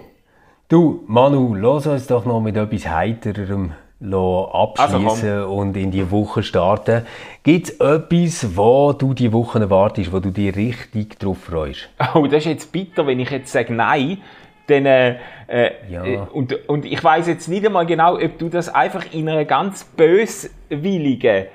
Du, 0.67 1.03
Manu, 1.07 1.55
lass 1.55 1.87
uns 1.87 2.05
doch 2.05 2.25
noch 2.25 2.39
mit 2.41 2.55
etwas 2.55 2.87
Heitererem 2.87 3.73
abschließen 4.01 5.29
Also 5.29 5.49
und 5.49 5.75
in 5.75 5.91
die 5.91 6.09
Woche 6.09 6.41
starten. 6.41 7.05
Gibt 7.43 7.69
es 7.69 7.79
etwas, 7.79 8.55
wo 8.55 8.93
du 8.93 9.13
die 9.13 9.31
Woche 9.33 9.59
erwartest, 9.59 10.11
wo 10.13 10.19
du 10.19 10.31
dich 10.31 10.55
richtig 10.55 11.19
drauf 11.19 11.37
freust? 11.39 11.89
Oh, 12.15 12.25
das 12.25 12.39
ist 12.39 12.45
jetzt 12.45 12.71
bitter, 12.71 13.05
wenn 13.05 13.19
ich 13.19 13.29
jetzt 13.29 13.51
sage 13.51 13.73
Nein. 13.73 14.19
Dann, 14.67 14.85
äh, 14.85 15.15
äh, 15.47 15.71
Ja. 15.89 16.05
äh, 16.05 16.19
und, 16.31 16.69
und 16.69 16.85
ich 16.85 17.03
weiß 17.03 17.27
jetzt 17.27 17.47
nicht 17.47 17.65
einmal 17.65 17.85
genau, 17.87 18.15
ob 18.15 18.37
du 18.37 18.49
das 18.49 18.69
einfach 18.69 19.03
in 19.11 19.27
einer 19.27 19.43
ganz 19.45 19.83
böswilligen 19.83 21.45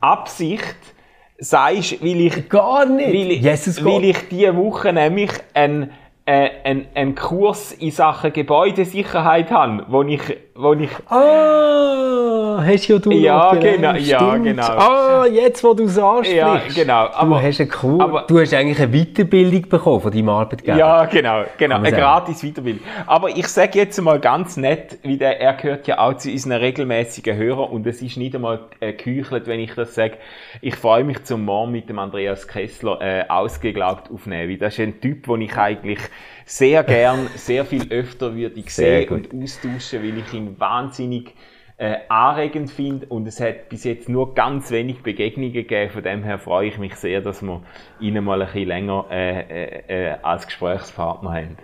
Absicht 0.00 0.76
sagst, 1.38 2.02
weil 2.02 2.20
ich, 2.22 2.48
Gar 2.48 2.86
nicht! 2.86 3.08
weil 3.08 3.30
ich, 3.32 3.42
Jesus 3.42 3.84
weil 3.84 4.04
ich 4.04 4.28
diese 4.30 4.56
Woche 4.56 4.92
nämlich 4.92 5.30
einen, 5.52 5.90
äh, 6.24 6.48
einen, 6.64 6.86
einen 6.94 7.14
Kurs 7.14 7.72
in 7.72 7.90
Sachen 7.90 8.32
Gebäudesicherheit 8.32 9.50
habe, 9.50 9.84
wo 9.88 10.02
ich, 10.02 10.22
wo 10.56 10.72
ich 10.74 10.88
Ah, 11.08 12.62
hast 12.64 12.86
ja 12.88 12.98
du 12.98 13.10
Ja, 13.10 13.54
genau, 13.54 13.94
ja, 13.94 14.36
genau. 14.36 14.62
Ah, 14.62 15.26
jetzt, 15.26 15.64
wo 15.64 15.74
du 15.74 15.84
es 15.84 15.98
ansprichst. 15.98 16.36
Ja, 16.36 16.60
genau, 16.74 17.06
Du 17.08 17.12
aber- 17.14 17.42
hast, 17.42 17.60
eine 17.60 17.68
Kur 17.68 18.00
aber- 18.00 18.24
du 18.28 18.38
hast 18.40 18.54
eigentlich 18.54 18.78
eine 18.80 18.92
Weiterbildung 18.92 19.68
bekommen 19.68 20.00
von 20.00 20.12
deinem 20.12 20.28
Arbeitgeber. 20.28 20.76
Ja, 20.78 21.04
genau, 21.06 21.42
genau. 21.58 21.76
Eine 21.76 21.90
sagen. 21.90 22.00
gratis 22.02 22.42
Weiterbildung. 22.42 22.82
Aber 23.06 23.30
ich 23.30 23.48
sage 23.48 23.78
jetzt 23.78 24.00
mal 24.00 24.20
ganz 24.20 24.56
nett, 24.56 24.98
wie 25.02 25.16
der, 25.18 25.40
er 25.40 25.54
gehört 25.54 25.86
ja 25.88 25.98
auch 25.98 26.14
zu 26.14 26.30
unseren 26.30 26.52
regelmäßigen 26.52 27.36
Hörern 27.36 27.70
und 27.70 27.86
es 27.86 28.00
ist 28.00 28.16
nicht 28.16 28.34
einmal 28.34 28.60
äh, 28.80 28.92
geheuchelt, 28.92 29.46
wenn 29.48 29.58
ich 29.60 29.74
das 29.74 29.94
sage. 29.94 30.14
Ich 30.60 30.76
freue 30.76 31.02
mich 31.04 31.24
zum 31.24 31.44
Morgen 31.44 31.72
mit 31.72 31.88
dem 31.88 31.98
Andreas 31.98 32.46
Kessler 32.46 33.00
äh, 33.00 33.24
ausgeglaubt 33.28 34.10
aufnehmen, 34.12 34.50
weil 34.50 34.58
das 34.58 34.74
ist 34.74 34.80
ein 34.80 35.00
Typ, 35.00 35.26
den 35.26 35.40
ich 35.42 35.56
eigentlich 35.56 35.98
sehr 36.44 36.84
gern, 36.84 37.28
sehr 37.36 37.64
viel 37.64 37.90
öfter 37.90 38.34
würde 38.34 38.60
ich 38.60 38.74
sehen 38.74 39.08
und 39.08 39.42
austauschen, 39.42 40.02
weil 40.02 40.18
ich 40.18 40.32
ihn 40.32 40.58
wahnsinnig 40.58 41.34
äh, 41.76 41.96
anregend 42.08 42.70
finde 42.70 43.06
und 43.06 43.26
es 43.26 43.40
hat 43.40 43.68
bis 43.68 43.84
jetzt 43.84 44.08
nur 44.08 44.34
ganz 44.34 44.70
wenig 44.70 45.02
Begegnungen 45.02 45.52
gegeben. 45.52 45.90
Von 45.90 46.02
dem 46.02 46.22
her 46.22 46.38
freue 46.38 46.68
ich 46.68 46.78
mich 46.78 46.94
sehr, 46.96 47.20
dass 47.20 47.42
wir 47.42 47.62
ihn 48.00 48.22
mal 48.22 48.40
ein 48.40 48.46
bisschen 48.46 48.68
länger 48.68 49.06
äh, 49.10 49.40
äh, 49.40 49.82
äh, 49.88 50.16
als 50.22 50.46
Gesprächspartner 50.46 51.32
haben. 51.32 51.56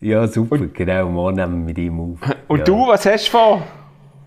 Ja, 0.00 0.26
super, 0.26 0.58
genau. 0.58 1.08
Morgen 1.08 1.36
nehmen 1.36 1.60
wir 1.60 1.64
mit 1.66 1.78
ihm 1.78 2.00
auf. 2.00 2.18
Und 2.48 2.58
ja. 2.58 2.64
du, 2.64 2.88
was 2.88 3.06
hast 3.06 3.26
du 3.28 3.30
vor? 3.30 3.66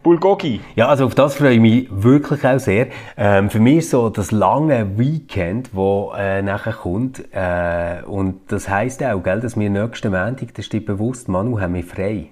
Bulgogi? 0.08 0.62
Ja, 0.76 0.88
also 0.88 1.06
auf 1.06 1.16
das 1.16 1.36
freue 1.36 1.56
ich 1.56 1.60
mich 1.60 1.88
wirklich 1.92 2.46
auch 2.48 2.60
sehr. 2.60 2.88
Ähm, 3.18 3.50
für 3.50 3.60
mich 3.60 3.80
ist 3.80 3.90
so 3.90 4.10
das 4.10 4.32
lange 4.32 4.98
Weekend, 4.98 5.72
wo 5.74 6.14
äh, 6.18 6.42
nachher 6.42 6.72
kommt, 6.72 7.26
äh, 7.34 8.04
und 8.06 8.50
das 8.50 8.70
heisst 8.70 9.04
auch, 9.04 9.22
gell, 9.22 9.42
dass 9.42 9.60
wir 9.60 9.70
nächsten 9.70 10.14
Montag, 10.14 10.54
das 10.54 10.66
steht 10.66 10.86
bewusst, 10.86 11.28
Manu, 11.28 11.60
haben 11.60 11.74
wir 11.74 11.84
frei. 11.84 12.28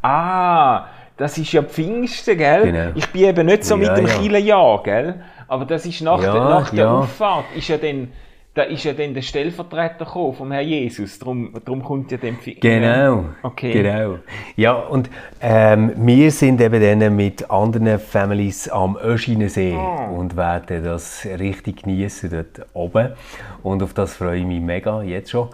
Ah, 0.00 0.86
das 1.18 1.36
ist 1.36 1.52
ja 1.52 1.62
Pfingsten, 1.62 2.38
gell? 2.38 2.62
Genau. 2.72 2.92
Ich 2.94 3.06
bin 3.10 3.24
eben 3.24 3.44
nicht 3.46 3.64
so 3.64 3.76
Ja, 3.76 3.90
mit 3.90 3.98
dem 3.98 4.06
ja. 4.06 4.14
Kieler 4.14 4.38
Jahr, 4.38 4.82
gell? 4.82 5.22
Aber 5.46 5.66
das 5.66 5.84
ist 5.84 6.00
nach, 6.00 6.22
Ja, 6.22 6.32
der, 6.32 6.44
nach 6.44 6.70
der. 6.70 6.90
Auffahrt, 6.90 7.44
ist 7.54 7.68
ja 7.68 7.76
dann, 7.76 8.08
da 8.54 8.62
ist 8.62 8.82
ja 8.84 8.92
dann 8.92 9.14
der 9.14 9.22
Stellvertreter 9.22 10.04
gekommen 10.04 10.34
vom 10.34 10.50
Herrn 10.50 10.66
Jesus. 10.66 11.18
Darum, 11.20 11.52
darum 11.64 11.84
kommt 11.84 12.10
ja 12.10 12.18
dann. 12.18 12.36
Genau. 12.60 13.26
Okay. 13.42 13.72
Genau. 13.72 14.18
Ja, 14.56 14.72
und 14.72 15.08
ähm, 15.40 15.92
wir 15.96 16.30
sind 16.32 16.60
eben 16.60 16.80
dann 17.00 17.14
mit 17.14 17.48
anderen 17.48 17.98
Families 18.00 18.68
am 18.68 18.96
Öschinensee 18.96 19.76
Oh. 19.76 20.16
und 20.18 20.36
werden 20.36 20.82
das 20.82 21.24
richtig 21.38 21.82
genießen 21.84 22.30
dort 22.30 22.66
oben. 22.74 23.12
Und 23.62 23.82
auf 23.84 23.94
das 23.94 24.16
freue 24.16 24.40
ich 24.40 24.44
mich 24.46 24.60
mega, 24.60 25.00
jetzt 25.02 25.30
schon. 25.30 25.48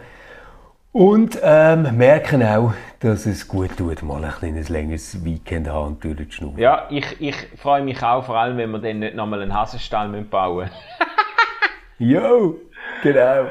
Und 0.92 1.38
ähm, 1.42 1.94
merken 1.98 2.42
auch, 2.42 2.72
dass 3.00 3.26
es 3.26 3.46
gut 3.46 3.76
tut, 3.76 4.02
mal 4.02 4.24
ein 4.24 4.30
kleines 4.30 4.70
längeres 4.70 5.22
Weekend 5.22 5.68
haben 5.68 5.88
und 5.88 6.02
durchzuschnaufen. 6.04 6.58
Ja, 6.58 6.86
ich, 6.88 7.04
ich 7.20 7.36
freue 7.58 7.82
mich 7.82 8.02
auch, 8.02 8.24
vor 8.24 8.36
allem, 8.38 8.56
wenn 8.56 8.70
wir 8.70 8.78
dann 8.78 9.00
nicht 9.00 9.14
nochmal 9.14 9.42
einen 9.42 9.52
Hasenstall 9.52 10.08
müssen 10.08 10.30
bauen 10.30 10.70
Jo, 11.98 12.56
genau. 13.02 13.46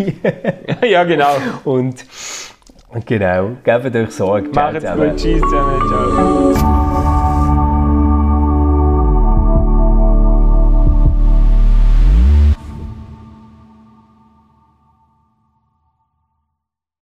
ja, 0.82 1.04
genau. 1.04 1.36
und 1.64 2.04
genau, 3.06 3.52
gebt 3.64 3.96
euch 3.96 4.10
Sorge. 4.10 4.50
Macht's 4.54 4.84
gut. 4.84 5.16
Tschüss 5.16 5.40
zusammen. 5.40 5.80
Ciao. 5.88 6.91